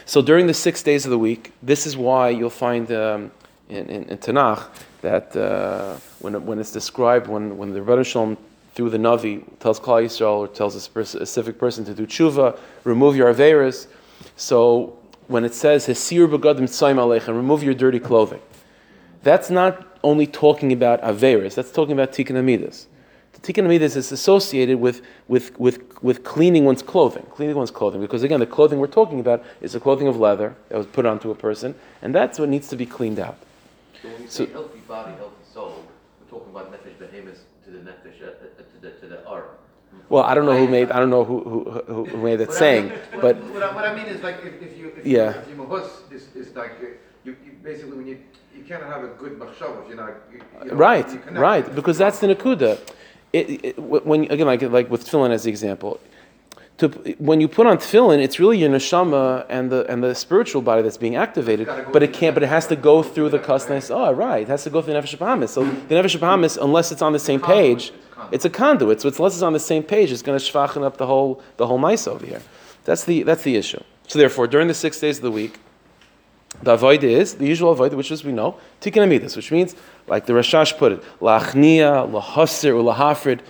So 0.08 0.22
during 0.22 0.46
the 0.46 0.54
six 0.54 0.84
days 0.84 1.04
of 1.04 1.10
the 1.10 1.18
week, 1.18 1.52
this 1.64 1.84
is 1.84 1.96
why 1.96 2.28
you'll 2.28 2.48
find 2.48 2.90
um, 2.92 3.32
in, 3.68 3.88
in, 3.88 4.04
in 4.04 4.18
Tanakh 4.18 4.68
that 5.02 5.36
uh, 5.36 5.96
when, 6.20 6.46
when 6.46 6.60
it's 6.60 6.70
described, 6.70 7.26
when, 7.26 7.58
when 7.58 7.72
the 7.72 7.82
Rebbe 7.82 8.04
Shalom 8.04 8.36
through 8.74 8.90
the 8.90 8.98
Navi 8.98 9.42
tells 9.58 9.80
Klal 9.80 10.04
Yisrael 10.04 10.38
or 10.38 10.48
tells 10.48 10.76
a, 10.76 10.80
specific 10.80 11.58
person 11.58 11.84
to 11.86 11.92
do 11.92 12.06
tshuva, 12.06 12.56
remove 12.84 13.16
your 13.16 13.34
averas. 13.34 13.88
So 14.36 14.96
when 15.26 15.44
it 15.44 15.54
says 15.54 15.88
Hesir 15.88 16.28
begadim 16.28 16.68
tzaim 16.68 16.98
aleichem, 16.98 17.34
remove 17.34 17.64
your 17.64 17.74
dirty 17.74 17.98
clothing, 17.98 18.40
that's 19.24 19.50
not 19.50 19.98
only 20.04 20.28
talking 20.28 20.72
about 20.72 21.02
averas. 21.02 21.56
That's 21.56 21.72
talking 21.72 21.94
about 21.94 22.12
tikkun 22.12 22.36
amidas. 22.36 22.86
Tikkun 23.46 23.64
amidas 23.64 23.94
is 23.94 24.10
associated 24.10 24.80
with, 24.80 25.02
with, 25.28 25.56
with, 25.60 26.02
with 26.02 26.24
cleaning 26.24 26.64
one's 26.64 26.82
clothing, 26.82 27.22
cleaning 27.30 27.54
one's 27.54 27.70
clothing. 27.70 28.00
Because 28.00 28.24
again, 28.24 28.40
the 28.40 28.46
clothing 28.46 28.80
we're 28.80 28.88
talking 28.88 29.20
about 29.20 29.44
is 29.60 29.72
the 29.72 29.78
clothing 29.78 30.08
of 30.08 30.18
leather 30.18 30.56
that 30.68 30.76
was 30.76 30.86
put 30.88 31.06
onto 31.06 31.30
a 31.30 31.34
person, 31.34 31.76
and 32.02 32.12
that's 32.12 32.40
what 32.40 32.48
needs 32.48 32.66
to 32.68 32.76
be 32.76 32.84
cleaned 32.86 33.20
out. 33.20 33.36
So 34.02 34.08
when 34.08 34.20
we 34.20 34.26
So- 34.26 34.46
say 34.46 34.50
healthy 34.52 34.78
body, 34.88 35.12
healthy 35.12 35.44
soul, 35.54 35.84
we're 36.20 36.28
talking 36.38 36.50
about 36.50 36.72
nefesh 36.72 36.98
behemoth 36.98 37.38
to 37.66 37.70
the 37.70 37.78
nefesh, 37.78 38.20
uh, 38.20 38.26
uh, 38.26 38.62
to 38.72 38.76
the, 38.80 38.90
to 39.00 39.06
the 39.06 39.24
ar. 39.28 39.44
Well, 40.08 40.24
I 40.24 40.34
don't 40.34 40.44
know 40.44 40.56
who 40.58 40.66
made 40.66 40.90
I 40.90 40.98
don't 40.98 41.10
know 41.10 41.24
who 41.24 41.38
who, 41.86 42.04
who, 42.04 42.16
made 42.18 42.36
that 42.40 42.48
What 42.48 42.56
I 42.56 42.58
saying, 42.58 42.88
mean- 42.88 42.98
what- 43.12 43.22
but 43.22 43.36
What 43.54 43.62
I, 43.62 43.74
what 43.76 43.84
I 43.84 43.94
mean 43.94 44.06
is 44.06 44.22
like, 44.24 44.38
if, 44.44 44.60
if 44.60 44.76
you, 44.76 44.88
if 44.98 45.06
Yeah. 45.06 45.34
you, 45.34 45.40
if 45.40 45.48
you 45.50 45.54
mahus 45.62 45.88
is, 46.12 46.24
is 46.34 46.48
like, 46.56 46.72
you, 47.24 47.36
you, 47.44 47.52
basically 47.62 47.96
when 47.96 48.08
you, 48.08 48.18
you 48.56 48.64
cannot 48.64 48.88
have 48.88 49.04
a 49.04 49.12
good 49.22 49.38
machshavos, 49.38 49.86
you're 49.88 49.96
not, 49.96 50.14
you, 50.32 50.40
you 50.64 50.70
know, 50.70 50.74
right, 50.74 51.06
right, 51.30 51.72
because 51.76 51.96
that's 51.96 52.18
the 52.18 52.26
nakuda. 52.34 52.78
It, 53.36 53.64
it, 53.66 53.78
when 53.78 54.20
again, 54.34 54.46
like 54.46 54.62
like 54.62 54.88
with 54.90 55.02
tefillin 55.06 55.30
as 55.30 55.42
the 55.44 55.50
example, 55.50 56.00
to, 56.78 56.88
when 57.18 57.40
you 57.40 57.48
put 57.48 57.66
on 57.66 57.78
tefillin, 57.78 58.18
it's 58.26 58.38
really 58.38 58.58
your 58.58 58.70
neshama 58.70 59.46
and 59.48 59.70
the 59.72 59.80
and 59.90 60.02
the 60.02 60.14
spiritual 60.14 60.62
body 60.62 60.82
that's 60.82 61.00
being 61.06 61.16
activated, 61.16 61.66
but 61.92 62.02
it 62.02 62.12
can't. 62.12 62.34
But 62.34 62.42
it 62.42 62.48
has 62.48 62.66
to 62.68 62.76
go 62.76 63.02
through 63.02 63.30
the 63.30 63.38
kasnes. 63.38 63.90
Oh, 63.94 64.12
right, 64.12 64.42
it 64.42 64.48
has 64.48 64.64
to 64.64 64.70
go 64.70 64.82
through 64.82 64.94
the 64.94 65.00
nefesh 65.00 65.18
Bahamas. 65.18 65.50
So 65.52 65.64
the 65.64 65.94
nefesh 65.94 66.18
Bahamas, 66.20 66.56
unless 66.56 66.92
it's 66.92 67.02
on 67.02 67.12
the 67.12 67.18
same 67.18 67.40
page, 67.40 67.92
it's 68.30 68.44
a 68.44 68.50
conduit. 68.50 69.00
So 69.00 69.08
it's, 69.08 69.18
unless 69.18 69.34
it's 69.34 69.42
on 69.42 69.52
the 69.52 69.60
same 69.72 69.82
page, 69.82 70.12
it's 70.12 70.22
going 70.22 70.38
to 70.38 70.44
shvachen 70.44 70.82
up 70.82 70.96
the 70.96 71.06
whole 71.06 71.42
the 71.56 71.66
whole 71.66 71.78
mice 71.78 72.06
over 72.06 72.24
here. 72.26 72.42
That's 72.84 73.04
the 73.04 73.22
that's 73.22 73.42
the 73.42 73.56
issue. 73.56 73.82
So 74.06 74.18
therefore, 74.18 74.46
during 74.46 74.68
the 74.68 74.74
six 74.74 75.00
days 75.00 75.16
of 75.18 75.22
the 75.22 75.30
week, 75.30 75.58
the 76.62 76.72
avoid 76.72 77.02
is 77.04 77.34
the 77.34 77.46
usual 77.46 77.72
avoid, 77.72 77.92
which 77.94 78.10
is 78.10 78.24
we 78.24 78.32
know 78.32 78.58
tikkun 78.80 79.02
amidas, 79.06 79.36
which 79.36 79.50
means 79.50 79.74
like 80.08 80.26
the 80.26 80.32
Rashash 80.32 80.76
put 80.78 80.92
it, 80.92 81.02
lachnia, 81.20 82.08
lahasir, 82.10 82.74
lahafrid, 82.94 83.40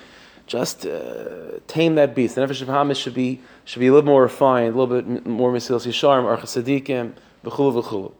just 0.46 0.86
uh, 0.86 1.58
tame 1.66 1.96
that 1.96 2.14
beast. 2.14 2.36
The 2.36 2.42
nefesh 2.42 2.62
of 2.62 2.68
Hamas 2.68 2.96
should 2.96 3.14
be 3.14 3.40
should 3.64 3.80
be 3.80 3.88
a 3.88 3.92
little 3.92 4.06
more 4.06 4.22
refined, 4.22 4.74
a 4.74 4.78
little 4.78 5.02
bit 5.02 5.26
more 5.26 5.52
mesilas 5.52 5.86
yisharim, 5.86 6.24
archas 6.24 6.62
sadikim, 6.62 7.14
v'chulu. 7.44 8.12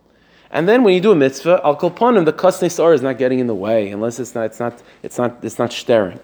And 0.51 0.69
then 0.69 0.85
when 0.85 0.95
you 0.95 1.01
do 1.01 1.13
a 1.13 1.17
mitzvah, 1.17 1.61
al 1.65 1.77
kolponim, 1.77 2.25
the 2.25 2.33
kasnei 2.33 2.71
sar 2.71 2.95
is 2.95 3.03
not 3.03 3.19
getting 3.19 3.39
in 3.39 3.47
the 3.47 3.55
way, 3.55 3.91
unless 3.91 4.19
it's 4.19 4.35
not 4.35 4.47
it's 4.47 4.61
not 4.61 4.83
it's 5.03 5.19
not 5.19 5.39
it's 5.43 5.59
not 5.59 5.73
staring. 5.73 6.21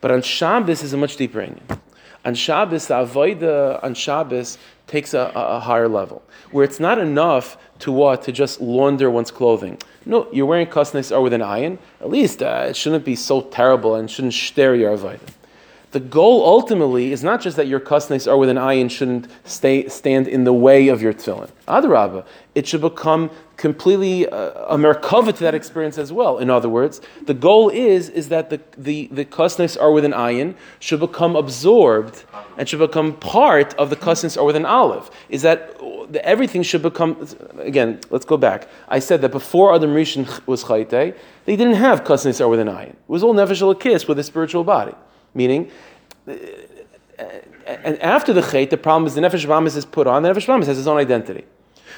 But 0.00 0.10
on 0.10 0.22
Shabbos 0.22 0.82
is 0.82 0.92
a 0.92 0.96
much 0.96 1.16
deeper 1.16 1.40
inyan. 1.40 1.80
On 2.24 2.34
Shabbos, 2.34 2.86
the 2.86 2.94
avoida 2.94 3.82
on 3.82 3.94
Shabbos 3.94 4.58
takes 4.86 5.14
a, 5.14 5.32
a, 5.34 5.60
higher 5.60 5.88
level, 5.88 6.22
where 6.50 6.64
it's 6.64 6.78
not 6.78 6.98
enough 6.98 7.56
to 7.78 7.90
what 7.90 8.22
to 8.22 8.32
just 8.32 8.60
launder 8.60 9.10
one's 9.10 9.30
clothing. 9.30 9.78
No, 10.06 10.28
you're 10.32 10.46
wearing 10.46 10.66
kasnes 10.66 11.14
or 11.14 11.22
with 11.22 11.32
an 11.32 11.42
iron. 11.42 11.78
At 12.00 12.10
least 12.10 12.42
uh, 12.42 12.66
it 12.68 12.76
shouldn't 12.76 13.04
be 13.04 13.16
so 13.16 13.42
terrible 13.42 13.94
and 13.94 14.10
shouldn't 14.10 14.34
stare 14.34 14.74
your 14.74 14.96
avoida. 14.96 15.20
The 15.92 16.00
goal 16.00 16.44
ultimately 16.44 17.12
is 17.12 17.22
not 17.22 17.40
just 17.40 17.56
that 17.56 17.68
your 17.68 17.78
kasnes 17.78 18.26
or 18.26 18.36
with 18.36 18.48
an 18.48 18.56
ayin 18.56 18.90
shouldn't 18.90 19.28
stay, 19.44 19.88
stand 19.88 20.26
in 20.26 20.42
the 20.42 20.52
way 20.52 20.88
of 20.88 21.00
your 21.00 21.14
tefillin. 21.14 21.50
Adarabba, 21.68 22.26
it 22.54 22.66
should 22.66 22.80
become 22.80 23.30
completely 23.56 24.28
uh, 24.28 24.74
a 24.74 24.76
merkava 24.76 25.34
to 25.34 25.40
that 25.44 25.54
experience 25.54 25.98
as 25.98 26.12
well. 26.12 26.38
In 26.38 26.50
other 26.50 26.68
words, 26.68 27.00
the 27.22 27.34
goal 27.34 27.68
is 27.68 28.08
is 28.08 28.28
that 28.28 28.50
the 28.50 28.60
the, 28.76 29.08
the 29.12 29.24
kasnes 29.24 29.80
are 29.80 29.92
with 29.92 30.04
an 30.04 30.12
ayin 30.12 30.54
should 30.80 31.00
become 31.00 31.36
absorbed 31.36 32.24
and 32.58 32.68
should 32.68 32.78
become 32.78 33.14
part 33.14 33.74
of 33.74 33.90
the 33.90 33.96
kasnes 33.96 34.36
are 34.36 34.44
with 34.44 34.56
an 34.56 34.66
olive. 34.66 35.10
Is 35.28 35.42
that 35.42 35.76
everything 36.22 36.62
should 36.62 36.82
become 36.82 37.26
again? 37.58 38.00
Let's 38.10 38.24
go 38.24 38.36
back. 38.36 38.68
I 38.88 38.98
said 38.98 39.22
that 39.22 39.30
before 39.30 39.74
Adam 39.74 39.94
Rishon 39.94 40.46
was 40.46 40.64
chayte, 40.64 41.16
they 41.44 41.56
didn't 41.56 41.74
have 41.74 42.04
kasnes 42.04 42.40
are 42.40 42.48
with 42.48 42.60
an 42.60 42.68
ayin. 42.68 42.90
It 42.90 42.96
was 43.08 43.22
all 43.22 43.34
nefesh 43.34 43.80
kiss 43.80 44.08
with 44.08 44.18
a 44.18 44.24
spiritual 44.24 44.64
body. 44.64 44.94
Meaning, 45.36 45.70
and 47.66 48.00
after 48.00 48.32
the 48.32 48.40
chait, 48.40 48.70
the 48.70 48.76
problem 48.76 49.06
is 49.06 49.14
the 49.14 49.20
nefesh 49.20 49.76
is 49.76 49.84
put 49.84 50.06
on. 50.06 50.22
The 50.22 50.30
nefesh 50.30 50.46
bahamas 50.46 50.66
has 50.66 50.78
its 50.78 50.86
own 50.86 50.98
identity. 50.98 51.44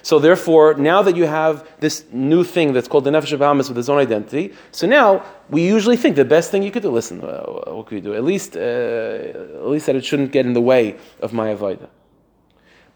So 0.07 0.21
therefore, 0.21 0.75
now 0.75 1.03
that 1.03 1.16
you 1.16 1.25
have 1.25 1.69
this 1.81 2.05
new 2.12 2.45
thing 2.45 2.73
that's 2.73 2.87
called 2.87 3.03
the 3.03 3.11
nefesh 3.11 3.37
bahamas 3.37 3.69
with 3.69 3.77
its 3.77 3.88
own 3.88 3.99
identity, 3.99 4.55
so 4.71 4.87
now 4.87 5.25
we 5.51 5.66
usually 5.66 5.97
think 5.97 6.14
the 6.14 6.25
best 6.25 6.53
thing 6.53 6.62
you 6.62 6.71
could 6.71 6.85
do. 6.85 6.92
Listen, 6.92 7.25
uh, 7.25 7.42
what 7.75 7.87
could 7.87 7.97
we 7.97 8.01
do? 8.01 8.14
At 8.14 8.23
least, 8.23 8.57
uh, 8.57 8.61
at 8.61 9.66
least 9.66 9.87
that 9.87 9.97
it 9.97 10.05
shouldn't 10.05 10.31
get 10.31 10.47
in 10.47 10.53
the 10.53 10.61
way 10.61 10.95
of 11.19 11.33
my 11.33 11.53
avodah. 11.53 11.88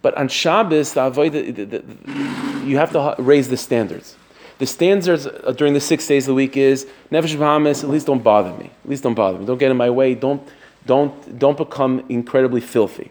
But 0.03 0.17
on 0.17 0.29
Shabbos, 0.29 0.93
the 0.93 1.11
avodah, 1.11 2.65
you 2.65 2.77
have 2.79 2.93
to 2.93 3.17
raise 3.19 3.49
the 3.49 3.57
standards. 3.57 4.15
The 4.59 4.67
standards 4.67 5.27
uh, 5.27 5.53
during 5.59 5.75
the 5.75 5.81
six 5.81 6.07
days 6.07 6.29
of 6.29 6.29
the 6.29 6.35
week 6.35 6.57
is 6.57 6.87
nefesh 7.11 7.37
bahamas. 7.37 7.83
At 7.83 7.91
least 7.91 8.07
don't 8.07 8.23
bother 8.23 8.53
me. 8.53 8.71
At 8.85 8.89
least 8.89 9.03
don't 9.03 9.15
bother 9.15 9.41
me. 9.41 9.47
Don't 9.47 9.59
get 9.59 9.73
in 9.73 9.77
my 9.77 9.91
way. 9.91 10.15
Don't 10.15 10.47
don't 10.87 11.13
don't 11.41 11.59
become 11.59 12.05
incredibly 12.09 12.61
filthy. 12.61 13.11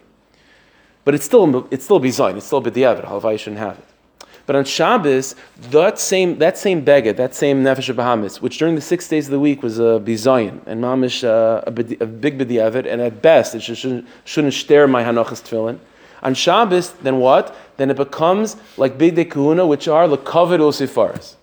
But 1.10 1.16
it's 1.16 1.26
still 1.26 1.68
it's 1.72 1.86
still 1.86 1.98
bizarre. 1.98 2.38
It's 2.38 2.46
still 2.46 2.62
b'diavad. 2.62 3.04
Halvai 3.04 3.40
shouldn't 3.40 3.58
have 3.58 3.80
it. 3.80 3.86
But 4.46 4.56
on 4.56 4.64
Shabbos, 4.64 5.34
that 5.72 5.98
same 5.98 6.38
that 6.38 6.56
same 6.56 6.86
beged, 6.86 7.18
that 7.18 7.34
same 7.34 7.64
nefesh 7.64 7.96
bahamas, 7.96 8.44
which 8.44 8.60
during 8.60 8.76
the 8.76 8.82
six 8.82 9.08
days 9.08 9.26
of 9.26 9.32
the 9.32 9.40
week 9.40 9.64
was 9.64 9.80
a 9.80 10.00
bizayin 10.06 10.62
and 10.68 10.84
mamish 10.84 11.24
uh, 11.24 11.64
a, 11.66 11.72
a 12.04 12.06
big 12.06 12.38
b'diavad, 12.38 12.86
and 12.86 13.02
at 13.02 13.24
best 13.24 13.56
it 13.56 13.62
shouldn't 13.62 14.06
shouldn't 14.24 14.54
stare 14.54 14.88
my 14.88 15.02
hanachas 15.04 15.42
tefillin. 15.42 15.80
On 16.22 16.36
Shabbos, 16.36 16.92
then 17.02 17.18
what? 17.18 17.56
Then 17.78 17.90
it 17.90 17.98
becomes 17.98 18.58
like 18.78 19.00
bigdei 19.00 19.28
kehuna, 19.32 19.68
which 19.68 19.88
are 19.88 20.08
the 20.08 20.18
covet 20.18 20.62
osifaris. 20.62 21.38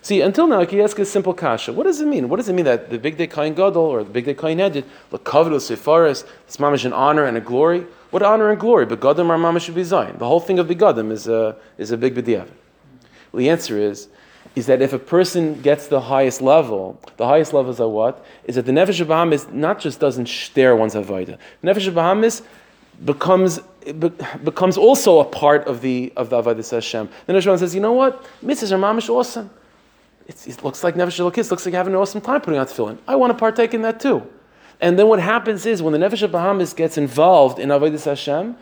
See, 0.00 0.20
until 0.20 0.46
now, 0.46 0.60
I 0.60 0.66
can 0.66 0.80
ask 0.80 0.98
a 0.98 1.04
simple 1.04 1.34
kasha. 1.34 1.72
What 1.72 1.84
does 1.84 2.00
it 2.00 2.06
mean? 2.06 2.28
What 2.28 2.36
does 2.36 2.48
it 2.48 2.52
mean 2.52 2.64
that 2.64 2.90
the 2.90 2.98
bigdei 2.98 3.30
kohen 3.30 3.54
gadol 3.54 3.82
or 3.82 4.04
the 4.04 4.10
big 4.10 4.26
day 4.26 4.34
kain 4.34 4.60
edit, 4.60 4.84
the 5.10 5.18
covet 5.18 5.52
osifaris, 5.52 6.24
it's 6.46 6.56
mamish 6.56 6.84
an 6.84 6.92
honor 6.92 7.24
and 7.24 7.36
a 7.36 7.40
glory? 7.40 7.84
What 8.10 8.22
honor 8.22 8.50
and 8.50 8.60
glory? 8.60 8.86
Begadim 8.86 9.28
are 9.28 9.38
mamish 9.38 9.62
should 9.62 9.74
be 9.74 9.82
zayin. 9.82 10.18
The 10.18 10.26
whole 10.26 10.40
thing 10.40 10.58
of 10.58 10.68
begadim 10.68 11.10
is 11.10 11.26
a, 11.26 11.56
is 11.76 11.90
a 11.90 11.96
big 11.96 12.14
b'diavad. 12.14 12.48
Well, 13.32 13.40
the 13.40 13.50
answer 13.50 13.78
is, 13.78 14.08
is 14.54 14.66
that 14.66 14.80
if 14.80 14.92
a 14.92 14.98
person 14.98 15.60
gets 15.60 15.88
the 15.88 16.00
highest 16.00 16.40
level, 16.40 17.00
the 17.16 17.26
highest 17.26 17.52
levels 17.52 17.80
are 17.80 17.88
what? 17.88 18.24
Is 18.44 18.54
that 18.54 18.66
the 18.66 18.72
Nefesh 18.72 19.04
Bahamis 19.04 19.52
not 19.52 19.78
just 19.78 20.00
doesn't 20.00 20.28
stare 20.28 20.74
one's 20.74 20.94
Avaida. 20.94 21.38
Nefesh 21.62 21.92
Bahamis 21.92 22.42
becomes 23.04 23.60
be, 23.84 24.10
becomes 24.42 24.76
also 24.76 25.20
a 25.20 25.24
part 25.24 25.66
of 25.66 25.80
the 25.80 26.12
of 26.16 26.30
the 26.30 26.42
Avodah 26.42 26.70
Hashem. 26.70 27.08
The 27.26 27.32
Nefesh 27.34 27.58
says, 27.58 27.74
you 27.74 27.80
know 27.80 27.92
what? 27.92 28.24
Mitzvahs 28.42 28.72
are 28.72 28.78
mamish 28.78 29.08
awesome. 29.08 29.50
It 30.28 30.62
looks 30.62 30.84
like 30.84 30.94
Nefesh 30.94 31.18
Elokis, 31.18 31.50
looks 31.50 31.64
like 31.64 31.74
having 31.74 31.94
an 31.94 31.98
awesome 31.98 32.20
time 32.20 32.42
putting 32.42 32.60
on 32.60 32.66
tefillin. 32.66 32.98
I 33.08 33.16
want 33.16 33.30
to 33.32 33.38
partake 33.38 33.72
in 33.72 33.80
that 33.82 33.98
too. 33.98 34.26
And 34.80 34.98
then 34.98 35.08
what 35.08 35.20
happens 35.20 35.64
is 35.64 35.82
when 35.82 35.92
the 35.92 35.98
Nefesh 35.98 36.30
Bahamis 36.30 36.76
gets 36.76 36.98
involved 36.98 37.58
in 37.58 37.70
Avodah 37.70 38.04
Hashem, 38.04 38.54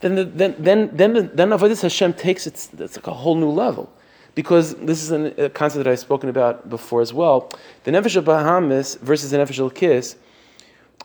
then 0.00 0.14
the, 0.14 0.24
then 0.24 0.54
then 0.60 0.90
then 0.94 1.30
then 1.34 1.48
Avodah 1.50 1.82
Hashem 1.82 2.14
takes 2.14 2.46
its 2.46 2.70
it's 2.78 2.96
like 2.96 3.08
a 3.08 3.12
whole 3.12 3.34
new 3.34 3.50
level, 3.50 3.92
because 4.36 4.76
this 4.76 5.02
is 5.02 5.10
an, 5.10 5.34
a 5.38 5.50
concept 5.50 5.84
that 5.84 5.90
I've 5.90 5.98
spoken 5.98 6.28
about 6.28 6.70
before 6.70 7.00
as 7.00 7.12
well. 7.12 7.50
The 7.82 7.90
Nefesh 7.90 8.22
Bahamis 8.22 8.98
versus 9.00 9.32
the 9.32 9.38
Nefesh 9.38 9.58
Elokis. 9.58 10.14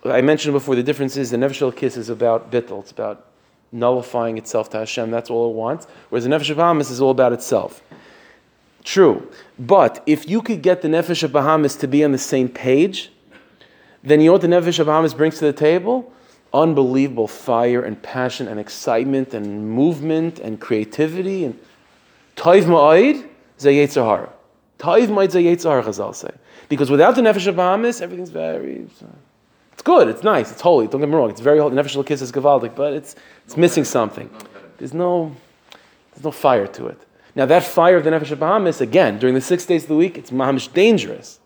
I 0.05 0.21
mentioned 0.21 0.53
before 0.53 0.75
the 0.75 0.83
difference 0.83 1.17
is 1.17 1.31
the 1.31 1.37
Nefesh 1.37 1.71
Elokis 1.71 1.97
is 1.97 2.09
about 2.09 2.51
bittul, 2.51 2.81
it's 2.81 2.91
about 2.91 3.25
nullifying 3.71 4.37
itself 4.37 4.69
to 4.69 4.77
Hashem. 4.77 5.09
That's 5.09 5.31
all 5.31 5.49
it 5.49 5.55
wants. 5.55 5.87
Whereas 6.09 6.25
the 6.25 6.29
Nefesh 6.29 6.55
Bahamis 6.55 6.91
is 6.91 7.01
all 7.01 7.11
about 7.11 7.33
itself. 7.33 7.81
True. 8.83 9.29
But 9.57 10.03
if 10.05 10.27
you 10.27 10.41
could 10.41 10.61
get 10.61 10.81
the 10.81 10.87
Nefesh 10.87 11.23
of 11.23 11.31
Bahamas 11.31 11.75
to 11.77 11.87
be 11.87 12.03
on 12.03 12.11
the 12.11 12.17
same 12.17 12.49
page, 12.49 13.11
then 14.03 14.19
you 14.19 14.27
know 14.27 14.33
what 14.33 14.41
the 14.41 14.47
Nefesh 14.47 14.79
of 14.79 14.87
Bahamas 14.87 15.13
brings 15.13 15.39
to 15.39 15.45
the 15.45 15.53
table? 15.53 16.11
Unbelievable 16.53 17.27
fire 17.27 17.81
and 17.81 18.01
passion 18.01 18.47
and 18.47 18.59
excitement 18.59 19.33
and 19.33 19.69
movement 19.69 20.39
and 20.39 20.59
creativity 20.59 21.45
and 21.45 21.57
Taiv 22.35 22.65
Ma'id 22.65 23.27
Zayetzahara. 23.57 24.29
Taiv 24.79 25.07
Ma'id 25.07 25.29
Zayetzahara, 25.29 25.83
Chazal 25.83 26.13
say. 26.13 26.31
Because 26.67 26.91
without 26.91 27.15
the 27.15 27.21
Nefesh 27.21 27.47
of 27.47 27.55
Bahamas, 27.55 28.01
everything's 28.01 28.29
very. 28.29 28.85
It's 29.71 29.81
good, 29.81 30.07
it's 30.09 30.23
nice, 30.23 30.51
it's 30.51 30.61
holy, 30.61 30.87
don't 30.87 31.01
get 31.01 31.09
me 31.09 31.15
wrong, 31.15 31.29
it's 31.29 31.41
very 31.41 31.59
holy. 31.59 31.75
The 31.75 31.81
Nefesh 31.81 31.95
Elokis 31.95 32.21
is 32.21 32.31
Gavaldik, 32.31 32.75
but 32.75 32.93
it's, 32.93 33.15
it's 33.45 33.57
missing 33.57 33.83
something. 33.83 34.29
There's 34.77 34.93
no, 34.93 35.35
there's 36.11 36.23
no 36.23 36.31
fire 36.31 36.67
to 36.67 36.87
it. 36.87 36.99
Now 37.35 37.45
that 37.47 37.63
fire 37.63 37.97
of 37.97 38.03
the 38.03 38.11
Nefesh 38.11 38.35
Bahamis, 38.37 38.81
again, 38.81 39.17
during 39.17 39.33
the 39.35 39.41
six 39.41 39.65
days 39.65 39.83
of 39.83 39.89
the 39.89 39.95
week, 39.95 40.17
it's 40.17 40.31
mahamish 40.31 40.71
dangerous. 40.73 41.39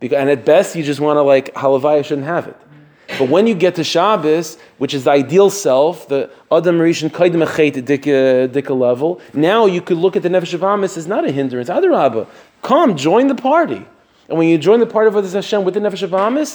Because, 0.00 0.18
and 0.18 0.30
at 0.30 0.44
best, 0.44 0.76
you 0.76 0.84
just 0.84 1.00
want 1.00 1.16
to 1.16 1.22
like, 1.22 1.52
halavaya 1.54 2.04
shouldn't 2.04 2.26
have 2.26 2.46
it. 2.46 2.56
But 3.18 3.30
when 3.30 3.46
you 3.46 3.54
get 3.54 3.74
to 3.76 3.84
Shabbos, 3.84 4.58
which 4.76 4.92
is 4.92 5.04
the 5.04 5.10
ideal 5.10 5.50
self, 5.50 6.08
the 6.08 6.30
Adam 6.52 6.78
Rishon 6.78 7.10
Kaidim 7.10 7.44
Achet 7.44 7.82
Dika 8.52 8.78
level, 8.78 9.20
now 9.32 9.66
you 9.66 9.80
could 9.80 9.96
look 9.96 10.14
at 10.14 10.22
the 10.22 10.28
Nefesh 10.28 10.56
Bahamis 10.58 10.96
as 10.96 11.06
not 11.06 11.24
a 11.26 11.32
hindrance. 11.32 11.68
Adarabba, 11.68 12.28
come, 12.62 12.96
join 12.96 13.26
the 13.26 13.34
party. 13.34 13.84
And 14.28 14.38
when 14.38 14.48
you 14.48 14.58
join 14.58 14.78
the 14.78 14.86
party 14.86 15.08
of 15.08 15.14
Avodah 15.14 15.32
Hashem 15.32 15.64
with 15.64 15.74
the 15.74 15.80
Nefesh 15.80 16.06
Bahamis, 16.08 16.54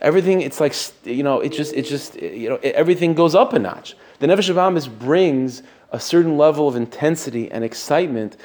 everything, 0.00 0.40
it's 0.40 0.58
like, 0.58 0.74
you 1.04 1.22
know, 1.22 1.40
it 1.40 1.50
just, 1.50 1.74
it 1.74 1.82
just, 1.82 2.20
you 2.20 2.48
know, 2.48 2.56
everything 2.62 3.14
goes 3.14 3.34
up 3.34 3.52
a 3.52 3.58
notch. 3.58 3.94
The 4.22 4.28
Nefesh 4.28 4.54
Bahamis 4.54 4.88
brings 5.00 5.64
a 5.90 5.98
certain 5.98 6.38
level 6.38 6.68
of 6.68 6.76
intensity 6.76 7.50
and 7.50 7.64
excitement 7.64 8.36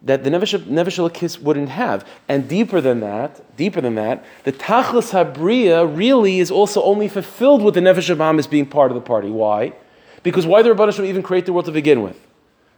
that 0.00 0.24
the 0.24 0.30
Nefesh, 0.30 0.58
Nefesh 0.64 1.38
wouldn't 1.42 1.68
have. 1.68 2.08
And 2.30 2.48
deeper 2.48 2.80
than 2.80 3.00
that, 3.00 3.54
deeper 3.58 3.82
than 3.82 3.96
that, 3.96 4.24
the 4.44 4.52
Tachlis 4.52 5.12
Habriya 5.12 5.84
really 5.94 6.38
is 6.38 6.50
also 6.50 6.82
only 6.82 7.08
fulfilled 7.08 7.60
with 7.62 7.74
the 7.74 7.80
Nefesh 7.80 8.16
Bahamis 8.16 8.48
being 8.48 8.64
part 8.64 8.90
of 8.90 8.94
the 8.94 9.02
party. 9.02 9.28
Why? 9.28 9.74
Because 10.22 10.46
why 10.46 10.62
the 10.62 10.74
Shalom 10.90 11.10
even 11.10 11.22
create 11.22 11.44
the 11.44 11.52
world 11.52 11.66
to 11.66 11.72
begin 11.72 12.00
with? 12.00 12.18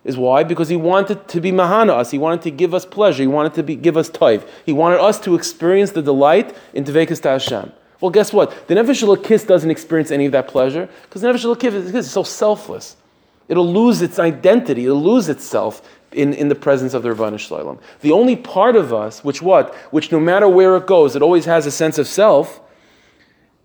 Is 0.02 0.16
why? 0.16 0.42
Because 0.42 0.68
he 0.68 0.74
wanted 0.74 1.28
to 1.28 1.40
be 1.40 1.52
mahana 1.52 1.90
us. 1.90 2.10
He 2.10 2.18
wanted 2.18 2.42
to 2.42 2.50
give 2.50 2.74
us 2.74 2.84
pleasure. 2.84 3.22
He 3.22 3.28
wanted 3.28 3.54
to 3.54 3.62
be, 3.62 3.76
give 3.76 3.96
us 3.96 4.10
toiv. 4.10 4.44
He 4.66 4.72
wanted 4.72 4.98
us 4.98 5.20
to 5.20 5.36
experience 5.36 5.92
the 5.92 6.02
delight 6.02 6.52
in 6.72 6.82
Tevekas 6.82 7.22
Hashem. 7.22 7.72
Well, 8.04 8.10
guess 8.10 8.34
what? 8.34 8.68
The 8.68 8.74
Nefesh 8.74 9.02
Elokis 9.02 9.46
doesn't 9.46 9.70
experience 9.70 10.10
any 10.10 10.26
of 10.26 10.32
that 10.32 10.46
pleasure 10.46 10.90
because 11.04 11.22
the 11.22 11.28
Nefesh 11.28 11.46
Elokis 11.46 11.94
is 11.94 12.10
so 12.10 12.22
selfless. 12.22 12.96
It'll 13.48 13.66
lose 13.66 14.02
its 14.02 14.18
identity, 14.18 14.84
it'll 14.84 15.02
lose 15.02 15.30
itself 15.30 15.80
in, 16.12 16.34
in 16.34 16.48
the 16.48 16.54
presence 16.54 16.92
of 16.92 17.02
the 17.02 17.08
Rabbanu 17.08 17.38
Shalom. 17.38 17.78
The 18.02 18.12
only 18.12 18.36
part 18.36 18.76
of 18.76 18.92
us, 18.92 19.24
which 19.24 19.40
what? 19.40 19.74
Which 19.90 20.12
no 20.12 20.20
matter 20.20 20.46
where 20.46 20.76
it 20.76 20.86
goes, 20.86 21.16
it 21.16 21.22
always 21.22 21.46
has 21.46 21.64
a 21.64 21.70
sense 21.70 21.96
of 21.96 22.06
self, 22.06 22.60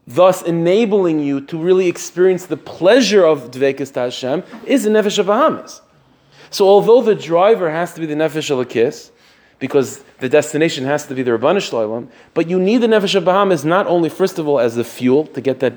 thus 0.08 0.42
enabling 0.42 1.20
you 1.20 1.42
to 1.42 1.58
really 1.58 1.88
experience 1.90 2.46
the 2.46 2.56
pleasure 2.56 3.26
of 3.26 3.52
Dvekas 3.52 3.94
Hashem, 3.94 4.44
is 4.66 4.86
the 4.86 4.90
Nefesh 4.90 5.20
of 5.20 5.26
Bahamas. 5.26 5.82
So 6.50 6.66
although 6.66 7.02
the 7.02 7.14
driver 7.14 7.70
has 7.70 7.94
to 7.96 8.00
be 8.00 8.06
the 8.06 8.16
Nefesh 8.16 8.50
Elokis, 8.50 9.12
because 9.60 10.04
the 10.20 10.30
destination 10.30 10.86
has 10.86 11.06
to 11.08 11.14
be 11.14 11.22
the 11.22 11.32
Rabbanu 11.32 11.62
Shalom, 11.62 12.10
but 12.34 12.50
you 12.50 12.60
need 12.60 12.78
the 12.78 12.88
Nefesh 12.88 13.24
Bahamas 13.24 13.64
not 13.64 13.88
only, 13.88 14.10
first 14.10 14.40
of 14.40 14.48
all, 14.48 14.60
as 14.60 14.76
the 14.76 14.84
fuel 14.84 15.28
to 15.28 15.42
get 15.42 15.60
that 15.60 15.74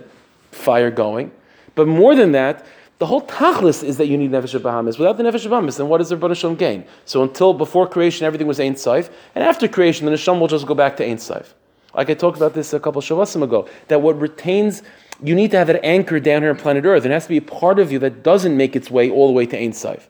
fire 0.53 0.91
going, 0.91 1.33
but 1.74 1.89
more 1.89 2.14
than 2.14 2.33
that, 2.33 2.64
the 2.99 3.07
whole 3.07 3.22
tachlis 3.22 3.83
is 3.83 3.97
that 3.97 4.07
you 4.07 4.16
need 4.16 4.30
nefesh 4.30 4.62
Bahamas. 4.62 4.97
Without 4.97 5.16
the 5.16 5.24
nefesh 5.24 5.51
Bahamas, 5.51 5.76
then 5.76 5.89
what 5.89 5.99
does 5.99 6.11
the 6.11 6.16
Rebbeinu 6.16 6.37
Shalom 6.37 6.55
gain? 6.55 6.85
So 7.05 7.24
until 7.24 7.53
before 7.53 7.89
creation, 7.89 8.26
everything 8.26 8.47
was 8.47 8.61
Ein 8.61 8.74
Saif, 8.74 9.11
and 9.35 9.43
after 9.43 9.66
creation, 9.66 10.07
the 10.07 10.12
Neshama 10.12 10.39
will 10.39 10.47
just 10.47 10.66
go 10.66 10.74
back 10.74 10.97
to 10.99 11.05
Ein 11.05 11.16
Saif. 11.16 11.55
Like 11.95 12.11
I 12.11 12.14
talked 12.14 12.37
about 12.37 12.55
this 12.55 12.72
a 12.72 12.80
couple 12.80 13.03
of 13.03 13.43
ago, 13.43 13.68
that 13.89 14.01
what 14.01 14.20
retains, 14.20 14.83
you 15.22 15.35
need 15.35 15.51
to 15.51 15.59
have 15.59 15.66
that 15.66 15.85
anchor 15.85 16.20
down 16.20 16.43
here 16.43 16.51
on 16.51 16.57
planet 16.57 16.85
Earth. 16.85 17.05
It 17.05 17.11
has 17.11 17.24
to 17.24 17.28
be 17.28 17.39
a 17.39 17.43
part 17.43 17.78
of 17.78 17.91
you 17.91 17.99
that 17.99 18.22
doesn't 18.22 18.57
make 18.57 18.76
its 18.76 18.91
way 18.91 19.11
all 19.11 19.26
the 19.26 19.33
way 19.33 19.47
to 19.47 19.59
Ein 19.59 19.72
Saif. 19.72 20.07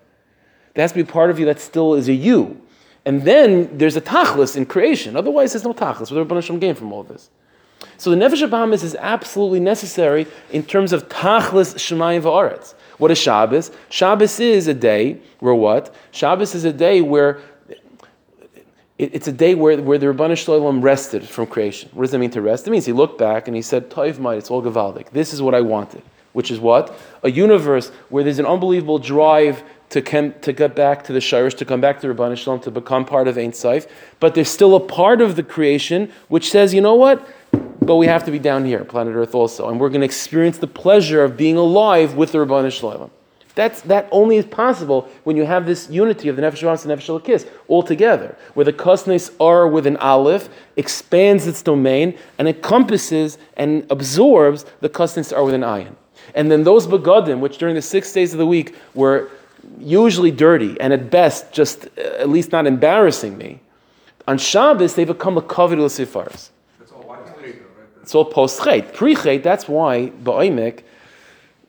There 0.74 0.82
has 0.82 0.92
to 0.92 0.96
be 0.96 1.08
a 1.08 1.12
part 1.12 1.30
of 1.30 1.38
you 1.38 1.46
that 1.46 1.60
still 1.60 1.94
is 1.94 2.08
a 2.08 2.12
you. 2.12 2.60
And 3.04 3.22
then 3.22 3.76
there's 3.78 3.96
a 3.96 4.00
tachlis 4.00 4.56
in 4.56 4.66
creation. 4.66 5.16
Otherwise, 5.16 5.52
there's 5.52 5.64
no 5.64 5.74
tachlis. 5.74 6.12
What 6.12 6.28
Rebbeinu 6.28 6.42
Shalom 6.42 6.60
gain 6.60 6.74
from 6.74 6.92
all 6.92 7.02
this? 7.02 7.30
So 7.96 8.10
the 8.10 8.16
nefesh 8.16 8.48
Bahamas 8.48 8.82
is 8.82 8.94
absolutely 8.94 9.60
necessary 9.60 10.26
in 10.52 10.62
terms 10.62 10.92
of 10.92 11.08
tachlis 11.08 11.74
shemayim 11.74 12.22
va'aretz. 12.22 12.74
What 12.98 13.10
is 13.10 13.18
Shabbos? 13.18 13.72
Shabbos 13.88 14.38
is 14.38 14.68
a 14.68 14.74
day 14.74 15.18
where 15.40 15.54
what? 15.54 15.94
Shabbos 16.12 16.54
is 16.54 16.64
a 16.64 16.72
day 16.72 17.00
where 17.00 17.40
it's 18.98 19.26
a 19.26 19.32
day 19.32 19.56
where, 19.56 19.80
where 19.82 19.98
the 19.98 20.06
Rabbanu 20.06 20.36
Shalom 20.36 20.80
rested 20.80 21.28
from 21.28 21.48
creation. 21.48 21.90
What 21.92 22.04
does 22.04 22.12
that 22.12 22.18
mean 22.18 22.30
to 22.30 22.40
rest? 22.40 22.68
It 22.68 22.70
means 22.70 22.86
he 22.86 22.92
looked 22.92 23.18
back 23.18 23.48
and 23.48 23.56
he 23.56 23.62
said, 23.62 23.90
Toiv 23.90 24.20
might, 24.20 24.38
it's 24.38 24.48
all 24.50 24.62
Gavaldik. 24.62 25.10
This 25.10 25.32
is 25.32 25.42
what 25.42 25.54
I 25.54 25.60
wanted. 25.60 26.02
Which 26.34 26.52
is 26.52 26.60
what? 26.60 26.96
A 27.24 27.30
universe 27.30 27.90
where 28.10 28.22
there's 28.22 28.38
an 28.38 28.46
unbelievable 28.46 28.98
drive 28.98 29.64
to, 29.92 30.00
come, 30.00 30.34
to 30.40 30.52
get 30.52 30.74
back 30.74 31.04
to 31.04 31.12
the 31.12 31.18
Shirish, 31.18 31.56
to 31.58 31.64
come 31.64 31.80
back 31.80 32.00
to 32.00 32.12
Rabbanu 32.12 32.36
Shalom, 32.36 32.60
to 32.60 32.70
become 32.70 33.04
part 33.04 33.28
of 33.28 33.36
Ein 33.36 33.52
Saif. 33.52 33.88
But 34.20 34.34
there's 34.34 34.48
still 34.48 34.74
a 34.74 34.80
part 34.80 35.20
of 35.20 35.36
the 35.36 35.42
creation 35.42 36.10
which 36.28 36.50
says, 36.50 36.72
you 36.72 36.80
know 36.80 36.94
what? 36.94 37.26
But 37.80 37.96
we 37.96 38.06
have 38.06 38.24
to 38.24 38.30
be 38.30 38.38
down 38.38 38.64
here, 38.64 38.84
planet 38.84 39.14
Earth 39.14 39.34
also. 39.34 39.68
And 39.68 39.78
we're 39.78 39.90
going 39.90 40.00
to 40.00 40.06
experience 40.06 40.58
the 40.58 40.66
pleasure 40.66 41.22
of 41.22 41.36
being 41.36 41.58
alive 41.58 42.14
with 42.14 42.32
the 42.32 42.38
Rabbanu 42.38 42.72
Shalom. 42.72 43.10
That's, 43.54 43.82
that 43.82 44.08
only 44.10 44.38
is 44.38 44.46
possible 44.46 45.10
when 45.24 45.36
you 45.36 45.44
have 45.44 45.66
this 45.66 45.90
unity 45.90 46.28
of 46.28 46.36
the 46.36 46.42
Nefesh 46.42 46.62
Rams 46.62 46.86
and 46.86 46.98
Nefesh 46.98 47.20
Elokis 47.20 47.46
all 47.68 47.82
together, 47.82 48.34
where 48.54 48.64
the 48.64 48.72
Kosnes 48.72 49.30
are 49.38 49.68
with 49.68 49.86
an 49.86 49.98
Aleph, 49.98 50.48
expands 50.76 51.46
its 51.46 51.60
domain, 51.60 52.16
and 52.38 52.48
encompasses 52.48 53.36
and 53.58 53.86
absorbs 53.90 54.64
the 54.80 54.88
Kosnes 54.88 55.36
are 55.36 55.44
with 55.44 55.52
an 55.52 55.60
Ayin. 55.60 55.94
And 56.34 56.50
then 56.50 56.64
those 56.64 56.86
begadim, 56.86 57.40
which 57.40 57.58
during 57.58 57.74
the 57.74 57.82
six 57.82 58.10
days 58.10 58.32
of 58.32 58.38
the 58.38 58.46
week 58.46 58.74
were 58.94 59.28
usually 59.82 60.30
dirty 60.30 60.80
and 60.80 60.92
at 60.92 61.10
best 61.10 61.52
just 61.52 61.86
uh, 61.98 62.02
at 62.18 62.28
least 62.28 62.52
not 62.52 62.66
embarrassing 62.66 63.36
me, 63.36 63.60
on 64.26 64.38
Shabbos 64.38 64.94
they 64.94 65.04
become 65.04 65.36
a 65.36 65.42
covet 65.42 65.78
sifaris. 65.78 66.50
It's 68.02 68.14
all 68.14 68.24
post 68.24 68.60
chait. 68.60 68.92
Pre 68.92 69.14
chait, 69.14 69.42
that's 69.42 69.68
why 69.68 70.10
ba'omek, 70.22 70.82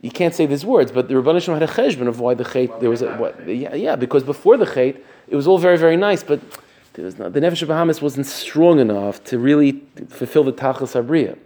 you 0.01 0.11
can't 0.11 0.33
say 0.33 0.45
these 0.45 0.65
words, 0.65 0.91
but 0.91 1.07
the 1.07 1.13
Rabban 1.13 1.41
Shalom 1.41 1.59
had 1.59 1.69
a 1.69 1.71
cheshbon 1.71 2.07
of 2.07 2.19
why 2.19 2.33
the 2.33 2.43
chait, 2.43 2.79
there 2.79 2.89
was 2.89 3.01
a, 3.01 3.15
what, 3.15 3.47
yeah, 3.47 3.73
yeah, 3.75 3.95
because 3.95 4.23
before 4.23 4.57
the 4.57 4.65
chait, 4.65 4.99
it 5.27 5.35
was 5.35 5.47
all 5.47 5.57
very, 5.57 5.77
very 5.77 5.95
nice, 5.95 6.23
but 6.23 6.41
there 6.93 7.05
was 7.05 7.17
not, 7.17 7.33
the 7.33 7.39
Nefesh 7.39 7.61
of 7.61 7.69
Bahamas 7.69 8.01
wasn't 8.01 8.25
strong 8.25 8.79
enough 8.79 9.23
to 9.25 9.39
really 9.39 9.81
fulfill 10.09 10.43
the 10.43 10.51
Tachlis 10.51 11.01
Habriya. 11.01 11.37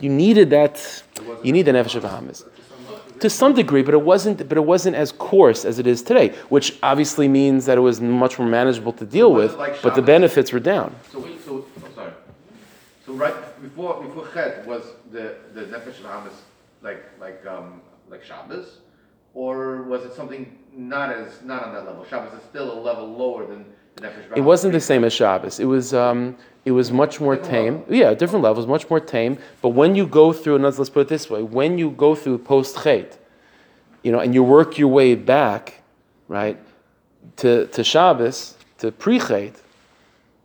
You 0.00 0.10
needed 0.10 0.50
that, 0.50 1.02
you 1.42 1.52
need 1.52 1.62
the 1.62 1.72
Nefesh 1.72 1.94
of 1.94 2.02
Bahamas. 2.02 2.44
To 3.22 3.30
some 3.30 3.54
degree, 3.54 3.82
but 3.82 3.94
it 3.94 4.02
wasn't. 4.02 4.48
But 4.48 4.58
it 4.58 4.64
wasn't 4.64 4.96
as 4.96 5.12
coarse 5.12 5.64
as 5.64 5.78
it 5.78 5.86
is 5.86 6.02
today, 6.02 6.30
which 6.48 6.76
obviously 6.82 7.28
means 7.28 7.66
that 7.66 7.78
it 7.78 7.80
was 7.80 8.00
much 8.00 8.36
more 8.36 8.48
manageable 8.48 8.92
to 8.94 9.06
deal 9.06 9.30
it 9.30 9.34
with. 9.34 9.56
like 9.56 9.80
but 9.80 9.94
the 9.94 10.02
benefits 10.02 10.52
were 10.52 10.58
down. 10.58 10.92
So, 11.12 11.20
so, 11.46 11.64
I'm 11.84 11.94
sorry. 11.94 12.12
So 13.06 13.12
right 13.12 13.62
before, 13.62 14.02
before 14.02 14.26
Chet, 14.34 14.66
was 14.66 14.82
the, 15.12 15.36
the 15.54 15.62
Nefesh 15.66 16.02
Bahamas 16.02 16.32
like, 16.82 17.04
like, 17.20 17.46
um, 17.46 17.80
like 18.10 18.24
Shabbos? 18.24 18.78
Or 19.34 19.82
was 19.84 20.02
it 20.02 20.14
something 20.14 20.58
not 20.74 21.12
as, 21.12 21.42
not 21.42 21.62
on 21.64 21.74
that 21.74 21.86
level? 21.86 22.04
Shabbos 22.10 22.32
is 22.32 22.44
still 22.50 22.76
a 22.76 22.78
level 22.80 23.06
lower 23.06 23.46
than 23.46 23.64
the 23.94 24.02
Nefesh 24.02 24.36
It 24.36 24.40
wasn't 24.40 24.72
the 24.72 24.80
same 24.80 25.04
as 25.04 25.12
Shabbos. 25.12 25.60
It 25.60 25.66
was 25.66 25.94
um, 25.94 26.36
it 26.64 26.72
was 26.72 26.92
much 26.92 27.20
more 27.20 27.36
tame. 27.36 27.82
Yeah, 27.88 28.14
different 28.14 28.44
levels, 28.44 28.66
much 28.66 28.88
more 28.88 29.00
tame. 29.00 29.38
But 29.60 29.70
when 29.70 29.94
you 29.94 30.06
go 30.06 30.32
through, 30.32 30.56
and 30.56 30.64
let's, 30.64 30.78
let's 30.78 30.90
put 30.90 31.00
it 31.00 31.08
this 31.08 31.28
way: 31.28 31.42
when 31.42 31.78
you 31.78 31.90
go 31.90 32.14
through 32.14 32.38
post 32.38 32.76
chait, 32.76 33.16
you 34.02 34.12
know, 34.12 34.20
and 34.20 34.34
you 34.34 34.42
work 34.42 34.78
your 34.78 34.88
way 34.88 35.14
back, 35.14 35.82
right, 36.28 36.58
to 37.36 37.66
to 37.68 37.82
Shabbos, 37.82 38.56
to 38.78 38.92
pre 38.92 39.18
chait, 39.18 39.54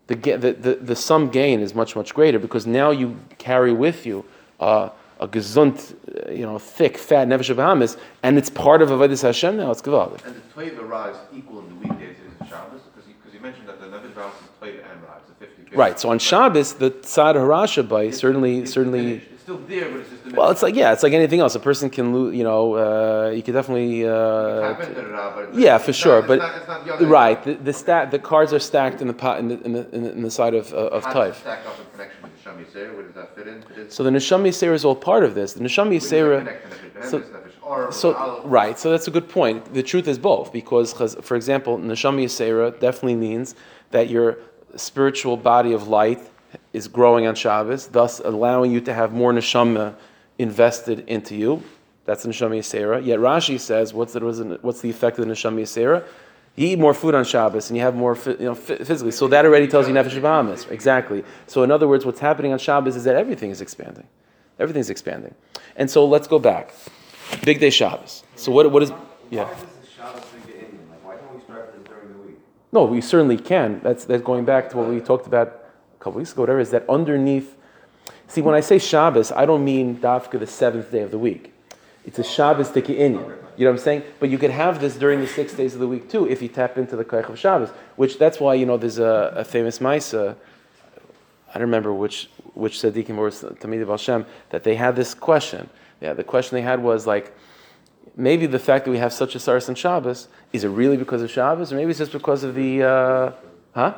the, 0.07 0.15
the, 0.15 0.53
the 0.53 0.75
the 0.75 0.95
sum 0.95 1.29
gain 1.29 1.59
is 1.59 1.75
much 1.75 1.95
much 1.95 2.13
greater 2.13 2.39
because 2.39 2.65
now 2.65 2.91
you 2.91 3.17
carry 3.37 3.73
with 3.73 4.05
you. 4.05 4.25
Uh, 4.59 4.89
a 5.19 5.27
gesund, 5.27 5.95
uh, 6.27 6.31
you 6.31 6.45
know, 6.45 6.59
thick, 6.59 6.97
fat 6.97 7.27
nefesh 7.27 7.49
of 7.49 7.57
Bahamas, 7.57 7.97
and 8.23 8.37
it's 8.37 8.49
part 8.49 8.81
of 8.81 8.89
Avodah 8.89 9.19
Hashem 9.21 9.57
now. 9.57 9.71
It's 9.71 9.81
gewaldig. 9.81 10.23
And 10.25 10.35
the 10.35 10.41
Toiva 10.53 10.87
Ra 10.87 11.07
is 11.09 11.17
equal 11.35 11.59
in 11.59 11.69
the 11.69 11.75
weekdays 11.75 12.17
as 12.19 12.41
in 12.41 12.47
Shabbos? 12.47 12.81
Because 12.81 13.07
you, 13.07 13.15
because 13.15 13.33
you 13.33 13.39
mentioned 13.39 13.67
that 13.67 13.79
the 13.79 13.87
Nefesh 13.87 14.13
Bahamas 14.13 14.35
is 14.35 14.49
Toiva 14.61 14.91
and 14.91 15.01
Ra, 15.03 15.17
it's 15.17 15.26
a 15.26 15.26
50 15.26 15.26
50. 15.26 15.26
Right. 15.73 15.99
So 15.99 16.09
on 16.09 16.19
Shabbos, 16.19 16.73
the 16.73 16.91
tzad 16.91 17.35
harasha 17.35 17.87
by 17.87 18.09
certainly 18.11 18.59
It's 18.59 18.71
certainly. 18.71 19.15
It's 19.17 19.41
still 19.43 19.57
there, 19.59 19.89
but 19.89 19.99
it's 20.01 20.09
just 20.09 20.23
diminished. 20.23 20.37
Well, 20.37 20.49
it's 20.51 20.61
like 20.61 20.75
yeah, 20.75 20.91
it's 20.93 21.03
like 21.03 21.13
anything 21.13 21.39
else. 21.39 21.55
A 21.55 21.59
person 21.59 21.89
can 21.89 22.13
lose. 22.13 22.35
You 22.35 22.43
know, 22.43 22.75
uh, 22.75 23.29
you 23.31 23.41
could 23.43 23.53
definitely. 23.53 24.05
Uh, 24.05 24.73
Tap 24.73 24.81
into 24.81 25.01
the 25.01 25.07
Ra, 25.07 25.35
but 25.35 25.43
it's- 25.45 25.57
yeah, 25.57 25.77
for 25.77 25.93
sure. 25.93 26.19
not- 26.19 26.27
but 26.27 26.39
it's 26.39 26.67
not, 26.67 26.81
it's 26.87 27.01
not 27.01 27.09
right, 27.09 27.41
the, 27.43 27.53
the 27.55 27.73
stat, 27.73 28.11
the 28.11 28.19
cards 28.19 28.51
are 28.53 28.59
stacked 28.59 29.01
in 29.01 29.07
the 29.07 29.13
pot 29.13 29.39
in 29.39 29.47
the 29.49 29.61
in 29.63 29.73
the, 29.73 29.89
in 29.95 30.03
the, 30.03 30.11
in 30.11 30.21
the 30.21 30.31
side 30.31 30.53
of 30.53 30.73
uh, 30.73 30.97
of 30.97 31.03
Taif. 31.03 31.37
stack 31.39 31.65
up 31.65 31.79
in 31.79 31.85
connection 31.91 32.23
with 32.23 32.73
the 32.73 32.79
Where 32.93 33.03
does 33.03 33.15
that 33.15 33.35
fit 33.35 33.47
in? 33.47 33.63
It 33.71 33.77
is- 33.77 33.93
So 33.93 34.03
the 34.03 34.09
neshama 34.09 34.47
yisera 34.49 34.73
is 34.73 34.83
all 34.85 34.95
part 34.95 35.23
of 35.23 35.33
this. 35.35 35.53
The 35.53 35.59
where 35.61 35.69
yisera. 35.69 36.39
connect 36.39 36.71
to 36.71 36.77
Nefesh 36.99 37.09
so- 37.11 37.19
Behemoth, 37.19 37.43
Nefesh 37.43 37.51
Or, 37.61 37.91
So 37.91 38.41
right, 38.45 38.77
so 38.79 38.89
that's 38.91 39.07
a 39.07 39.11
good 39.11 39.27
point. 39.29 39.73
The 39.73 39.83
truth 39.83 40.07
is 40.07 40.17
both, 40.17 40.51
because 40.51 40.93
for 41.21 41.35
example, 41.35 41.77
neshama 41.77 42.23
yisera 42.25 42.77
definitely 42.79 43.15
means 43.15 43.55
that 43.91 44.09
your 44.09 44.37
spiritual 44.77 45.37
body 45.37 45.73
of 45.73 45.87
light 45.87 46.19
is 46.73 46.87
growing 46.87 47.27
on 47.27 47.35
Shabbos, 47.35 47.87
thus 47.87 48.19
allowing 48.19 48.71
you 48.71 48.81
to 48.81 48.93
have 48.93 49.13
more 49.13 49.33
neshama 49.33 49.95
invested 50.37 51.03
into 51.07 51.35
you. 51.35 51.63
That's 52.05 52.23
the 52.23 52.29
neshama 52.29 52.57
yisera. 52.57 53.05
Yet 53.05 53.19
Rashi 53.19 53.59
says, 53.59 53.93
what's 53.93 54.13
the 54.13 54.59
what's 54.61 54.81
the 54.81 54.89
effect 54.89 55.19
of 55.19 55.27
the 55.27 55.33
neshama 55.33 55.61
yisera? 55.61 56.05
You 56.55 56.69
eat 56.69 56.79
more 56.79 56.95
food 56.95 57.13
on 57.13 57.23
Shabbos 57.23 57.69
and 57.69 57.77
you 57.77 57.83
have 57.83 57.95
more 57.95 58.17
you 58.25 58.37
know, 58.39 58.55
physically. 58.55 59.11
So 59.11 59.27
that 59.27 59.45
already 59.45 59.67
tells 59.67 59.87
you 59.87 59.93
nefesh 59.93 60.19
Bahamas. 60.19 60.65
Exactly. 60.71 61.23
So 61.45 61.61
in 61.61 61.69
other 61.69 61.87
words, 61.87 62.03
what's 62.03 62.19
happening 62.19 62.51
on 62.51 62.57
Shabbos 62.57 62.95
is 62.95 63.03
that 63.03 63.15
everything 63.15 63.51
is 63.51 63.61
expanding. 63.61 64.07
Everything's 64.57 64.89
expanding. 64.89 65.35
And 65.75 65.87
so 65.91 66.07
let's 66.07 66.27
go 66.27 66.39
back. 66.39 66.73
Bigdei 67.45 67.71
Shabbos. 67.71 68.23
So 68.35 68.51
what, 68.51 68.71
what 68.71 68.81
is, 68.81 68.91
yeah. 69.29 69.43
Why 69.43 69.51
is 69.51 69.61
this 69.61 69.91
Shabbos 69.95 70.23
big 70.33 70.45
to 70.45 70.59
Indian? 70.65 70.89
Like, 70.89 71.05
why 71.05 71.15
don't 71.17 71.35
we 71.35 71.41
start 71.41 71.75
this 71.77 71.87
during 71.87 72.11
the 72.11 72.19
week? 72.25 72.39
No, 72.77 72.83
we 72.83 73.01
certainly 73.01 73.37
can. 73.37 73.79
That's, 73.81 74.05
that's 74.05 74.21
going 74.21 74.45
back 74.45 74.69
to 74.69 74.77
what 74.77 74.87
we 74.87 74.99
talked 74.99 75.25
about 75.25 75.47
a 75.47 76.03
couple 76.03 76.19
weeks 76.19 76.31
ago, 76.31 76.43
whatever, 76.43 76.59
is 76.59 76.69
that 76.69 76.87
underneath, 76.87 77.57
see, 78.27 78.41
when 78.41 78.53
I 78.53 78.59
say 78.59 78.77
Shabbos, 78.77 79.31
I 79.31 79.47
don't 79.47 79.65
mean 79.65 79.97
Dafka 79.97 80.37
the 80.37 80.45
seventh 80.45 80.91
day 80.91 81.01
of 81.01 81.09
the 81.09 81.17
week. 81.17 81.51
It's 82.05 82.19
a 82.19 82.23
Shabbos 82.23 82.69
Tiki 82.69 82.93
Inyan. 82.93 83.35
You 83.57 83.65
know 83.65 83.71
what 83.71 83.79
I'm 83.79 83.83
saying? 83.83 84.03
But 84.19 84.29
you 84.29 84.37
could 84.37 84.51
have 84.51 84.79
this 84.79 84.95
during 84.95 85.21
the 85.21 85.27
six 85.27 85.53
days 85.53 85.73
of 85.73 85.79
the 85.79 85.87
week 85.87 86.07
too, 86.07 86.29
if 86.29 86.39
you 86.39 86.49
tap 86.49 86.77
into 86.77 86.95
the 86.95 87.03
Kaich 87.03 87.27
of 87.27 87.39
Shabbos, 87.39 87.69
which 87.95 88.19
that's 88.19 88.39
why, 88.39 88.53
you 88.53 88.67
know, 88.67 88.77
there's 88.77 88.99
a, 88.99 89.33
a 89.35 89.43
famous 89.43 89.79
Maisa, 89.79 90.29
uh, 90.29 90.35
I 91.49 91.53
don't 91.53 91.69
remember 91.71 91.91
which, 91.91 92.29
which 92.53 92.75
Tzaddikim 92.77 93.17
or 93.17 93.31
Tamid 93.31 93.81
of 93.81 93.87
Hashem, 93.87 94.23
that 94.51 94.63
they 94.63 94.75
had 94.75 94.95
this 94.95 95.15
question. 95.15 95.67
Yeah, 95.99 96.13
the 96.13 96.23
question 96.23 96.57
they 96.57 96.61
had 96.61 96.83
was 96.83 97.07
like, 97.07 97.35
maybe 98.17 98.47
the 98.47 98.59
fact 98.59 98.85
that 98.85 98.91
we 98.91 98.97
have 98.97 99.13
such 99.13 99.35
a 99.35 99.37
Saras 99.37 99.69
and 99.69 99.77
Shabbos, 99.77 100.27
is 100.51 100.63
it 100.63 100.69
really 100.69 100.97
because 100.97 101.21
of 101.21 101.31
Shabbos, 101.31 101.71
or 101.71 101.75
maybe 101.75 101.91
it's 101.91 101.99
just 101.99 102.11
because 102.11 102.43
of 102.43 102.55
the, 102.55 102.83
uh, 102.83 103.31
huh? 103.73 103.93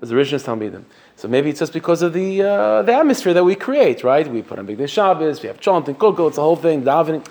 The 0.00 0.14
original 0.14 0.40
Talmidim. 0.40 0.84
So 1.16 1.26
maybe 1.28 1.50
it's 1.50 1.58
just 1.58 1.72
because 1.72 2.02
of 2.02 2.12
the 2.12 2.42
uh, 2.42 2.82
the 2.82 2.92
atmosphere 2.92 3.34
that 3.34 3.44
we 3.44 3.54
create, 3.54 4.04
right? 4.04 4.26
We 4.30 4.42
put 4.42 4.58
on 4.58 4.66
Bigdei 4.66 4.88
Shabbos, 4.88 5.42
we 5.42 5.48
have 5.48 5.58
chanting, 5.58 5.94
kugel, 5.96 6.28
it's 6.28 6.38
a 6.38 6.42
whole 6.42 6.56
thing, 6.56 6.82
davening. 6.82 7.26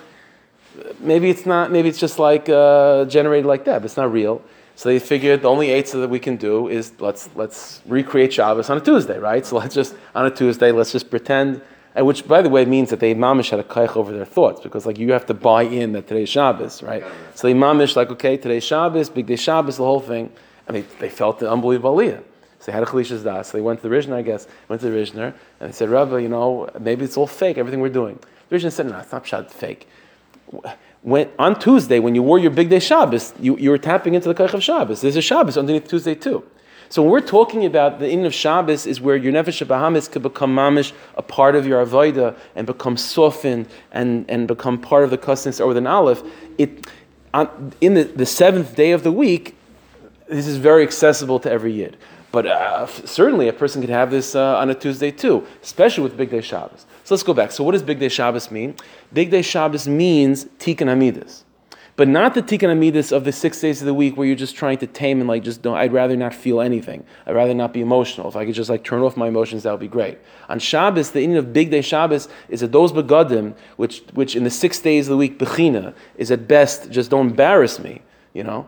Maybe 1.00 1.30
it's 1.30 1.46
not. 1.46 1.72
Maybe 1.72 1.88
it's 1.88 2.00
just 2.00 2.20
like 2.20 2.50
uh, 2.50 3.06
generated 3.06 3.46
like 3.46 3.64
that, 3.66 3.80
but 3.80 3.86
it's 3.86 3.98
not 3.98 4.12
real. 4.12 4.42
So 4.76 4.90
they 4.90 5.00
figured 5.00 5.44
the 5.44 5.50
only 5.50 5.70
eight 5.70 5.88
that 5.88 6.10
we 6.10 6.20
can 6.20 6.36
do 6.36 6.68
is 6.68 6.92
let's 7.00 7.30
let's 7.36 7.82
recreate 7.86 8.34
Shabbos 8.34 8.70
on 8.70 8.78
a 8.78 8.82
Tuesday, 8.82 9.18
right? 9.20 9.46
So 9.46 9.58
let's 9.58 9.76
just 9.76 9.96
on 10.14 10.26
a 10.26 10.32
Tuesday, 10.32 10.72
let's 10.72 10.92
just 10.92 11.10
pretend 11.10 11.62
And 11.96 12.06
which, 12.06 12.28
by 12.28 12.42
the 12.42 12.50
way, 12.50 12.66
means 12.66 12.90
that 12.90 13.00
they 13.00 13.16
mamish 13.16 13.52
had 13.52 13.60
a 13.60 13.64
kaich 13.64 13.96
over 13.96 14.12
their 14.12 14.26
thoughts 14.26 14.60
because, 14.60 14.86
like, 14.86 15.00
you 15.00 15.14
have 15.14 15.26
to 15.28 15.34
buy 15.34 15.64
in 15.64 15.94
that 15.94 16.08
today's 16.08 16.28
Shabbos, 16.28 16.84
right? 16.84 17.04
So 17.36 17.48
they 17.48 17.54
mamish 17.54 17.96
like, 17.96 18.10
okay, 18.12 18.36
today's 18.36 18.66
Shabbos, 18.66 19.10
bigdei 19.10 19.40
Shabbos, 19.40 19.78
the 19.78 19.86
whole 19.86 20.02
thing, 20.02 20.30
and 20.68 20.76
they, 20.76 20.82
they 21.00 21.10
felt 21.10 21.40
the 21.40 21.50
unbelievable 21.50 21.96
aliyah. 21.96 22.22
So 22.60 22.66
they 22.66 22.72
had 22.74 22.84
a 22.84 22.86
chalishas 22.86 23.24
das. 23.24 23.50
So 23.50 23.58
they 23.58 23.62
went 23.62 23.82
to 23.82 23.88
the 23.88 23.96
Rishner, 23.96 24.16
I 24.16 24.24
guess, 24.24 24.46
went 24.68 24.82
to 24.82 24.90
the 24.90 24.98
Rishner, 24.98 25.34
and 25.62 25.70
they 25.70 25.72
said, 25.72 25.90
Rabbi, 25.90 26.18
you 26.18 26.30
know, 26.30 26.70
maybe 26.80 27.06
it's 27.06 27.16
all 27.16 27.28
fake, 27.28 27.58
everything 27.58 27.80
we're 27.80 27.90
doing. 27.90 28.20
The 28.50 28.58
Rishner 28.58 28.74
said, 28.74 28.88
no, 28.88 29.00
it's 29.00 29.12
not 29.12 29.50
fake. 29.50 29.88
When, 31.02 31.30
on 31.40 31.58
Tuesday, 31.58 32.00
when 32.00 32.14
you 32.14 32.24
wore 32.24 32.40
your 32.40 32.52
bigdei 32.52 32.82
Shabbos, 32.82 33.34
you, 33.40 33.56
you 33.58 33.70
were 33.70 33.78
tapping 33.78 34.16
into 34.16 34.28
the 34.28 34.36
kaich 34.36 34.54
of 34.54 34.62
Shabbos. 34.62 35.00
There's 35.00 35.16
a 35.16 35.22
Shabbos 35.22 35.58
underneath 35.58 35.88
Tuesday 35.88 36.16
too. 36.16 36.44
So 36.90 37.02
when 37.02 37.12
we're 37.12 37.22
talking 37.22 37.66
about 37.66 38.00
the 38.00 38.10
in 38.10 38.26
of 38.26 38.34
Shabbos 38.34 38.86
is 38.86 39.02
where 39.02 39.16
your 39.16 39.34
nefesh 39.34 39.68
Bahamas 39.68 40.08
could 40.08 40.22
become 40.22 40.56
mamish, 40.56 40.94
a 41.16 41.22
part 41.22 41.56
of 41.56 41.66
your 41.66 41.86
avodah, 41.86 42.36
and 42.56 42.68
become 42.68 42.98
softened 42.98 43.68
and, 43.92 44.30
and 44.30 44.48
become 44.48 44.80
part 44.80 45.04
of 45.04 45.10
the 45.10 45.18
customs 45.18 45.60
or 45.60 45.76
an 45.76 45.88
aleph. 45.88 46.24
It 46.58 46.88
on, 47.34 47.74
in 47.82 47.96
the, 47.96 48.04
the 48.04 48.26
seventh 48.26 48.76
day 48.76 48.92
of 48.92 49.04
the 49.04 49.12
week, 49.12 49.56
this 50.28 50.48
is 50.48 50.58
very 50.58 50.84
accessible 50.84 51.40
to 51.40 51.52
every 51.52 51.74
yid. 51.74 51.98
But 52.36 52.48
uh, 52.48 52.88
certainly 52.88 53.48
a 53.48 53.54
person 53.54 53.80
could 53.80 53.90
have 53.90 54.12
this 54.12 54.36
uh, 54.36 54.58
on 54.58 54.70
a 54.70 54.76
Tuesday 54.76 55.10
too, 55.10 55.48
especially 55.64 56.04
with 56.04 56.18
Bigdei 56.18 56.44
Shabbos. 56.44 56.86
So 57.06 57.16
let's 57.16 57.24
go 57.24 57.34
back. 57.34 57.54
So 57.54 57.64
what 57.64 57.72
does 57.72 57.84
Bigdei 57.84 58.12
Shabbos 58.12 58.52
mean? 58.52 58.76
Bigdei 59.14 59.42
Shabbos 59.42 59.88
means 59.88 60.44
Tikkun 60.60 60.88
Hamidus. 60.88 61.45
But 61.98 62.10
not 62.10 62.34
the 62.34 62.42
tikkun 62.42 62.70
amidus 62.70 63.14
of 63.14 63.24
the 63.24 63.32
six 63.32 63.62
days 63.62 63.82
of 63.82 63.86
the 63.86 63.94
week 63.94 64.18
where 64.18 64.28
you're 64.28 64.36
just 64.36 64.58
trying 64.58 64.78
to 64.80 64.88
tame 64.88 65.22
and 65.22 65.30
like 65.30 65.44
just 65.44 65.62
don't. 65.62 65.78
I'd 65.78 65.94
rather 65.94 66.18
not 66.18 66.34
feel 66.34 66.60
anything. 66.60 67.06
I'd 67.26 67.36
rather 67.36 67.54
not 67.54 67.72
be 67.72 67.80
emotional. 67.80 68.28
If 68.28 68.36
I 68.36 68.46
could 68.46 68.54
just 68.54 68.70
like 68.70 68.84
turn 68.84 69.02
off 69.02 69.16
my 69.16 69.30
emotions, 69.30 69.64
that 69.64 69.72
would 69.72 69.80
be 69.80 69.88
great. 69.88 70.18
On 70.50 70.60
Shabbos, 70.60 71.12
the 71.12 71.22
ending 71.22 71.38
of 71.38 71.48
bigdei 71.48 71.82
Shabbos 71.82 72.28
is 72.50 72.60
that 72.60 72.74
those 72.74 72.92
begadim, 72.92 73.56
which 73.78 74.02
which 74.14 74.36
in 74.36 74.44
the 74.44 74.50
six 74.50 74.80
days 74.80 75.08
of 75.08 75.12
the 75.12 75.18
week 75.18 75.40
bechina 75.40 75.94
is 76.18 76.32
at 76.32 76.50
best 76.50 76.92
just 76.92 77.10
don't 77.10 77.30
embarrass 77.30 77.80
me. 77.80 78.02
You 78.34 78.44
know, 78.44 78.68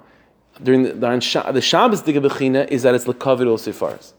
during 0.63 0.84
the, 0.84 0.93
the, 0.93 1.51
the 1.51 1.61
Shabbos 1.61 2.03
diga 2.03 2.25
bechina 2.25 2.65
is 2.69 2.84
that 2.84 2.95
it's 2.95 3.05
lekavid 3.05 3.47
ol 3.47 3.57
sefars, 3.57 4.13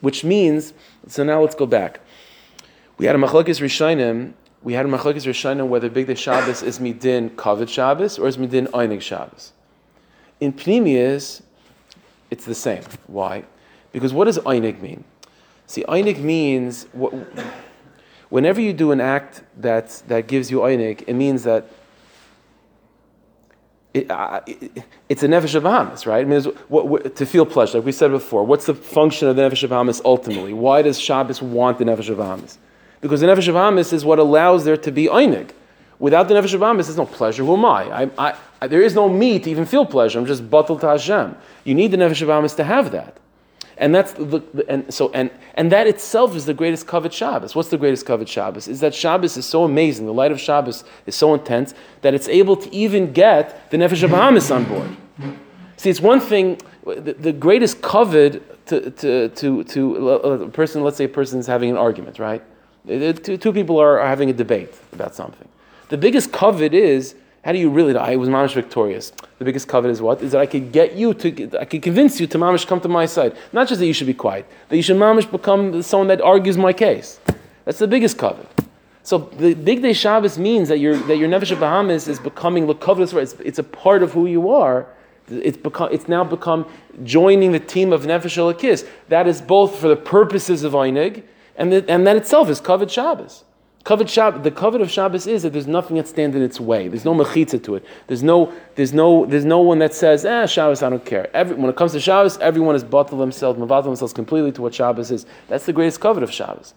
which 0.00 0.22
means. 0.22 0.74
So 1.08 1.24
now 1.24 1.40
let's 1.40 1.56
go 1.56 1.66
back. 1.66 2.00
We 2.98 3.06
had 3.06 3.16
a 3.16 3.18
machlokes 3.18 3.60
rishonim 3.60 4.34
we 4.64 4.72
had 4.72 4.86
a 4.86 4.88
machlokes 4.88 5.26
rishonim 5.26 5.68
whether 5.68 5.90
bigdei 5.90 6.16
Shabbos 6.16 6.62
is 6.62 6.78
midin 6.78 7.30
kavod 7.36 7.68
Shabbos 7.68 8.18
or 8.18 8.26
is 8.26 8.38
midin 8.38 8.66
einig 8.68 9.02
Shabbos. 9.02 9.52
In 10.40 10.54
Pnimius, 10.54 11.42
it's 12.30 12.46
the 12.46 12.54
same. 12.54 12.82
Why? 13.06 13.44
Because 13.92 14.12
what 14.12 14.24
does 14.24 14.38
einig 14.38 14.80
mean? 14.80 15.04
See, 15.66 15.84
einig 15.84 16.18
means 16.18 16.86
what, 16.92 17.12
whenever 18.30 18.60
you 18.60 18.72
do 18.72 18.90
an 18.90 19.02
act 19.02 19.42
that 19.58 20.02
that 20.08 20.26
gives 20.26 20.50
you 20.50 20.60
einig, 20.60 21.04
it 21.06 21.14
means 21.14 21.42
that 21.44 21.70
it, 23.92 24.10
uh, 24.10 24.40
it, 24.46 24.82
it's 25.10 25.22
a 25.22 25.28
nefesh 25.28 25.54
of 25.54 25.62
Bahamas, 25.62 26.06
right? 26.06 26.22
I 26.22 26.28
mean, 26.28 26.42
what, 26.68 26.88
what, 26.88 27.16
to 27.16 27.26
feel 27.26 27.46
pleasure, 27.46 27.78
like 27.78 27.84
we 27.84 27.92
said 27.92 28.10
before. 28.10 28.44
What's 28.44 28.66
the 28.66 28.74
function 28.74 29.28
of 29.28 29.36
the 29.36 29.42
nefesh 29.42 29.62
of 29.62 29.70
Bahamas 29.70 30.00
ultimately? 30.04 30.54
Why 30.54 30.80
does 30.80 30.98
Shabbos 30.98 31.42
want 31.42 31.78
the 31.78 31.84
nefesh 31.84 32.08
of 32.08 32.16
Bahamas? 32.16 32.58
Because 33.04 33.20
the 33.20 33.26
nefesh 33.26 33.48
of 33.48 33.56
Amis 33.56 33.92
is 33.92 34.02
what 34.02 34.18
allows 34.18 34.64
there 34.64 34.78
to 34.78 34.90
be 34.90 35.08
einig. 35.08 35.50
Without 35.98 36.26
the 36.26 36.32
nefesh 36.32 36.54
of 36.54 36.62
Amis, 36.62 36.86
there's 36.86 36.96
no 36.96 37.04
pleasure. 37.04 37.44
Who 37.44 37.52
am 37.52 37.66
I? 37.66 38.04
I, 38.16 38.34
I? 38.62 38.66
there 38.66 38.80
is 38.80 38.94
no 38.94 39.10
me 39.10 39.38
to 39.38 39.50
even 39.50 39.66
feel 39.66 39.84
pleasure. 39.84 40.18
I'm 40.18 40.24
just 40.24 40.48
batal 40.48 40.80
to 40.80 40.88
Hashem. 40.88 41.36
You 41.64 41.74
need 41.74 41.90
the 41.90 41.98
nefesh 41.98 42.22
of 42.22 42.30
Amis 42.30 42.54
to 42.54 42.64
have 42.64 42.92
that. 42.92 43.18
And 43.76 43.94
that's 43.94 44.14
the, 44.14 44.42
and 44.68 44.94
so 44.94 45.10
and 45.12 45.30
and 45.52 45.70
that 45.70 45.86
itself 45.86 46.34
is 46.34 46.46
the 46.46 46.54
greatest 46.54 46.86
kavod 46.86 47.12
Shabbos. 47.12 47.54
What's 47.54 47.68
the 47.68 47.76
greatest 47.76 48.06
kavod 48.06 48.26
Shabbos? 48.26 48.68
Is 48.68 48.80
that 48.80 48.94
Shabbos 48.94 49.36
is 49.36 49.44
so 49.44 49.64
amazing. 49.64 50.06
The 50.06 50.14
light 50.14 50.32
of 50.32 50.40
Shabbos 50.40 50.82
is 51.04 51.14
so 51.14 51.34
intense 51.34 51.74
that 52.00 52.14
it's 52.14 52.28
able 52.28 52.56
to 52.56 52.74
even 52.74 53.12
get 53.12 53.70
the 53.70 53.76
nefesh 53.76 54.02
of 54.02 54.14
Amis 54.14 54.50
on 54.50 54.64
board. 54.64 54.96
See, 55.76 55.90
it's 55.90 56.00
one 56.00 56.20
thing. 56.20 56.58
The, 56.86 57.12
the 57.12 57.34
greatest 57.34 57.82
kavod 57.82 58.40
to 58.64 58.90
to 58.92 59.28
to 59.28 59.64
to 59.64 60.08
a 60.08 60.48
person. 60.48 60.82
Let's 60.82 60.96
say 60.96 61.04
a 61.04 61.08
person 61.20 61.38
is 61.38 61.46
having 61.46 61.68
an 61.68 61.76
argument, 61.76 62.18
right? 62.18 62.42
Two, 62.86 63.38
two 63.38 63.52
people 63.52 63.80
are, 63.80 63.98
are, 63.98 64.06
having 64.06 64.28
a 64.28 64.32
debate 64.32 64.74
about 64.92 65.14
something. 65.14 65.48
The 65.88 65.96
biggest 65.96 66.32
covet 66.32 66.74
is 66.74 67.14
how 67.44 67.52
do 67.52 67.58
you 67.58 67.70
really? 67.70 67.96
I 67.96 68.16
was 68.16 68.28
mamish 68.28 68.54
victorious. 68.54 69.12
The 69.38 69.44
biggest 69.44 69.68
covet 69.68 69.90
is 69.90 70.00
what? 70.00 70.22
Is 70.22 70.32
that 70.32 70.40
I 70.40 70.46
could 70.46 70.72
get 70.72 70.94
you 70.94 71.14
to, 71.14 71.58
I 71.60 71.64
could 71.64 71.82
convince 71.82 72.20
you 72.20 72.26
to 72.26 72.38
mamish 72.38 72.66
come 72.66 72.80
to 72.80 72.88
my 72.88 73.06
side. 73.06 73.36
Not 73.52 73.68
just 73.68 73.80
that 73.80 73.86
you 73.86 73.92
should 73.92 74.06
be 74.06 74.14
quiet, 74.14 74.46
that 74.68 74.76
you 74.76 74.82
should 74.82 74.96
mamish 74.96 75.30
become 75.30 75.82
someone 75.82 76.08
that 76.08 76.20
argues 76.20 76.56
my 76.56 76.72
case. 76.72 77.20
That's 77.64 77.78
the 77.78 77.86
biggest 77.86 78.18
covet. 78.18 78.48
So 79.02 79.18
the 79.18 79.54
bigdei 79.54 79.94
Shabbos 79.94 80.38
means 80.38 80.68
that 80.68 80.78
your 80.78 80.96
that 80.96 81.16
your 81.16 81.28
nefesh 81.28 81.58
Bahamas 81.58 82.08
is 82.08 82.18
becoming 82.18 82.66
lekavos. 82.66 83.14
It's, 83.14 83.34
it's 83.34 83.58
a 83.58 83.62
part 83.62 84.02
of 84.02 84.12
who 84.12 84.26
you 84.26 84.50
are. 84.50 84.86
It's 85.30 85.58
become 85.58 85.90
it's 85.92 86.08
now 86.08 86.24
become 86.24 86.66
joining 87.02 87.52
the 87.52 87.60
team 87.60 87.92
of 87.92 88.02
nefesh 88.04 88.36
Elokis. 88.36 88.86
That 89.08 89.26
is 89.26 89.42
both 89.42 89.78
for 89.78 89.88
the 89.88 89.96
purposes 89.96 90.64
of 90.64 90.72
einig 90.72 91.22
and, 91.56 91.72
the, 91.72 91.84
and 91.88 92.06
that 92.06 92.16
itself 92.16 92.48
is 92.48 92.60
kavod 92.60 92.90
Shabbos. 92.90 93.44
Kavod 93.84 94.08
Shabbos, 94.08 94.42
the 94.42 94.50
kavod 94.50 94.80
of 94.80 94.90
Shabbos 94.90 95.26
is 95.26 95.42
that 95.42 95.52
there's 95.52 95.66
nothing 95.66 95.98
that 95.98 96.08
stands 96.08 96.34
in 96.34 96.42
its 96.42 96.58
way. 96.58 96.88
There's 96.88 97.04
no 97.04 97.14
mechitza 97.14 97.62
to 97.64 97.74
it. 97.76 97.84
There's 98.06 98.22
no, 98.22 98.52
there's 98.76 98.94
no, 98.94 99.26
there's 99.26 99.44
no 99.44 99.60
one 99.60 99.78
that 99.80 99.92
says, 99.92 100.24
eh, 100.24 100.46
Shabbos, 100.46 100.82
I 100.82 100.88
don't 100.88 101.04
care. 101.04 101.28
Every, 101.36 101.54
when 101.54 101.68
it 101.68 101.76
comes 101.76 101.92
to 101.92 102.00
Shabbos, 102.00 102.38
everyone 102.38 102.74
is 102.76 102.82
bottled 102.82 103.20
themselves, 103.20 103.58
mavatal 103.58 103.84
themselves 103.84 104.14
completely 104.14 104.52
to 104.52 104.62
what 104.62 104.74
Shabbos 104.74 105.10
is. 105.10 105.26
That's 105.48 105.66
the 105.66 105.72
greatest 105.72 106.00
kavod 106.00 106.22
of 106.22 106.32
Shabbos. 106.32 106.72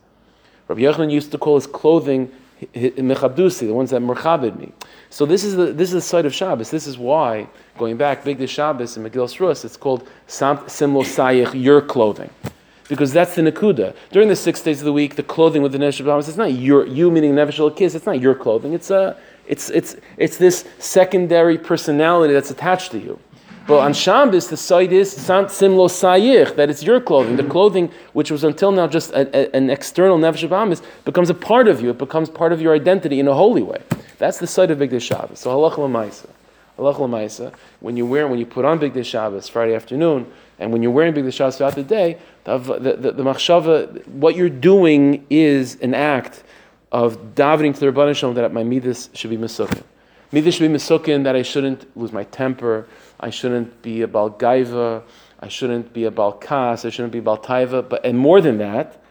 Rabbi 0.68 0.82
Yochanan 0.82 1.10
used 1.10 1.32
to 1.32 1.38
call 1.38 1.56
his 1.56 1.66
clothing 1.66 2.30
mechabdusi, 2.74 3.68
the 3.68 3.74
ones 3.74 3.92
that 3.92 4.02
merchabed 4.02 4.60
me. 4.60 4.74
So 5.10 5.26
this 5.26 5.46
is 5.46 5.56
the 5.56 5.72
this 5.72 5.90
is 5.90 5.94
the 5.94 6.02
site 6.02 6.26
of 6.26 6.34
Shabbos. 6.34 6.72
This 6.72 6.88
is 6.88 6.98
why 6.98 7.48
going 7.78 7.96
back 7.96 8.24
bigdei 8.26 8.50
Shabbos 8.50 8.98
in 8.98 9.04
Megillah 9.04 9.40
Rus, 9.40 9.64
it's 9.64 9.78
called 9.78 10.10
Simlo 10.28 11.04
Sayich, 11.06 11.54
your 11.54 11.82
clothing 11.82 12.32
because 12.88 13.12
that's 13.12 13.36
the 13.36 13.42
nakuda. 13.42 13.96
During 14.12 14.28
the 14.28 14.36
six 14.36 14.62
days 14.62 14.80
of 14.80 14.86
the 14.86 14.94
week, 14.94 15.16
the 15.16 15.24
clothing 15.24 15.62
with 15.62 15.72
the 15.72 15.78
nefesh 15.78 16.04
Bahamas, 16.04 16.28
it's 16.28 16.38
not 16.38 16.54
your 16.54 16.86
you 16.86 17.12
meaning 17.12 17.34
nefesh 17.34 17.76
kiss. 17.76 17.96
It's 17.96 18.06
not 18.06 18.22
your 18.22 18.36
clothing. 18.36 18.74
It's 18.74 18.90
a 18.92 19.18
it's 19.48 19.70
it's 19.70 19.96
it's 20.18 20.38
this 20.38 20.66
secondary 20.80 21.58
personality 21.58 22.34
that's 22.34 22.52
attached 22.52 22.92
to 22.92 23.00
you. 23.00 23.20
But 23.68 23.80
on 23.80 23.94
Shabbos, 23.94 24.48
the 24.48 24.56
site 24.56 24.94
is 24.94 25.14
simlo 25.14 25.90
sayich, 25.90 26.56
that 26.56 26.70
it's 26.70 26.84
your 26.84 27.02
clothing. 27.02 27.36
The 27.36 27.44
clothing, 27.44 27.92
which 28.14 28.32
was 28.32 28.46
until 28.46 28.72
now 28.72 28.88
just 28.88 29.12
a, 29.12 29.28
a, 29.36 29.54
an 29.54 29.70
external 29.70 30.18
nefesh 30.18 30.48
Bahamas, 30.48 30.82
becomes 31.04 31.30
a 31.30 31.34
part 31.34 31.68
of 31.68 31.82
you. 31.82 31.90
It 31.90 31.98
becomes 31.98 32.30
part 32.30 32.54
of 32.54 32.62
your 32.62 32.74
identity 32.74 33.20
in 33.20 33.28
a 33.28 33.34
holy 33.34 33.64
way. 33.64 33.82
That's 34.20 34.40
the 34.40 34.48
site 34.48 34.72
of 34.72 34.80
Big 34.80 35.00
Shabbos. 35.02 35.40
So 35.40 35.50
halach 35.50 35.78
l'maisa. 35.78 36.30
Halach. 36.78 37.54
When 37.80 37.98
you 37.98 38.06
wear, 38.06 38.28
when 38.28 38.40
you 38.40 38.46
put 38.46 38.64
on 38.64 38.80
Bigdei 38.80 39.04
Shabbos 39.04 39.50
Friday 39.50 39.76
afternoon, 39.76 40.32
and 40.60 40.72
when 40.72 40.82
you're 40.82 40.92
wearing 40.92 41.14
Bigdei 41.14 41.56
throughout 41.56 41.76
the 41.76 41.84
day, 41.84 42.18
the, 42.44 42.58
the, 42.58 42.94
the, 42.96 43.12
the 43.12 43.24
machshava, 43.24 44.06
what 44.08 44.36
you're 44.36 44.50
doing 44.50 45.26
is 45.30 45.76
an 45.82 45.94
act 45.94 46.44
of 46.92 47.36
davening 47.36 47.74
to 47.74 47.80
the 47.80 47.86
Rabban 47.88 48.16
Shalom 48.16 48.36
that 48.36 48.52
my 48.54 48.64
midas 48.64 49.10
should 49.14 49.30
be 49.30 49.38
misukin. 49.38 49.84
Midas 50.32 50.56
should 50.56 50.72
be 50.72 50.76
misukin 50.76 51.24
that 51.24 51.36
I 51.36 51.42
shouldn't 51.42 51.96
lose 51.96 52.12
my 52.12 52.24
temper, 52.26 52.88
I 53.20 53.30
shouldn't 53.30 53.82
be 53.82 54.02
a 54.02 54.08
balgaiva, 54.08 55.04
I 55.40 55.48
shouldn't 55.48 55.94
be 55.94 56.06
a 56.06 56.12
balkas, 56.12 56.86
I 56.86 56.90
shouldn't 56.90 57.14
be 57.14 57.22
baltaiva, 57.22 57.88
but 57.88 58.04
and 58.06 58.18
more 58.18 58.42
than 58.42 58.58
that, 58.58 59.02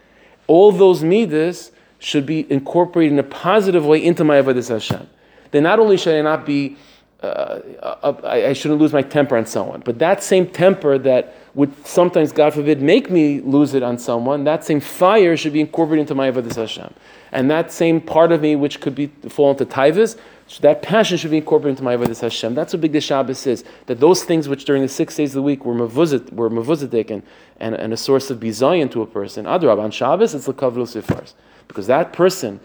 all 0.47 0.71
those 0.71 1.03
midas 1.03 1.71
should 1.99 2.25
be 2.25 2.49
incorporated 2.51 3.13
in 3.13 3.19
a 3.19 3.23
positive 3.23 3.85
way 3.85 4.03
into 4.03 4.23
my 4.23 4.41
avodas 4.41 4.69
Hashem. 4.69 5.09
Then 5.51 5.63
not 5.63 5.79
only 5.79 5.97
should 5.97 6.15
I 6.15 6.21
not 6.21 6.45
be 6.45 6.77
uh, 7.23 8.13
I, 8.23 8.45
I, 8.47 8.53
shouldn't 8.53 8.79
lose 8.79 8.93
my 8.93 9.01
temper 9.01 9.37
on 9.37 9.47
someone. 9.47 9.81
But 9.83 9.97
that 9.97 10.23
same 10.23 10.45
temper 10.45 10.99
that 10.99 11.35
would 11.55 11.73
sometimes, 11.85 12.31
God 12.31 12.53
forbid, 12.53 12.79
make 12.79 13.09
me 13.09 13.41
lose 13.41 13.73
it 13.73 13.81
on 13.81 13.97
someone, 13.97 14.43
that 14.43 14.63
same 14.63 14.79
fire 14.79 15.35
should 15.35 15.53
be 15.53 15.61
incorporated 15.61 16.01
into 16.01 16.13
my 16.13 16.31
Avodah 16.31 16.55
Hashem. 16.55 16.93
And 17.31 17.49
that 17.49 17.71
same 17.71 18.01
part 18.01 18.31
of 18.31 18.41
me, 18.41 18.55
which 18.55 18.79
could 18.79 18.93
be 18.93 19.07
fall 19.29 19.49
into 19.49 19.65
taivas, 19.65 20.15
so 20.45 20.61
that 20.61 20.83
passion 20.83 21.17
should 21.17 21.31
be 21.31 21.37
incorporated 21.37 21.79
into 21.79 21.83
my 21.83 21.97
Avodah 21.97 22.21
Hashem. 22.21 22.53
That's 22.53 22.73
what 22.73 22.83
Bigdei 22.83 23.01
Shabbos 23.01 23.47
is. 23.47 23.63
That 23.87 23.99
those 23.99 24.23
things 24.23 24.47
which 24.47 24.65
during 24.65 24.83
the 24.83 24.87
six 24.87 25.15
days 25.15 25.31
of 25.31 25.35
the 25.35 25.41
week 25.41 25.65
were 25.65 25.73
mavuzit, 25.73 26.31
were 26.33 26.51
mavuzidik 26.51 27.09
and, 27.09 27.23
and, 27.59 27.73
and 27.73 27.93
a 27.93 27.97
source 27.97 28.29
of 28.29 28.39
bizayin 28.39 28.91
to 28.91 29.01
a 29.01 29.07
person. 29.07 29.45
Adrab, 29.45 29.79
on 29.79 29.89
Shabbos, 29.89 30.35
it's 30.35 30.47
lekavlu 30.47 30.85
sifars. 30.85 31.33
Because 31.67 31.87
that 31.87 32.13
person 32.13 32.59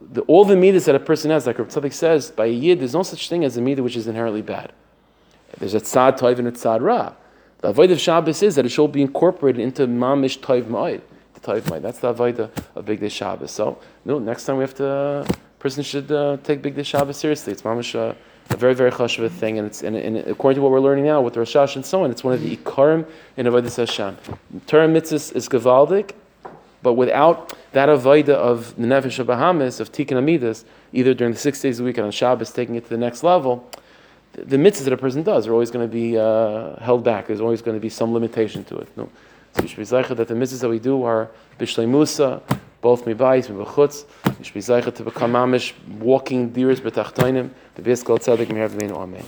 the, 0.00 0.22
all 0.22 0.44
the 0.44 0.56
midas 0.56 0.84
that 0.86 0.94
a 0.94 1.00
person 1.00 1.30
has, 1.30 1.46
like 1.46 1.58
Rav 1.58 1.92
says, 1.92 2.30
by 2.30 2.46
a 2.46 2.48
yid, 2.48 2.80
there's 2.80 2.94
no 2.94 3.02
such 3.02 3.28
thing 3.28 3.44
as 3.44 3.56
a 3.56 3.60
midah 3.60 3.80
which 3.80 3.96
is 3.96 4.06
inherently 4.06 4.42
bad. 4.42 4.72
There's 5.58 5.74
a 5.74 5.80
tzad 5.80 6.18
toiv 6.18 6.38
and 6.38 6.48
a 6.48 6.52
tzad 6.52 6.80
ra. 6.80 7.14
The 7.58 7.68
avoid 7.68 7.90
of 7.90 7.98
Shabbos 7.98 8.42
is 8.42 8.54
that 8.54 8.64
it 8.64 8.68
should 8.68 8.92
be 8.92 9.02
incorporated 9.02 9.60
into 9.60 9.86
mamish 9.86 10.38
toiv 10.38 10.64
ma'id. 10.64 11.00
The 11.34 11.40
toiv 11.40 11.62
ma'id. 11.62 11.82
That's 11.82 11.98
the 11.98 12.08
avoid 12.08 12.38
of 12.38 12.84
Bigdei 12.84 13.10
Shabbos. 13.10 13.50
So, 13.50 13.78
no, 14.04 14.18
next 14.18 14.44
time 14.44 14.58
we 14.58 14.62
have 14.62 14.74
to, 14.74 14.88
uh, 14.88 15.26
person 15.58 15.82
should 15.82 16.10
uh, 16.12 16.36
take 16.44 16.62
Bigdei 16.62 16.84
Shabbos 16.84 17.16
seriously. 17.16 17.52
It's 17.52 17.62
mamish 17.62 17.96
uh, 17.96 18.14
a 18.50 18.56
very, 18.56 18.74
very 18.74 18.90
chashuv 18.90 19.30
thing, 19.30 19.58
and 19.58 19.66
it's 19.66 19.82
and, 19.82 19.96
and, 19.96 20.16
according 20.18 20.56
to 20.56 20.62
what 20.62 20.70
we're 20.70 20.80
learning 20.80 21.04
now 21.04 21.20
with 21.20 21.36
Rosh 21.36 21.54
Hashanah 21.54 21.76
and 21.76 21.86
so 21.86 22.04
on, 22.04 22.10
it's 22.10 22.24
one 22.24 22.32
of 22.32 22.40
the 22.40 22.56
ikarim 22.56 23.06
in 23.36 23.46
avodas 23.46 23.76
Hashem. 23.76 24.16
Torah 24.66 24.88
mitzvahs 24.88 25.34
is 25.34 25.48
gavaldik, 25.48 26.12
But 26.82 26.94
without 26.94 27.57
that 27.72 27.88
avoida 27.88 28.30
of 28.30 28.76
the 28.76 28.86
nefesh 28.86 29.18
of 29.18 29.26
Bahamas, 29.26 29.80
of 29.80 29.92
tikkun 29.92 30.12
amidus, 30.12 30.64
either 30.92 31.14
during 31.14 31.32
the 31.32 31.38
six 31.38 31.60
days 31.60 31.80
a 31.80 31.84
week 31.84 31.98
and 31.98 32.06
on 32.06 32.12
Shabbos, 32.12 32.50
taking 32.50 32.74
it 32.74 32.84
to 32.84 32.90
the 32.90 32.96
next 32.96 33.22
level, 33.22 33.68
the, 34.32 34.44
the 34.44 34.56
mitzvahs 34.56 34.84
that 34.84 34.92
a 34.92 34.96
person 34.96 35.22
does 35.22 35.46
are 35.46 35.52
always 35.52 35.70
going 35.70 35.86
to 35.86 35.92
be 35.92 36.16
uh, 36.16 36.76
held 36.76 37.04
back. 37.04 37.26
There's 37.26 37.40
always 37.40 37.62
going 37.62 37.76
to 37.76 37.80
be 37.80 37.88
some 37.88 38.12
limitation 38.12 38.64
to 38.64 38.78
it. 38.78 38.88
No. 38.96 39.08
So 39.54 39.62
you 39.62 39.68
should 39.68 39.78
be 39.78 39.84
zeicha 39.84 40.16
that 40.16 40.28
the 40.28 40.34
mitzvahs 40.34 40.60
that 40.60 40.68
we 40.68 40.78
do 40.78 41.02
are 41.04 41.30
bishlei 41.58 41.88
musa, 41.88 42.42
both 42.80 43.04
mibayis, 43.04 43.48
mibachutz. 43.48 44.04
You 44.38 44.44
should 44.44 44.54
be 44.54 44.60
zeicha 44.60 44.94
to 44.94 45.04
become 45.04 45.32
amish, 45.32 45.72
walking 45.98 46.50
deers 46.50 46.80
betachtoinim. 46.80 47.50
The 47.74 47.82
biskal 47.82 48.18
tzedek 48.18 48.46
meher 48.46 48.92
amen. 48.92 49.24